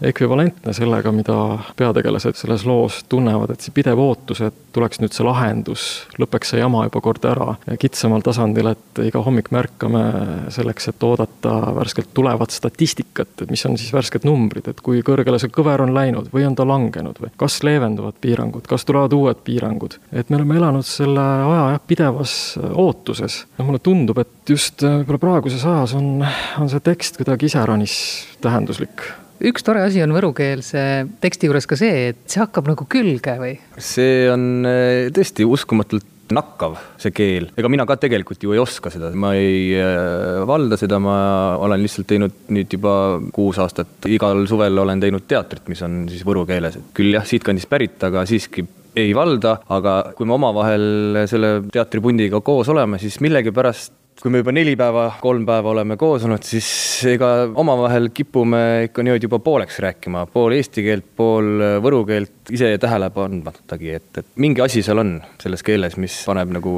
ekvivalentne 0.02 0.74
sellega, 0.74 1.12
mida 1.14 1.36
peategelased 1.78 2.38
selles 2.40 2.66
loos 2.66 3.02
tunnevad, 3.10 3.54
et 3.54 3.62
see 3.64 3.74
pidev 3.76 4.00
ootus, 4.02 4.42
et 4.46 4.58
tuleks 4.74 5.02
nüüd 5.02 5.14
see 5.14 5.26
lahendus, 5.26 5.86
lõpeks 6.22 6.54
see 6.54 6.62
jama 6.62 6.86
juba 6.88 7.02
kord 7.04 7.26
ära 7.30 7.56
kitsamal 7.80 8.24
tasandil, 8.26 8.72
et 8.74 9.02
iga 9.06 9.22
hommik 9.24 9.52
märkame 9.54 10.04
selleks, 10.54 10.90
et 10.92 11.06
oodata 11.06 11.54
värskelt 11.78 12.14
tulevat 12.18 12.56
statistikat, 12.56 13.44
et 13.44 13.54
mis 13.54 13.66
on 13.70 13.78
siis 13.80 13.94
värsked 13.94 14.26
numbrid, 14.28 14.72
et 14.72 14.82
kui 14.84 15.04
kõrgele 15.06 15.40
see 15.42 15.54
kõver 15.54 15.86
on 15.86 15.94
läinud 15.96 16.32
või 16.34 16.48
on 16.50 16.58
ta 16.58 16.66
langenud 16.68 17.22
või 17.22 17.34
kas 17.42 17.62
leevenduvad 17.68 18.18
piirangud, 18.24 18.66
kas 18.70 18.88
tulevad 18.88 19.14
uued 19.18 19.46
piirangud. 19.46 20.00
et 20.12 20.30
me 20.30 20.40
oleme 20.40 20.58
elanud 20.58 20.88
selle 20.88 21.22
aja 21.22 21.64
jah, 21.76 21.82
pidevas 21.88 22.36
ootuses. 22.74 23.46
no 23.58 23.70
mulle 23.70 23.80
tundub, 23.84 24.18
et 24.24 24.50
just 24.50 24.82
võib-olla 24.82 25.22
praeguses 25.22 25.66
ajas 25.66 25.96
on, 26.00 26.26
on 26.60 26.70
see 26.72 26.80
tekst 26.84 27.22
kuidagi 27.22 27.52
iseäranis 27.52 27.98
tähenduslik 28.42 29.21
üks 29.42 29.66
tore 29.66 29.84
asi 29.86 30.02
on 30.04 30.14
võrukeelse 30.16 30.86
teksti 31.24 31.50
juures 31.50 31.68
ka 31.70 31.78
see, 31.80 32.12
et 32.12 32.24
see 32.30 32.42
hakkab 32.42 32.70
nagu 32.72 32.88
külge 32.90 33.38
või? 33.42 33.56
see 33.82 34.26
on 34.32 34.68
äh, 34.68 35.12
tõesti 35.16 35.48
uskumatult 35.48 36.08
nakkav, 36.32 36.78
see 37.02 37.12
keel, 37.12 37.50
ega 37.60 37.70
mina 37.72 37.86
ka 37.88 37.98
tegelikult 38.00 38.44
ju 38.44 38.54
ei 38.56 38.62
oska 38.62 38.92
seda, 38.94 39.12
ma 39.20 39.34
ei 39.36 39.74
äh, 39.76 40.42
valda 40.48 40.80
seda, 40.80 41.00
ma 41.04 41.16
olen 41.60 41.82
lihtsalt 41.84 42.08
teinud 42.12 42.46
nüüd 42.56 42.72
juba 42.78 42.94
kuus 43.36 43.60
aastat, 43.62 43.98
igal 44.12 44.46
suvel 44.50 44.80
olen 44.84 45.02
teinud 45.04 45.28
teatrit, 45.28 45.68
mis 45.72 45.82
on 45.86 46.06
siis 46.12 46.24
võru 46.28 46.46
keeles, 46.50 46.78
et 46.80 46.94
küll 46.98 47.18
jah, 47.18 47.28
siitkandist 47.28 47.70
pärit, 47.72 47.98
aga 48.08 48.24
siiski 48.30 48.66
ei 48.96 49.14
valda, 49.16 49.58
aga 49.72 49.96
kui 50.18 50.28
me 50.28 50.36
omavahel 50.36 51.24
selle 51.32 51.58
teatripundiga 51.72 52.42
koos 52.44 52.72
oleme, 52.72 53.00
siis 53.00 53.20
millegipärast 53.24 53.96
kui 54.22 54.30
me 54.34 54.42
juba 54.42 54.54
neli 54.54 54.76
päeva, 54.78 55.08
kolm 55.22 55.46
päeva 55.48 55.72
oleme 55.72 55.96
koos 56.00 56.26
olnud, 56.28 56.44
siis 56.46 56.68
ega 57.10 57.30
omavahel 57.58 58.12
kipume 58.14 58.62
ikka 58.88 59.06
niimoodi 59.06 59.26
juba 59.26 59.40
pooleks 59.42 59.80
rääkima, 59.82 60.28
pool 60.34 60.54
eesti 60.58 60.84
keelt, 60.86 61.08
pool 61.18 61.64
võru 61.82 62.04
keelt 62.10 62.54
ise 62.54 62.70
tähele 62.82 63.10
panmatagi, 63.16 63.96
et, 63.98 64.22
et 64.22 64.30
mingi 64.42 64.62
asi 64.62 64.84
seal 64.86 65.02
on 65.02 65.16
selles 65.42 65.66
keeles, 65.66 65.98
mis 66.02 66.20
paneb 66.28 66.54
nagu 66.54 66.76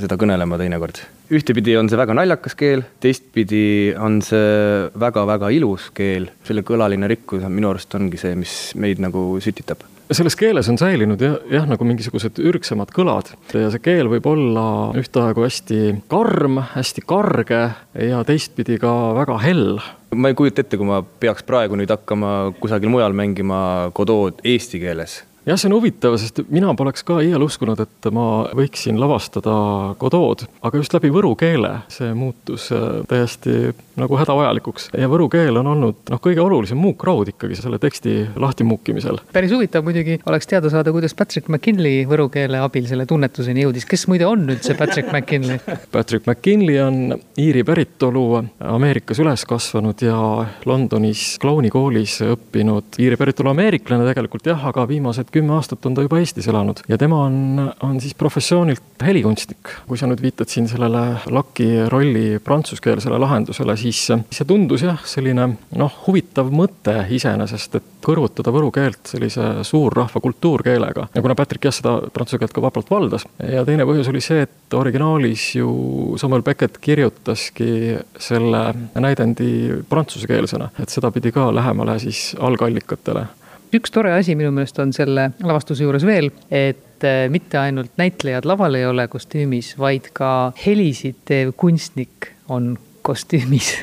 seda 0.00 0.16
kõnelema 0.20 0.60
teinekord. 0.60 1.04
ühtepidi 1.36 1.76
on 1.78 1.92
see 1.92 2.00
väga 2.00 2.16
naljakas 2.16 2.56
keel, 2.58 2.86
teistpidi 3.04 3.64
on 4.00 4.20
see 4.24 4.90
väga-väga 5.04 5.52
ilus 5.60 5.90
keel, 5.94 6.30
selle 6.48 6.64
kõlaline 6.66 7.12
rikkus 7.12 7.44
minu 7.48 7.74
arust 7.74 7.94
ongi 8.00 8.20
see, 8.20 8.36
mis 8.38 8.60
meid 8.80 9.02
nagu 9.04 9.34
sütitab 9.44 9.84
selles 10.10 10.36
keeles 10.38 10.68
on 10.70 10.78
säilinud 10.80 11.22
jah, 11.22 11.38
jah, 11.52 11.66
nagu 11.70 11.86
mingisugused 11.86 12.40
ürgsemad 12.42 12.92
kõlad. 12.94 13.32
Ja 13.54 13.70
see 13.72 13.82
keel 13.84 14.10
võib 14.10 14.26
olla 14.30 14.64
ühtaegu 14.98 15.46
hästi 15.46 15.80
karm, 16.10 16.60
hästi 16.74 17.04
karge 17.06 17.62
ja 18.10 18.20
teistpidi 18.26 18.80
ka 18.82 18.92
väga 19.20 19.38
hell. 19.44 19.80
Ma 20.14 20.32
ei 20.32 20.38
kujuta 20.38 20.64
ette, 20.64 20.78
kui 20.78 20.88
ma 20.88 21.02
peaks 21.02 21.46
praegu 21.46 21.78
nüüd 21.78 21.90
hakkama 21.92 22.52
kusagil 22.60 22.90
mujal 22.90 23.14
mängima 23.16 23.60
Godood 23.94 24.42
eesti 24.42 24.82
keeles 24.82 25.20
jah, 25.46 25.56
see 25.56 25.68
on 25.70 25.76
huvitav, 25.78 26.16
sest 26.20 26.42
mina 26.52 26.72
poleks 26.78 27.04
ka 27.06 27.20
iial 27.24 27.44
uskunud, 27.44 27.80
et 27.80 28.08
ma 28.14 28.26
võiksin 28.56 29.00
lavastada 29.00 29.54
Godot, 30.00 30.44
aga 30.62 30.80
just 30.80 30.94
läbi 30.96 31.12
võru 31.12 31.32
keele 31.38 31.72
see 31.92 32.12
muutus 32.16 32.68
äh, 32.74 33.00
täiesti 33.08 33.72
nagu 34.00 34.18
hädavajalikuks. 34.20 34.90
ja 34.98 35.08
võru 35.10 35.28
keel 35.32 35.60
on 35.60 35.70
olnud 35.74 36.12
noh, 36.12 36.20
kõige 36.22 36.42
olulisem 36.44 36.80
muukraud 36.80 37.32
ikkagi 37.32 37.58
selle 37.58 37.80
teksti 37.80 38.16
lahtimuukimisel. 38.40 39.20
päris 39.32 39.52
huvitav 39.54 39.84
muidugi 39.86 40.18
oleks 40.28 40.50
teada 40.50 40.70
saada, 40.72 40.92
kuidas 40.92 41.16
Patrick 41.16 41.48
McKinley 41.48 42.04
võru 42.08 42.28
keele 42.32 42.60
abil 42.60 42.86
selle 42.90 43.06
tunnetuseni 43.08 43.64
jõudis, 43.64 43.88
kes 43.88 44.06
muide 44.12 44.28
on 44.28 44.46
üldse 44.48 44.76
Patrick 44.80 45.12
McKinley? 45.12 45.60
Patrick 45.92 46.28
McKinley 46.28 46.80
on 46.84 47.16
Iiri 47.40 47.64
päritolu, 47.66 48.26
Ameerikas 48.70 49.20
üles 49.22 49.46
kasvanud 49.48 50.04
ja 50.04 50.16
Londonis 50.68 51.24
Clowni 51.40 51.72
koolis 51.72 52.20
õppinud 52.26 53.00
Iiri 53.00 53.18
päritolu 53.20 53.54
ameeriklane 53.54 54.06
tegelikult 54.08 54.52
jah, 54.52 54.68
aga 54.70 54.86
viimased 54.88 55.29
kümme 55.32 55.54
aastat 55.56 55.86
on 55.86 55.94
ta 55.96 56.04
juba 56.04 56.20
Eestis 56.20 56.48
elanud 56.50 56.82
ja 56.88 56.98
tema 56.98 57.24
on, 57.26 57.72
on 57.86 58.00
siis 58.00 58.14
professioonilt 58.18 59.04
helikunstnik. 59.04 59.72
kui 59.88 59.98
sa 59.98 60.08
nüüd 60.10 60.22
viitad 60.22 60.50
siin 60.50 60.68
sellele 60.68 61.02
Laki 61.30 61.68
rolli 61.88 62.38
prantsuskeelsele 62.44 63.18
lahendusele, 63.20 63.76
siis 63.80 64.02
see 64.10 64.46
tundus 64.48 64.84
jah, 64.84 65.00
selline 65.06 65.46
noh, 65.78 65.96
huvitav 66.06 66.50
mõte 66.54 66.94
iseenesest, 67.16 67.78
et 67.78 67.88
kõrvutada 68.04 68.52
võru 68.54 68.70
keelt 68.74 69.12
sellise 69.12 69.64
suurrahva 69.66 70.20
kultuurkeelega. 70.20 71.08
ja 71.14 71.22
kuna 71.22 71.36
Patrick 71.38 71.68
jah, 71.68 71.74
seda 71.74 71.96
prantsuse 72.12 72.40
keelt 72.42 72.54
ka 72.56 72.64
vapralt 72.64 72.90
valdas 72.90 73.26
ja 73.38 73.64
teine 73.68 73.86
põhjus 73.88 74.10
oli 74.12 74.22
see, 74.24 74.44
et 74.48 74.76
originaalis 74.76 75.50
ju 75.56 75.70
Samuel 76.20 76.44
Beckett 76.46 76.78
kirjutaski 76.80 77.98
selle 78.18 78.62
näidendi 78.94 79.82
prantsusekeelsena, 79.88 80.70
et 80.80 80.92
seda 80.92 81.10
pidi 81.14 81.32
ka 81.34 81.50
lähemale 81.54 81.98
siis 82.02 82.30
algallikatele 82.40 83.26
üks 83.76 83.92
tore 83.94 84.14
asi 84.16 84.36
minu 84.38 84.52
meelest 84.54 84.78
on 84.82 84.94
selle 84.96 85.30
lavastuse 85.42 85.86
juures 85.86 86.06
veel, 86.06 86.30
et 86.50 87.06
äh, 87.06 87.26
mitte 87.32 87.60
ainult 87.60 87.96
näitlejad 88.00 88.48
laval 88.48 88.78
ei 88.78 88.86
ole 88.88 89.06
kostüümis, 89.10 89.74
vaid 89.80 90.10
ka 90.16 90.52
helisid 90.64 91.22
teev 91.28 91.54
kunstnik 91.58 92.32
on 92.50 92.74
kostüümis. 93.06 93.76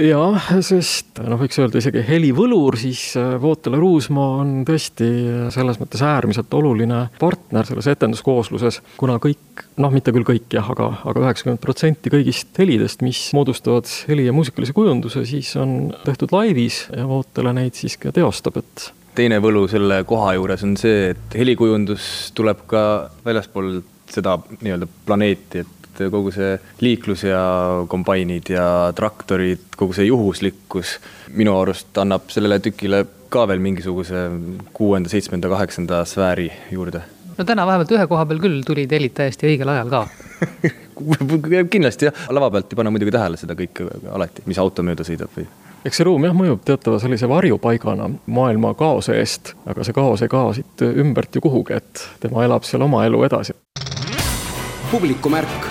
Jah, 0.00 0.46
sest 0.64 1.18
noh, 1.20 1.36
võiks 1.36 1.58
öelda 1.60 1.76
isegi 1.76 2.00
helivõlur, 2.06 2.78
siis 2.80 3.10
äh, 3.20 3.34
Vootele 3.42 3.76
Ruusmaa 3.76 4.38
on 4.40 4.54
tõesti 4.64 5.04
äh, 5.04 5.42
selles 5.52 5.76
mõttes 5.82 6.00
äärmiselt 6.08 6.54
oluline 6.56 7.02
partner 7.20 7.68
selles 7.68 7.90
etenduskoosluses, 7.92 8.80
kuna 8.96 9.18
kõik, 9.20 9.66
noh, 9.82 9.92
mitte 9.92 10.14
küll 10.16 10.24
kõik 10.24 10.56
jah, 10.56 10.70
aga, 10.72 10.88
aga 11.04 11.26
üheksakümmend 11.26 11.60
protsenti 11.60 12.14
kõigist 12.14 12.56
helidest, 12.62 13.04
mis 13.04 13.20
moodustavad 13.36 13.90
heli- 14.08 14.24
ja 14.30 14.32
muusikalise 14.32 14.72
kujunduse, 14.72 15.26
siis 15.28 15.52
on 15.60 15.92
tehtud 16.06 16.32
laivis 16.32 16.86
ja 16.88 17.04
Vootele 17.10 17.52
neid 17.60 17.76
siis 17.76 18.00
ka 18.00 18.16
teostab, 18.16 18.62
et 18.64 18.88
teine 19.18 19.38
võlu 19.42 19.66
selle 19.70 20.02
koha 20.08 20.34
juures 20.38 20.64
on 20.66 20.76
see, 20.80 21.12
et 21.12 21.38
helikujundus 21.38 22.32
tuleb 22.36 22.64
ka 22.70 22.82
väljaspool 23.24 23.80
seda 24.12 24.36
nii-öelda 24.60 24.88
planeeti, 25.06 25.62
et 25.64 26.02
kogu 26.12 26.32
see 26.34 26.56
liiklus 26.82 27.24
ja 27.26 27.42
kombainid 27.90 28.48
ja 28.52 28.66
traktorid, 28.96 29.72
kogu 29.76 29.96
see 29.96 30.08
juhuslikkus 30.08 30.96
minu 31.36 31.54
arust 31.60 31.98
annab 32.00 32.30
sellele 32.32 32.60
tükile 32.64 33.04
ka 33.32 33.46
veel 33.48 33.62
mingisuguse 33.64 34.26
kuuenda, 34.76 35.12
seitsmenda, 35.12 35.50
kaheksanda 35.52 36.04
sfääri 36.08 36.50
juurde. 36.70 37.02
no 37.38 37.44
täna 37.44 37.66
vähemalt 37.66 37.92
ühe 37.92 38.06
koha 38.08 38.26
peal 38.28 38.40
küll 38.40 38.60
tulid 38.66 38.92
helid 38.92 39.16
täiesti 39.16 39.48
õigel 39.52 39.72
ajal 39.72 39.92
ka 39.92 40.06
kindlasti 41.72 42.08
jah, 42.08 42.24
lava 42.30 42.50
pealt 42.52 42.72
ei 42.72 42.80
pane 42.80 42.92
muidugi 42.92 43.14
tähele 43.14 43.40
seda 43.40 43.56
kõike 43.58 43.88
alati, 44.12 44.44
mis 44.48 44.60
auto 44.60 44.84
mööda 44.84 45.06
sõidab 45.06 45.32
või 45.36 45.46
eks 45.84 45.98
see 45.98 46.06
ruum 46.06 46.24
jah, 46.26 46.34
mõjub 46.36 46.62
teatava 46.66 47.00
sellise 47.02 47.28
varjupaigana 47.30 48.08
maailma 48.26 48.74
kaose 48.78 49.18
eest, 49.18 49.54
aga 49.66 49.84
see 49.84 49.96
kaos 49.96 50.22
ei 50.22 50.30
kao 50.30 50.52
siit 50.54 50.84
ümbert 50.86 51.34
ju 51.34 51.42
kuhugi, 51.42 51.78
et 51.80 52.06
tema 52.22 52.44
elab 52.46 52.66
seal 52.68 52.86
oma 52.86 53.04
elu 53.06 53.24
edasi. 53.26 53.56
publikumärk 54.90 55.70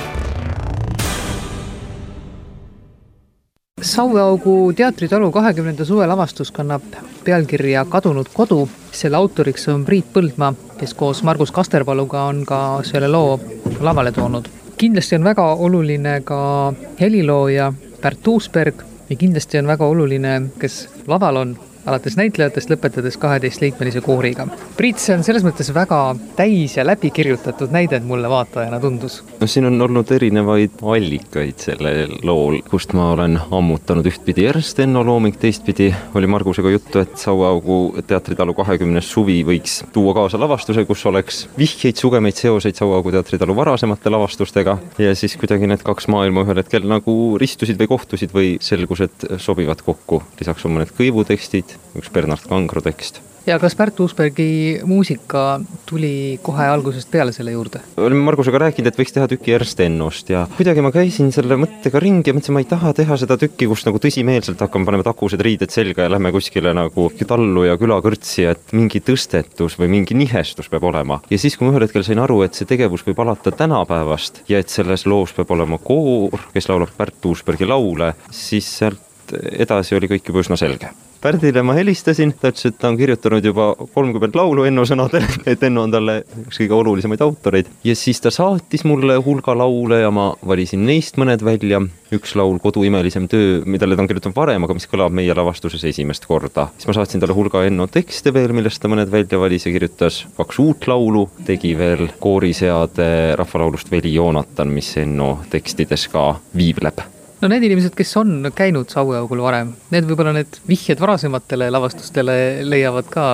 Saueaugu 3.81 4.73
teatritalu 4.77 5.31
kahekümnenda 5.31 5.85
suve 5.85 6.05
lavastus 6.07 6.51
kannab 6.51 6.83
pealkirja 7.23 7.85
Kadunud 7.89 8.27
kodu. 8.33 8.69
selle 8.91 9.17
autoriks 9.17 9.67
on 9.67 9.85
Priit 9.85 10.05
Põldmaa, 10.13 10.53
kes 10.77 10.93
koos 10.93 11.23
Margus 11.23 11.51
Kasterpaluga 11.51 12.23
on 12.23 12.45
ka 12.45 12.81
selle 12.83 13.07
loo 13.07 13.39
lavale 13.79 14.11
toonud. 14.11 14.45
kindlasti 14.77 15.15
on 15.15 15.23
väga 15.23 15.53
oluline 15.53 16.21
ka 16.21 16.73
helilooja 16.99 17.73
Pärt 18.01 18.27
Uusberg 18.27 18.90
ja 19.11 19.15
kindlasti 19.19 19.59
on 19.59 19.67
väga 19.67 19.87
oluline, 19.91 20.37
kes 20.59 20.85
laval 21.11 21.41
on 21.41 21.57
alates 21.85 22.17
näitlejatest, 22.19 22.71
lõpetades 22.71 23.17
kaheteistliikmelise 23.21 24.01
kooriga. 24.05 24.47
Priit, 24.77 24.99
see 25.01 25.15
on 25.15 25.25
selles 25.25 25.45
mõttes 25.45 25.71
väga 25.75 26.01
täis 26.37 26.77
ja 26.77 26.85
läbikirjutatud 26.87 27.73
näide 27.73 27.99
mulle 28.05 28.29
vaatajana 28.29 28.79
tundus. 28.79 29.21
no 29.39 29.47
siin 29.47 29.65
on 29.65 29.81
olnud 29.81 30.11
erinevaid 30.11 30.81
allikaid 30.81 31.59
sellel 31.61 32.17
lool, 32.27 32.59
kust 32.69 32.93
ma 32.97 33.11
olen 33.15 33.39
ammutanud 33.51 34.05
ühtpidi 34.07 34.45
Ernst 34.49 34.79
Enno 34.79 35.03
looming, 35.05 35.37
teistpidi 35.39 35.91
oli 36.15 36.27
Margusega 36.27 36.69
juttu, 36.69 36.99
et 36.99 37.17
Sauaaugu 37.17 37.79
teatritalu 38.07 38.53
kahekümnes 38.57 39.11
suvi 39.11 39.41
võiks 39.47 39.81
tuua 39.93 40.13
kaasa 40.17 40.39
lavastuse, 40.39 40.85
kus 40.85 41.05
oleks 41.09 41.43
vihjeid, 41.57 41.97
sugemeid, 41.99 42.37
seoseid 42.37 42.77
Sauaaugu 42.79 43.13
teatritalu 43.15 43.55
varasemate 43.55 44.13
lavastustega 44.13 44.77
ja 45.01 45.15
siis 45.15 45.37
kuidagi 45.39 45.69
need 45.69 45.83
kaks 45.85 46.09
maailma 46.11 46.45
ühel 46.45 46.61
hetkel 46.61 46.87
nagu 46.87 47.15
ristusid 47.41 47.79
või 47.81 47.89
kohtusid 47.91 48.35
või 48.35 48.53
selgus, 48.63 49.05
et 49.07 49.27
sobivad 49.41 49.81
kokku. 49.85 50.21
lisaks 50.39 50.65
on 50.65 50.75
mõned 50.77 50.93
kõivutekstid, 50.97 51.70
üks 51.97 52.13
Bernard 52.13 52.47
Kangro 52.49 52.81
tekst 52.85 53.21
ja 53.45 53.57
kas 53.59 53.75
Pärt 53.75 53.99
Uusbergi 53.99 54.81
muusika 54.85 55.59
tuli 55.89 56.39
kohe 56.43 56.65
algusest 56.69 57.09
peale 57.11 57.33
selle 57.33 57.53
juurde? 57.55 57.81
olime 57.97 58.21
Margusega 58.27 58.61
rääkinud, 58.61 58.91
et 58.91 58.99
võiks 58.99 59.15
teha 59.15 59.27
tüki 59.31 59.55
Ernst 59.55 59.81
Ennost 59.81 60.29
ja 60.29 60.43
kuidagi 60.57 60.83
ma 60.85 60.91
käisin 60.93 61.31
selle 61.33 61.57
mõttega 61.59 62.01
ringi 62.03 62.29
ja 62.29 62.37
mõtlesin, 62.37 62.55
ma 62.57 62.63
ei 62.63 62.69
taha 62.69 62.93
teha 62.97 63.17
seda 63.17 63.37
tükki, 63.41 63.69
kus 63.71 63.85
nagu 63.87 64.01
tõsimeelselt 64.01 64.61
hakkame 64.61 64.87
panema 64.87 65.05
takused 65.07 65.41
riided 65.41 65.73
selga 65.73 66.05
ja 66.05 66.13
lähme 66.13 66.33
kuskile 66.35 66.75
nagu 66.77 67.09
tallu 67.27 67.65
ja 67.65 67.77
külakõrtsi, 67.81 68.45
et 68.51 68.73
mingi 68.77 69.01
tõstetus 69.05 69.77
või 69.79 69.89
mingi 69.95 70.17
nihestus 70.17 70.69
peab 70.69 70.85
olema. 70.91 71.21
ja 71.29 71.41
siis, 71.41 71.57
kui 71.57 71.67
ma 71.67 71.73
ühel 71.73 71.87
hetkel 71.87 72.05
sain 72.05 72.21
aru, 72.21 72.41
et 72.45 72.57
see 72.57 72.69
tegevus 72.69 73.05
võib 73.07 73.21
alata 73.23 73.53
tänapäevast 73.55 74.43
ja 74.51 74.61
et 74.61 74.69
selles 74.69 75.07
loos 75.09 75.33
peab 75.37 75.53
olema 75.55 75.81
koor, 75.81 76.49
kes 76.53 76.69
laulab 76.69 76.93
Pärt 76.97 77.25
Uusbergi 77.25 77.65
laule, 77.65 78.13
siis 78.29 78.67
sealt 78.81 79.10
edasi 79.33 79.95
oli 79.97 80.11
kõik 80.11 80.29
juba 80.31 80.43
üsna 80.45 80.59
selge 80.59 80.91
Pärdile 81.21 81.61
ma 81.61 81.75
helistasin, 81.77 82.31
ta 82.33 82.49
ütles, 82.49 82.65
et 82.65 82.79
ta 82.81 82.89
on 82.89 82.95
kirjutanud 82.97 83.45
juba 83.45 83.67
kolmkümmend 83.93 84.33
laulu 84.33 84.63
Enno 84.65 84.87
sõnadel, 84.89 85.27
et 85.51 85.61
Enno 85.67 85.83
on 85.85 85.93
talle 85.93 86.15
üks 86.47 86.57
kõige 86.63 86.73
olulisemaid 86.73 87.21
autoreid. 87.21 87.69
ja 87.85 87.93
siis 87.95 88.17
ta 88.23 88.31
saatis 88.33 88.81
mulle 88.89 89.19
hulga 89.21 89.53
laule 89.53 89.99
ja 90.01 90.09
ma 90.09 90.31
valisin 90.41 90.81
neist 90.87 91.21
mõned 91.21 91.45
välja. 91.45 91.83
üks 92.11 92.33
laul 92.35 92.57
Kodu 92.59 92.81
imelisem 92.89 93.29
töö, 93.29 93.61
millele 93.69 93.95
ta 93.95 94.01
on 94.01 94.09
kirjutanud 94.09 94.35
varem, 94.35 94.65
aga 94.65 94.73
mis 94.73 94.89
kõlab 94.89 95.13
meie 95.13 95.37
lavastuses 95.37 95.85
esimest 95.93 96.25
korda. 96.25 96.71
siis 96.73 96.89
ma 96.89 96.97
saatsin 96.97 97.21
talle 97.21 97.37
hulga 97.37 97.67
Enno 97.69 97.85
tekste 97.85 98.33
veel, 98.33 98.57
millest 98.57 98.81
ta 98.81 98.89
mõned 98.89 99.13
välja 99.13 99.37
valis 99.37 99.69
ja 99.69 99.77
kirjutas 99.77 100.23
kaks 100.41 100.59
uut 100.65 100.89
laulu, 100.89 101.27
tegi 101.45 101.77
veel 101.77 102.07
kooriseade 102.19 103.37
rahvalaulust 103.37 103.93
Veli 103.93 104.17
Joonatan, 104.17 104.73
mis 104.73 104.95
Enno 104.97 105.35
tekstides 105.53 106.09
ka 106.09 106.31
viibleb 106.57 107.20
no 107.41 107.49
need 107.49 107.65
inimesed, 107.65 107.95
kes 107.97 108.11
on 108.21 108.51
käinud 108.55 108.91
Saueaugul 108.93 109.41
varem, 109.43 109.73
need 109.93 110.07
võib-olla 110.09 110.33
need 110.35 110.59
vihjed 110.69 111.01
varasematele 111.01 111.69
lavastustele 111.73 112.35
leiavad 112.67 113.09
ka 113.11 113.25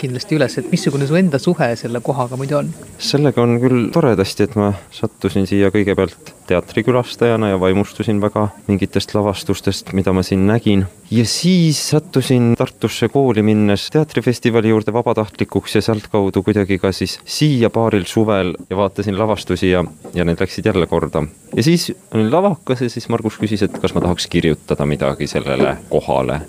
kindlasti 0.00 0.38
üles, 0.38 0.58
et 0.60 0.70
missugune 0.72 1.08
su 1.08 1.16
enda 1.18 1.40
suhe 1.42 1.70
selle 1.80 2.02
kohaga 2.04 2.38
muidu 2.40 2.60
on? 2.60 2.72
sellega 2.98 3.42
on 3.44 3.56
küll 3.62 3.88
toredasti, 3.94 4.48
et 4.48 4.58
ma 4.60 4.72
sattusin 4.94 5.48
siia 5.48 5.72
kõigepealt 5.74 6.34
teatrikülastajana 6.46 7.48
ja 7.48 7.60
vaimustusin 7.60 8.20
väga 8.20 8.48
mingitest 8.66 9.14
lavastustest, 9.14 9.92
mida 9.92 10.12
ma 10.12 10.22
siin 10.22 10.46
nägin. 10.46 10.86
ja 11.10 11.24
siis 11.24 11.90
sattusin 11.90 12.54
Tartusse 12.58 13.08
kooli 13.08 13.42
minnes 13.42 13.88
teatrifestivali 13.90 14.68
juurde 14.68 14.92
vabatahtlikuks 14.92 15.74
ja 15.74 15.82
sealtkaudu 15.82 16.42
kuidagi 16.42 16.78
ka 16.78 16.92
siis 16.92 17.18
siia 17.24 17.70
paaril 17.70 18.04
suvel 18.06 18.54
ja 18.70 18.76
vaatasin 18.76 19.18
lavastusi 19.18 19.70
ja, 19.70 19.84
ja 20.14 20.24
need 20.24 20.40
läksid 20.40 20.66
jälle 20.66 20.86
korda. 20.86 21.22
ja 21.56 21.62
siis 21.62 21.92
olin 22.14 22.32
lavakas 22.32 22.80
ja 22.80 22.90
siis 22.90 23.08
Margus 23.08 23.38
küsis, 23.40 23.62
et 23.64 23.78
kas 23.78 23.94
ma 23.94 24.00
tahaks 24.00 24.26
kirjutada 24.26 24.86
midagi 24.86 25.26
sellele 25.26 25.76
kohale. 25.88 26.40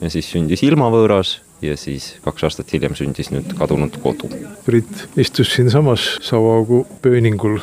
ja 0.00 0.10
siis 0.10 0.30
sündis 0.32 0.62
Ilmavõõras 0.62 1.40
ja 1.62 1.76
siis 1.78 2.16
kaks 2.24 2.46
aastat 2.48 2.72
hiljem 2.74 2.96
sündis 2.98 3.30
nüüd 3.32 3.54
Kadunud 3.58 3.96
kodu. 4.02 4.28
Priit 4.66 5.06
istus 5.20 5.52
siinsamas 5.54 6.04
Sauaugu 6.24 6.82
pööningul 7.02 7.58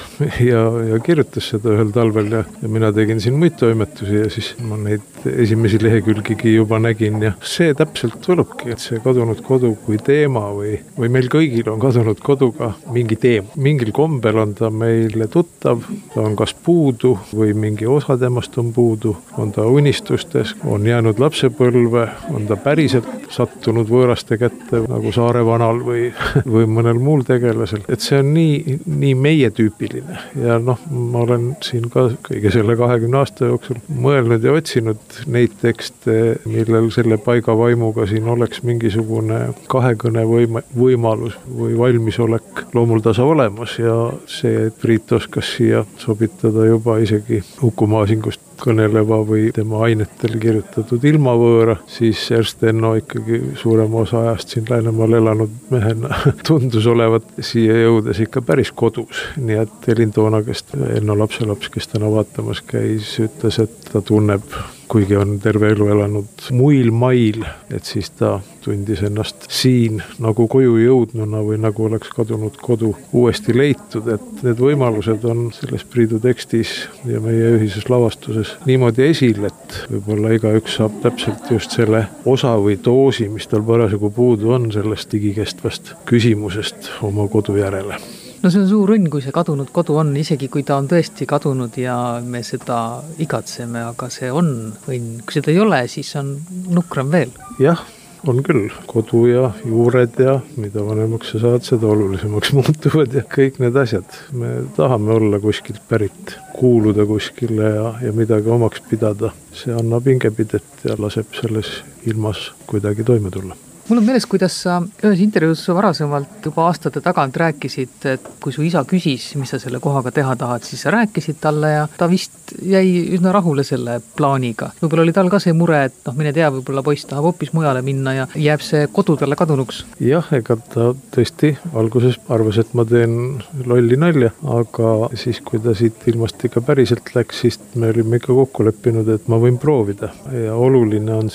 ja, 0.52 0.64
ja 0.92 1.00
kirjutas 1.04 1.52
seda 1.54 1.74
ühel 1.76 1.92
talvel 1.96 2.32
ja, 2.40 2.44
ja 2.62 2.72
mina 2.72 2.92
tegin 2.96 3.22
siin 3.24 3.38
muid 3.40 3.58
toimetusi 3.60 4.24
ja 4.24 4.30
siis 4.32 4.54
ma 4.64 4.78
neid 4.80 5.06
esimesi 5.30 5.82
lehekülgigi 5.84 6.54
juba 6.56 6.80
nägin 6.80 7.20
ja 7.24 7.34
see 7.44 7.74
täpselt 7.78 8.24
võlubki, 8.30 8.72
et 8.74 8.84
see 8.84 9.02
kadunud 9.04 9.42
kodu 9.46 9.74
kui 9.86 10.00
teema 10.04 10.48
või, 10.56 10.78
või 10.98 11.12
meil 11.12 11.30
kõigil 11.32 11.68
on 11.72 11.82
kadunud 11.82 12.22
koduga 12.24 12.72
mingi 12.94 13.20
teema. 13.20 13.52
mingil 13.60 13.92
kombel 13.96 14.40
on 14.40 14.56
ta 14.56 14.70
meile 14.72 15.28
tuttav, 15.32 15.84
ta 16.14 16.24
on 16.24 16.38
kas 16.40 16.54
puudu 16.54 17.16
või 17.34 17.54
mingi 17.58 17.88
osa 17.90 18.18
temast 18.20 18.58
on 18.62 18.72
puudu, 18.74 19.16
on 19.38 19.52
ta 19.56 19.66
unistustes, 19.68 20.56
on 20.64 20.88
jäänud 20.88 21.20
lapsepõlve, 21.20 22.08
on 22.34 22.48
ta 22.48 22.58
päriselt 22.60 23.10
sattunud 23.34 23.89
võõraste 23.90 24.38
kätte 24.40 24.84
nagu 24.86 25.12
Saare 25.16 25.44
vanal 25.46 25.82
või, 25.86 26.10
või 26.46 26.68
mõnel 26.70 27.00
muul 27.02 27.24
tegelasel, 27.28 27.84
et 27.90 28.04
see 28.04 28.20
on 28.22 28.34
nii, 28.36 28.80
nii 28.86 29.16
meie 29.20 29.52
tüüpiline 29.56 30.20
ja 30.40 30.60
noh, 30.64 30.82
ma 30.90 31.24
olen 31.26 31.52
siin 31.66 31.90
ka 31.94 32.10
kõige 32.26 32.54
selle 32.54 32.76
kahekümne 32.80 33.22
aasta 33.22 33.50
jooksul 33.50 33.82
mõelnud 33.90 34.46
ja 34.46 34.56
otsinud 34.56 35.22
neid 35.32 35.58
tekste, 35.62 36.18
millel 36.50 36.90
selle 36.96 37.20
paiga 37.22 37.56
vaimuga 37.58 38.08
siin 38.10 38.28
oleks 38.30 38.64
mingisugune 38.68 39.42
kahekõne 39.72 40.26
võime, 40.30 40.64
võimalus 40.78 41.38
või 41.48 41.78
valmisolek 41.80 42.66
loomuldasa 42.74 43.26
olemas. 43.26 43.78
Ja 43.80 43.96
see, 44.30 44.68
et 44.70 44.78
Priit 44.80 45.12
oskas 45.16 45.56
siia 45.58 45.84
sobitada 46.00 46.66
juba 46.68 47.00
isegi 47.04 47.42
Uku 47.66 47.88
Masingust 47.90 48.49
kõneleva 48.62 49.22
või 49.28 49.50
tema 49.56 49.84
ainetel 49.88 50.38
kirjutatud 50.42 51.04
ilmavõõra, 51.12 51.78
siis 51.90 52.24
Ernst 52.36 52.64
Enno 52.68 52.94
ikkagi 53.00 53.42
suurema 53.60 54.04
osa 54.04 54.24
ajast 54.26 54.56
siin 54.56 54.68
Läänemaal 54.70 55.20
elanud 55.22 55.54
mehena 55.74 56.16
tundus 56.48 56.88
olevat 56.88 57.28
siia 57.40 57.78
jõudes 57.84 58.20
ikka 58.26 58.44
päris 58.46 58.72
kodus. 58.72 59.24
nii 59.38 59.62
et 59.64 59.90
Elin 59.94 60.12
Toona, 60.16 60.44
kes 60.44 60.66
Enno 60.96 61.18
lapselaps, 61.20 61.72
kes 61.74 61.92
täna 61.94 62.12
vaatamas 62.12 62.62
käis, 62.68 63.16
ütles, 63.24 63.62
et 63.64 63.92
ta 63.94 64.02
tunneb 64.02 64.46
kuigi 64.90 65.16
on 65.16 65.38
terve 65.40 65.70
elu 65.74 65.88
elanud 65.94 66.48
muil 66.56 66.92
mail, 66.92 67.44
et 67.74 67.86
siis 67.86 68.10
ta 68.18 68.40
tundis 68.64 69.02
ennast 69.06 69.48
siin 69.54 70.02
nagu 70.22 70.48
koju 70.52 70.76
jõudnuna 70.82 71.42
või 71.46 71.60
nagu 71.62 71.86
oleks 71.88 72.12
kadunud 72.16 72.58
kodu 72.62 72.92
uuesti 73.14 73.56
leitud, 73.58 74.08
et 74.14 74.44
need 74.46 74.62
võimalused 74.62 75.26
on 75.30 75.48
selles 75.56 75.86
Priidu 75.90 76.20
tekstis 76.24 76.74
ja 77.10 77.22
meie 77.24 77.56
ühises 77.58 77.90
lavastuses 77.90 78.56
niimoodi 78.70 79.08
esil, 79.10 79.44
et 79.50 79.82
võib-olla 79.92 80.34
igaüks 80.38 80.80
saab 80.80 81.02
täpselt 81.06 81.52
just 81.54 81.78
selle 81.78 82.06
osa 82.30 82.56
või 82.62 82.80
doosi, 82.84 83.30
mis 83.32 83.48
tal 83.50 83.66
parasjagu 83.66 84.12
puudu 84.14 84.56
on, 84.58 84.72
sellest 84.74 85.14
igikestvast 85.20 85.94
küsimusest 86.10 86.92
oma 87.06 87.30
kodu 87.32 87.58
järele 87.62 88.00
no 88.42 88.50
see 88.50 88.64
on 88.64 88.70
suur 88.70 88.96
õnn, 88.96 89.10
kui 89.12 89.24
see 89.24 89.36
kadunud 89.36 89.72
kodu 89.76 90.00
on, 90.02 90.16
isegi 90.20 90.50
kui 90.52 90.66
ta 90.68 90.80
on 90.80 90.88
tõesti 90.90 91.28
kadunud 91.30 91.78
ja 91.80 91.96
me 92.24 92.42
seda 92.46 92.80
igatseme, 93.22 93.84
aga 93.92 94.10
see 94.14 94.32
on 94.32 94.52
õnn. 94.88 95.22
kui 95.26 95.40
seda 95.40 95.54
ei 95.54 95.62
ole, 95.64 95.86
siis 95.92 96.12
on 96.20 96.36
nukram 96.72 97.12
veel. 97.12 97.34
jah, 97.60 97.84
on 98.28 98.42
küll, 98.44 98.68
kodu 98.90 99.26
ja 99.30 99.52
juured 99.66 100.20
ja 100.20 100.40
mida 100.60 100.84
vanemaks 100.86 101.34
sa 101.34 101.44
saad, 101.44 101.66
seda 101.68 101.88
olulisemaks 101.92 102.54
muutuvad 102.60 103.16
ja 103.16 103.24
kõik 103.38 103.62
need 103.64 103.80
asjad. 103.80 104.20
me 104.32 104.56
tahame 104.78 105.16
olla 105.20 105.40
kuskilt 105.44 105.82
pärit, 105.90 106.36
kuuluda 106.56 107.08
kuskile 107.10 107.74
ja, 107.76 107.94
ja 108.08 108.14
midagi 108.16 108.52
omaks 108.52 108.84
pidada. 108.90 109.34
see 109.54 109.74
annab 109.76 110.06
hingepidet 110.08 110.86
ja 110.88 110.96
laseb 111.00 111.34
selles 111.36 111.82
ilmas 112.08 112.52
kuidagi 112.68 113.04
toime 113.04 113.32
tulla 113.34 113.58
mul 113.90 113.98
on 113.98 114.06
meeles, 114.06 114.26
kuidas 114.30 114.54
sa 114.64 114.78
ühes 115.02 115.22
intervjuus 115.24 115.64
varasemalt 115.74 116.46
juba 116.46 116.68
aastate 116.70 117.02
tagant 117.02 117.38
rääkisid, 117.42 117.96
et 118.12 118.28
kui 118.42 118.54
su 118.54 118.62
isa 118.66 118.84
küsis, 118.88 119.32
mis 119.40 119.50
sa 119.50 119.60
selle 119.62 119.82
kohaga 119.82 120.12
teha 120.14 120.36
tahad, 120.38 120.66
siis 120.66 120.84
sa 120.86 120.94
rääkisid 120.94 121.40
talle 121.42 121.72
ja 121.74 121.88
ta 121.98 122.10
vist 122.10 122.54
jäi 122.62 123.08
üsna 123.18 123.34
rahule 123.34 123.66
selle 123.66 124.00
plaaniga. 124.18 124.72
võib-olla 124.82 125.08
oli 125.08 125.16
tal 125.16 125.32
ka 125.34 125.40
see 125.42 125.56
mure, 125.58 125.82
et 125.90 125.98
noh, 126.06 126.18
mine 126.20 126.34
tea, 126.36 126.52
võib-olla 126.54 126.84
poiss 126.86 127.10
tahab 127.10 127.30
hoopis 127.30 127.54
mujale 127.58 127.82
minna 127.86 128.14
ja 128.14 128.28
jääb 128.36 128.62
see 128.66 128.86
kodu 128.94 129.18
talle 129.18 129.38
kadunuks. 129.40 129.84
jah, 130.06 130.30
ega 130.38 130.60
ta 130.74 130.92
tõesti 131.16 131.56
alguses 131.74 132.20
arvas, 132.30 132.62
et 132.62 132.74
ma 132.78 132.86
teen 132.86 133.42
lolli 133.66 133.98
nalja, 133.98 134.32
aga 134.60 135.10
siis, 135.18 135.42
kui 135.46 135.62
ta 135.64 135.74
siit 135.78 136.06
ilmast 136.12 136.46
ikka 136.46 136.62
päriselt 136.62 137.10
läks, 137.16 137.42
siis 137.46 137.60
me 137.76 137.90
olime 137.90 138.22
ikka 138.22 138.38
kokku 138.38 138.70
leppinud, 138.70 139.10
et 139.10 139.28
ma 139.32 139.42
võin 139.42 139.58
proovida 139.58 140.14
ja 140.34 140.54
oluline 140.54 141.18
on 141.18 141.34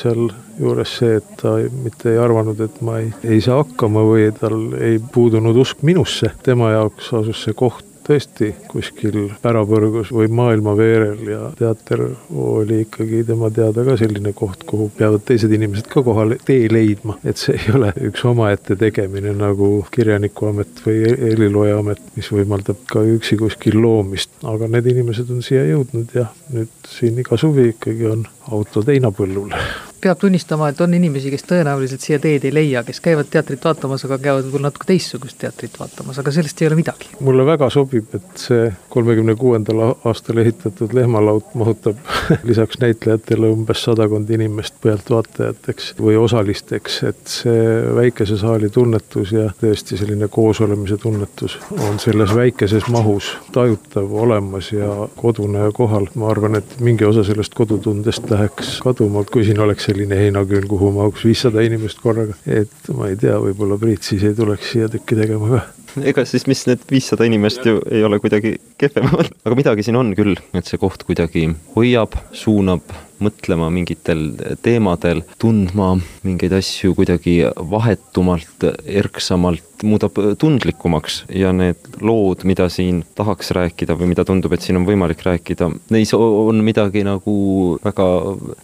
sealjuures 0.54 0.98
see, 0.98 1.16
et 1.16 1.36
ta 1.40 1.56
mitte 1.82 2.12
ei 2.12 2.18
arvanud, 2.18 2.60
et 2.60 2.80
ma 2.82 2.98
ei, 2.98 3.10
ei 3.24 3.40
saa 3.40 3.62
hakkama 3.62 4.04
või 4.06 4.30
tal 4.38 4.74
ei 4.80 4.98
puudunud 4.98 5.56
usk 5.56 5.82
minusse. 5.82 6.30
tema 6.42 6.70
jaoks 6.70 7.12
asus 7.12 7.42
see 7.44 7.54
koht 7.54 7.84
tõesti 8.04 8.50
kuskil 8.68 9.30
pärapõrgus 9.40 10.10
või 10.12 10.28
maailmaveerel 10.28 11.22
ja 11.28 11.46
teater 11.56 12.02
oli 12.28 12.82
ikkagi 12.82 13.22
tema 13.24 13.48
teada 13.50 13.84
ka 13.86 13.96
selline 13.96 14.34
koht, 14.36 14.66
kuhu 14.68 14.90
peavad 14.96 15.24
teised 15.24 15.52
inimesed 15.52 15.88
ka 15.88 16.02
kohale 16.04 16.36
tee 16.44 16.68
leidma. 16.68 17.16
et 17.24 17.40
see 17.40 17.56
ei 17.56 17.72
ole 17.74 17.94
üks 18.10 18.24
omaette 18.28 18.76
tegemine 18.76 19.32
nagu 19.38 19.86
kirjanikuamet 19.90 20.84
või 20.84 21.00
heliloojaamet, 21.22 22.04
mis 22.16 22.28
võimaldab 22.28 22.84
ka 22.92 23.00
üksi 23.14 23.40
kuskil 23.40 23.80
loomist, 23.80 24.36
aga 24.44 24.68
need 24.68 24.92
inimesed 24.92 25.32
on 25.32 25.40
siia 25.42 25.64
jõudnud 25.70 26.12
ja 26.14 26.28
nüüd 26.52 26.92
siin 26.98 27.18
iga 27.24 27.40
suvi 27.40 27.70
ikkagi 27.72 28.12
on 28.12 28.28
autod 28.52 28.92
heinapõllul 28.92 29.56
peab 30.04 30.20
tunnistama, 30.20 30.68
et 30.70 30.80
on 30.84 30.94
inimesi, 30.96 31.32
kes 31.32 31.46
tõenäoliselt 31.48 32.04
siia 32.04 32.20
teed 32.22 32.44
ei 32.44 32.52
leia, 32.54 32.84
kes 32.86 33.00
käivad 33.04 33.30
teatrit 33.32 33.64
vaatamas, 33.64 34.04
aga 34.06 34.18
käivad 34.20 34.46
võib-olla 34.46 34.68
natuke 34.68 34.88
teistsugust 34.90 35.38
teatrit 35.40 35.78
vaatamas, 35.80 36.20
aga 36.20 36.34
sellest 36.34 36.60
ei 36.62 36.68
ole 36.68 36.78
midagi. 36.80 37.10
mulle 37.24 37.46
väga 37.46 37.70
sobib, 37.72 38.12
et 38.16 38.44
see 38.46 38.68
kolmekümne 38.92 39.34
kuuendal 39.40 39.82
aastal 39.94 40.40
ehitatud 40.42 40.92
lehmalaut 40.96 41.54
mahutab 41.58 42.00
lisaks 42.50 42.80
näitlejatele 42.82 43.50
umbes 43.54 43.84
sadakond 43.88 44.30
inimest 44.30 44.76
pealtvaatajateks 44.84 45.94
või 46.00 46.16
osalisteks, 46.20 47.00
et 47.10 47.22
see 47.38 47.64
väikese 47.96 48.38
saali 48.40 48.70
tunnetus 48.70 49.32
ja 49.32 49.48
tõesti 49.60 49.98
selline 50.00 50.28
koosolemise 50.28 50.98
tunnetus 51.00 51.58
on 51.88 51.98
selles 52.02 52.34
väikeses 52.36 52.88
mahus 52.92 53.34
tajutav, 53.52 54.12
olemas 54.24 54.72
ja 54.72 55.08
kodune 55.16 55.64
ja 55.66 55.72
kohal. 55.72 56.06
ma 56.14 56.28
arvan, 56.30 56.58
et 56.60 56.78
mingi 56.80 57.04
osa 57.04 57.24
sellest 57.24 57.54
kodutundest 57.54 58.30
läheks 58.30 58.78
kaduma, 58.84 59.24
kui 59.24 59.44
siin 59.44 59.60
oleks 59.60 59.88
selline 59.94 60.16
heinaküün, 60.18 60.66
kuhu 60.68 60.90
mahuks 60.92 61.24
viissada 61.24 61.62
inimest 61.62 62.00
korraga. 62.02 62.34
et 62.46 62.90
ma 62.94 63.08
ei 63.12 63.16
tea, 63.16 63.38
võib-olla 63.38 63.78
Priit 63.78 64.02
siis 64.02 64.24
ei 64.26 64.34
tuleks 64.34 64.72
siia 64.72 64.90
tükki 64.90 65.18
tegema 65.20 65.50
ka 65.54 65.83
ega 66.10 66.24
siis, 66.28 66.46
mis 66.50 66.66
need 66.68 66.84
viissada 66.90 67.26
inimest 67.28 67.66
ju 67.68 67.80
ei 67.90 68.04
ole 68.06 68.20
kuidagi 68.22 68.56
kehvemad, 68.80 69.32
aga 69.46 69.58
midagi 69.58 69.86
siin 69.86 69.98
on 70.00 70.14
küll, 70.18 70.36
et 70.54 70.68
see 70.68 70.80
koht 70.80 71.06
kuidagi 71.06 71.48
hoiab, 71.76 72.16
suunab 72.34 72.94
mõtlema 73.24 73.70
mingitel 73.72 74.24
teemadel, 74.64 75.22
tundma 75.40 75.94
mingeid 76.26 76.52
asju 76.58 76.96
kuidagi 76.98 77.36
vahetumalt, 77.70 78.66
erksamalt, 78.84 79.84
muudab 79.86 80.18
tundlikumaks. 80.40 81.22
Ja 81.32 81.52
need 81.56 82.00
lood, 82.04 82.44
mida 82.48 82.66
siin 82.72 83.02
tahaks 83.16 83.52
rääkida 83.56 83.96
või 84.00 84.10
mida 84.12 84.26
tundub, 84.28 84.52
et 84.56 84.66
siin 84.66 84.80
on 84.80 84.88
võimalik 84.88 85.24
rääkida, 85.24 85.70
neis 85.94 86.12
on 86.18 86.60
midagi 86.66 87.04
nagu 87.06 87.38
väga 87.84 88.10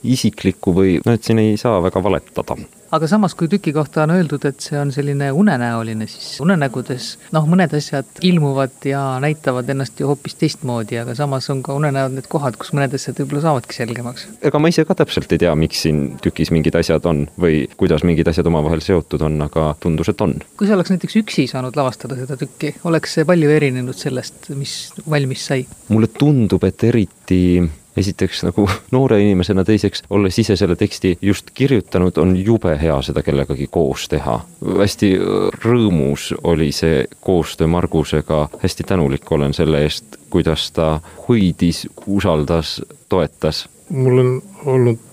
isiklikku 0.02 0.74
või 0.76 0.98
noh, 1.06 1.16
et 1.16 1.24
siin 1.24 1.40
ei 1.42 1.56
saa 1.60 1.78
väga 1.84 2.02
valetada 2.04 2.58
aga 2.94 3.08
samas, 3.10 3.34
kui 3.38 3.48
tüki 3.50 3.72
kohta 3.74 4.04
on 4.04 4.14
öeldud, 4.14 4.44
et 4.48 4.62
see 4.64 4.78
on 4.80 4.90
selline 4.94 5.30
unenäoline, 5.36 6.06
siis 6.10 6.40
unenägudes 6.42 7.12
noh, 7.34 7.46
mõned 7.50 7.74
asjad 7.78 8.22
ilmuvad 8.26 8.86
ja 8.90 9.02
näitavad 9.22 9.68
ennast 9.70 10.00
ju 10.00 10.10
hoopis 10.10 10.36
teistmoodi, 10.40 10.98
aga 11.00 11.14
samas 11.18 11.48
on 11.52 11.62
ka 11.66 11.76
unenäod 11.78 12.16
need 12.16 12.28
kohad, 12.30 12.58
kus 12.60 12.72
mõned 12.76 12.94
asjad 12.98 13.20
võib-olla 13.22 13.44
saavadki 13.46 13.78
selgemaks. 13.78 14.26
ega 14.50 14.62
ma 14.62 14.72
ise 14.72 14.84
ka 14.88 14.96
täpselt 14.98 15.32
ei 15.34 15.42
tea, 15.44 15.54
miks 15.58 15.84
siin 15.86 16.02
tükis 16.22 16.52
mingid 16.54 16.78
asjad 16.80 17.06
on 17.10 17.26
või 17.40 17.62
kuidas 17.80 18.04
mingid 18.06 18.30
asjad 18.30 18.50
omavahel 18.50 18.82
seotud 18.84 19.22
on, 19.26 19.38
aga 19.46 19.70
tundus, 19.80 20.10
et 20.12 20.26
on. 20.26 20.36
kui 20.58 20.68
sa 20.68 20.78
oleks 20.78 20.94
näiteks 20.94 21.20
üksi 21.22 21.46
saanud 21.50 21.78
lavastada 21.78 22.18
seda 22.18 22.38
tükki, 22.40 22.74
oleks 22.90 23.18
see 23.18 23.28
palju 23.28 23.54
erinenud 23.54 23.98
sellest, 23.98 24.50
mis 24.58 24.78
valmis 25.10 25.46
sai? 25.52 25.66
mulle 25.94 26.10
tundub, 26.10 26.64
et 26.66 26.88
eriti 26.90 27.42
esiteks 28.00 28.44
nagu 28.48 28.66
noore 28.94 29.20
inimesena, 29.22 29.64
teiseks 29.66 30.04
olles 30.10 30.38
ise 30.42 30.56
selle 30.58 30.76
teksti 30.80 31.16
just 31.22 31.52
kirjutanud, 31.54 32.18
on 32.22 32.36
jube 32.36 32.74
hea 32.80 32.96
seda 33.06 33.24
kellegagi 33.26 33.68
koos 33.70 34.08
teha. 34.10 34.40
hästi 34.80 35.12
rõõmus 35.64 36.30
oli 36.44 36.70
see 36.72 37.04
koostöö 37.20 37.70
Margusega, 37.70 38.48
hästi 38.62 38.88
tänulik 38.88 39.30
olen 39.32 39.54
selle 39.56 39.84
eest, 39.84 40.18
kuidas 40.30 40.70
ta 40.74 41.00
hoidis, 41.28 41.86
usaldas, 42.06 42.80
toetas. 43.08 43.68
mul 43.90 44.18
on 44.18 44.34
olnud 44.66 45.06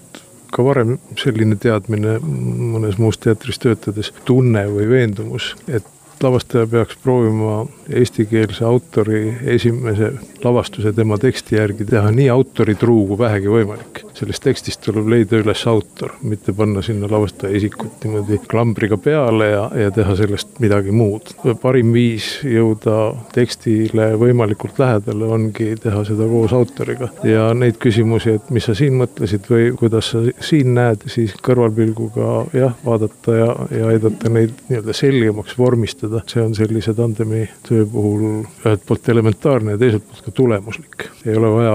ka 0.51 0.63
varem 0.63 0.95
selline 1.19 1.57
teadmine 1.59 2.17
mõnes 2.23 2.97
muus 3.01 3.19
teatris 3.21 3.59
töötades, 3.59 4.13
tunne 4.25 4.63
või 4.71 4.87
veendumus, 4.89 5.51
et 5.67 5.85
lavastaja 6.23 6.67
peaks 6.67 6.97
proovima 7.03 7.65
eestikeelse 7.89 8.65
autori 8.65 9.37
esimese 9.45 10.11
lavastuse 10.43 10.93
tema 10.93 11.17
teksti 11.17 11.55
järgi 11.55 11.85
teha 11.85 12.11
nii 12.11 12.29
autoritruu 12.29 13.05
kui 13.07 13.17
vähegi 13.19 13.51
võimalik. 13.51 14.03
sellest 14.17 14.43
tekstist 14.43 14.81
tuleb 14.81 15.07
leida 15.13 15.37
üles 15.37 15.61
autor, 15.69 16.15
mitte 16.25 16.53
panna 16.53 16.81
sinna 16.81 17.07
lavastaja 17.11 17.57
isikut 17.57 18.03
niimoodi 18.03 18.39
klambriga 18.49 18.97
peale 18.97 19.49
ja, 19.51 19.67
ja 19.83 19.91
teha 19.91 20.15
sellest 20.15 20.59
midagi 20.59 20.91
muud. 20.91 21.33
parim 21.61 21.93
viis 21.93 22.29
jõuda 22.43 22.97
tekstile 23.33 24.09
võimalikult 24.17 24.79
lähedale 24.79 25.29
ongi 25.37 25.75
teha 25.83 26.03
seda 26.07 26.27
koos 26.29 26.53
autoriga 26.53 27.09
ja 27.23 27.51
neid 27.53 27.77
küsimusi, 27.81 28.37
et 28.39 28.49
mis 28.49 28.65
sa 28.65 28.75
siin 28.77 28.97
mõtlesid 29.01 29.47
või 29.51 29.69
kuidas 29.77 30.11
sa 30.13 30.23
siin 30.39 30.73
näed, 30.77 31.05
siis 31.11 31.35
kõrvalpilguga 31.45 32.33
jah, 32.57 32.75
vaadata 32.85 33.35
ja, 33.37 33.49
ja 33.79 33.87
aidata 33.93 34.31
neid 34.33 34.53
nii-öelda 34.69 34.95
selgemaks 34.97 35.57
vormistada, 35.57 36.06
see 36.27 36.43
on 36.43 36.55
sellise 36.57 36.93
tandemi 36.97 37.45
töö 37.67 37.85
puhul 37.91 38.23
ühelt 38.65 38.85
poolt 38.87 39.09
elementaarne 39.13 39.75
ja 39.75 39.81
teiselt 39.81 40.05
poolt 40.07 40.25
ka 40.25 40.33
tulemuslik. 40.39 41.07
ei 41.25 41.35
ole 41.35 41.51
vaja 41.53 41.73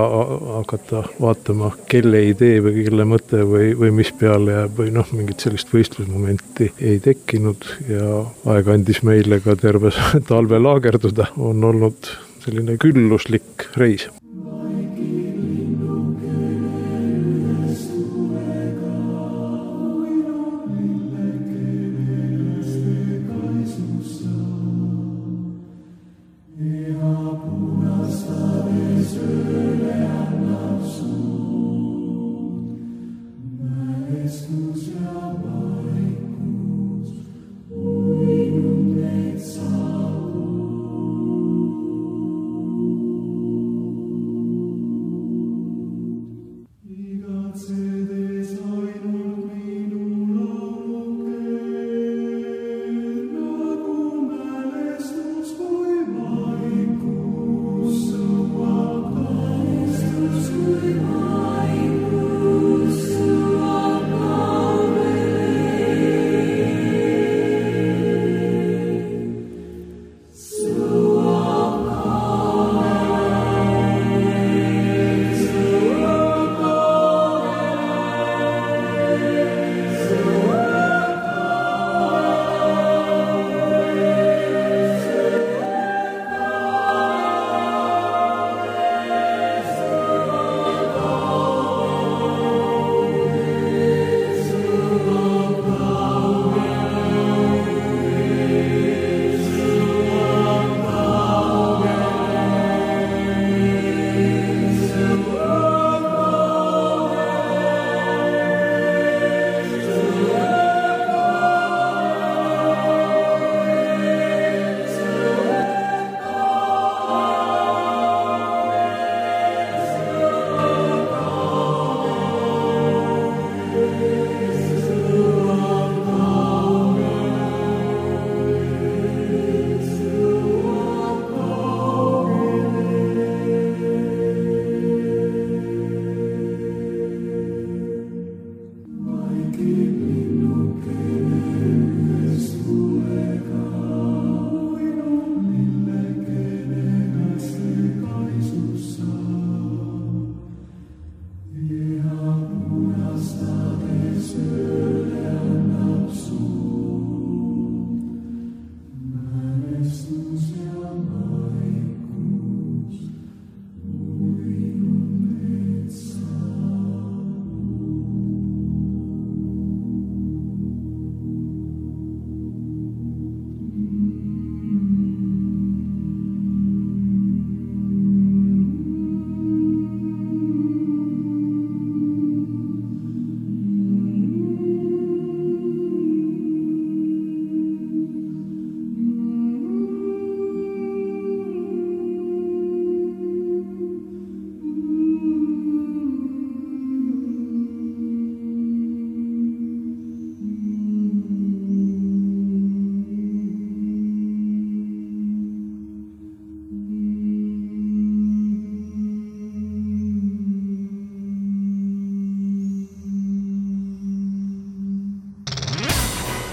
hakata 0.58 1.02
vaatama, 1.20 1.72
kelle 1.90 2.24
idee 2.30 2.62
või 2.64 2.86
kelle 2.86 3.06
mõte 3.08 3.42
või, 3.48 3.72
või 3.78 3.92
mis 4.02 4.12
peale 4.18 4.56
jääb 4.58 4.80
või 4.82 4.94
noh, 4.94 5.12
mingit 5.16 5.44
sellist 5.44 5.72
võistlusmomenti 5.74 6.72
ei 6.80 6.98
tekkinud. 7.02 7.68
Ja 7.90 8.24
aeg 8.54 8.72
andis 8.72 9.02
meile 9.06 9.40
ka 9.44 9.56
terve 9.60 9.92
talve 10.30 10.62
laagerduda, 10.62 11.32
on 11.36 11.64
olnud 11.72 12.12
selline 12.42 12.78
külluslik 12.82 13.70
reis 13.78 14.08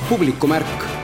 publikumärk 0.09 0.98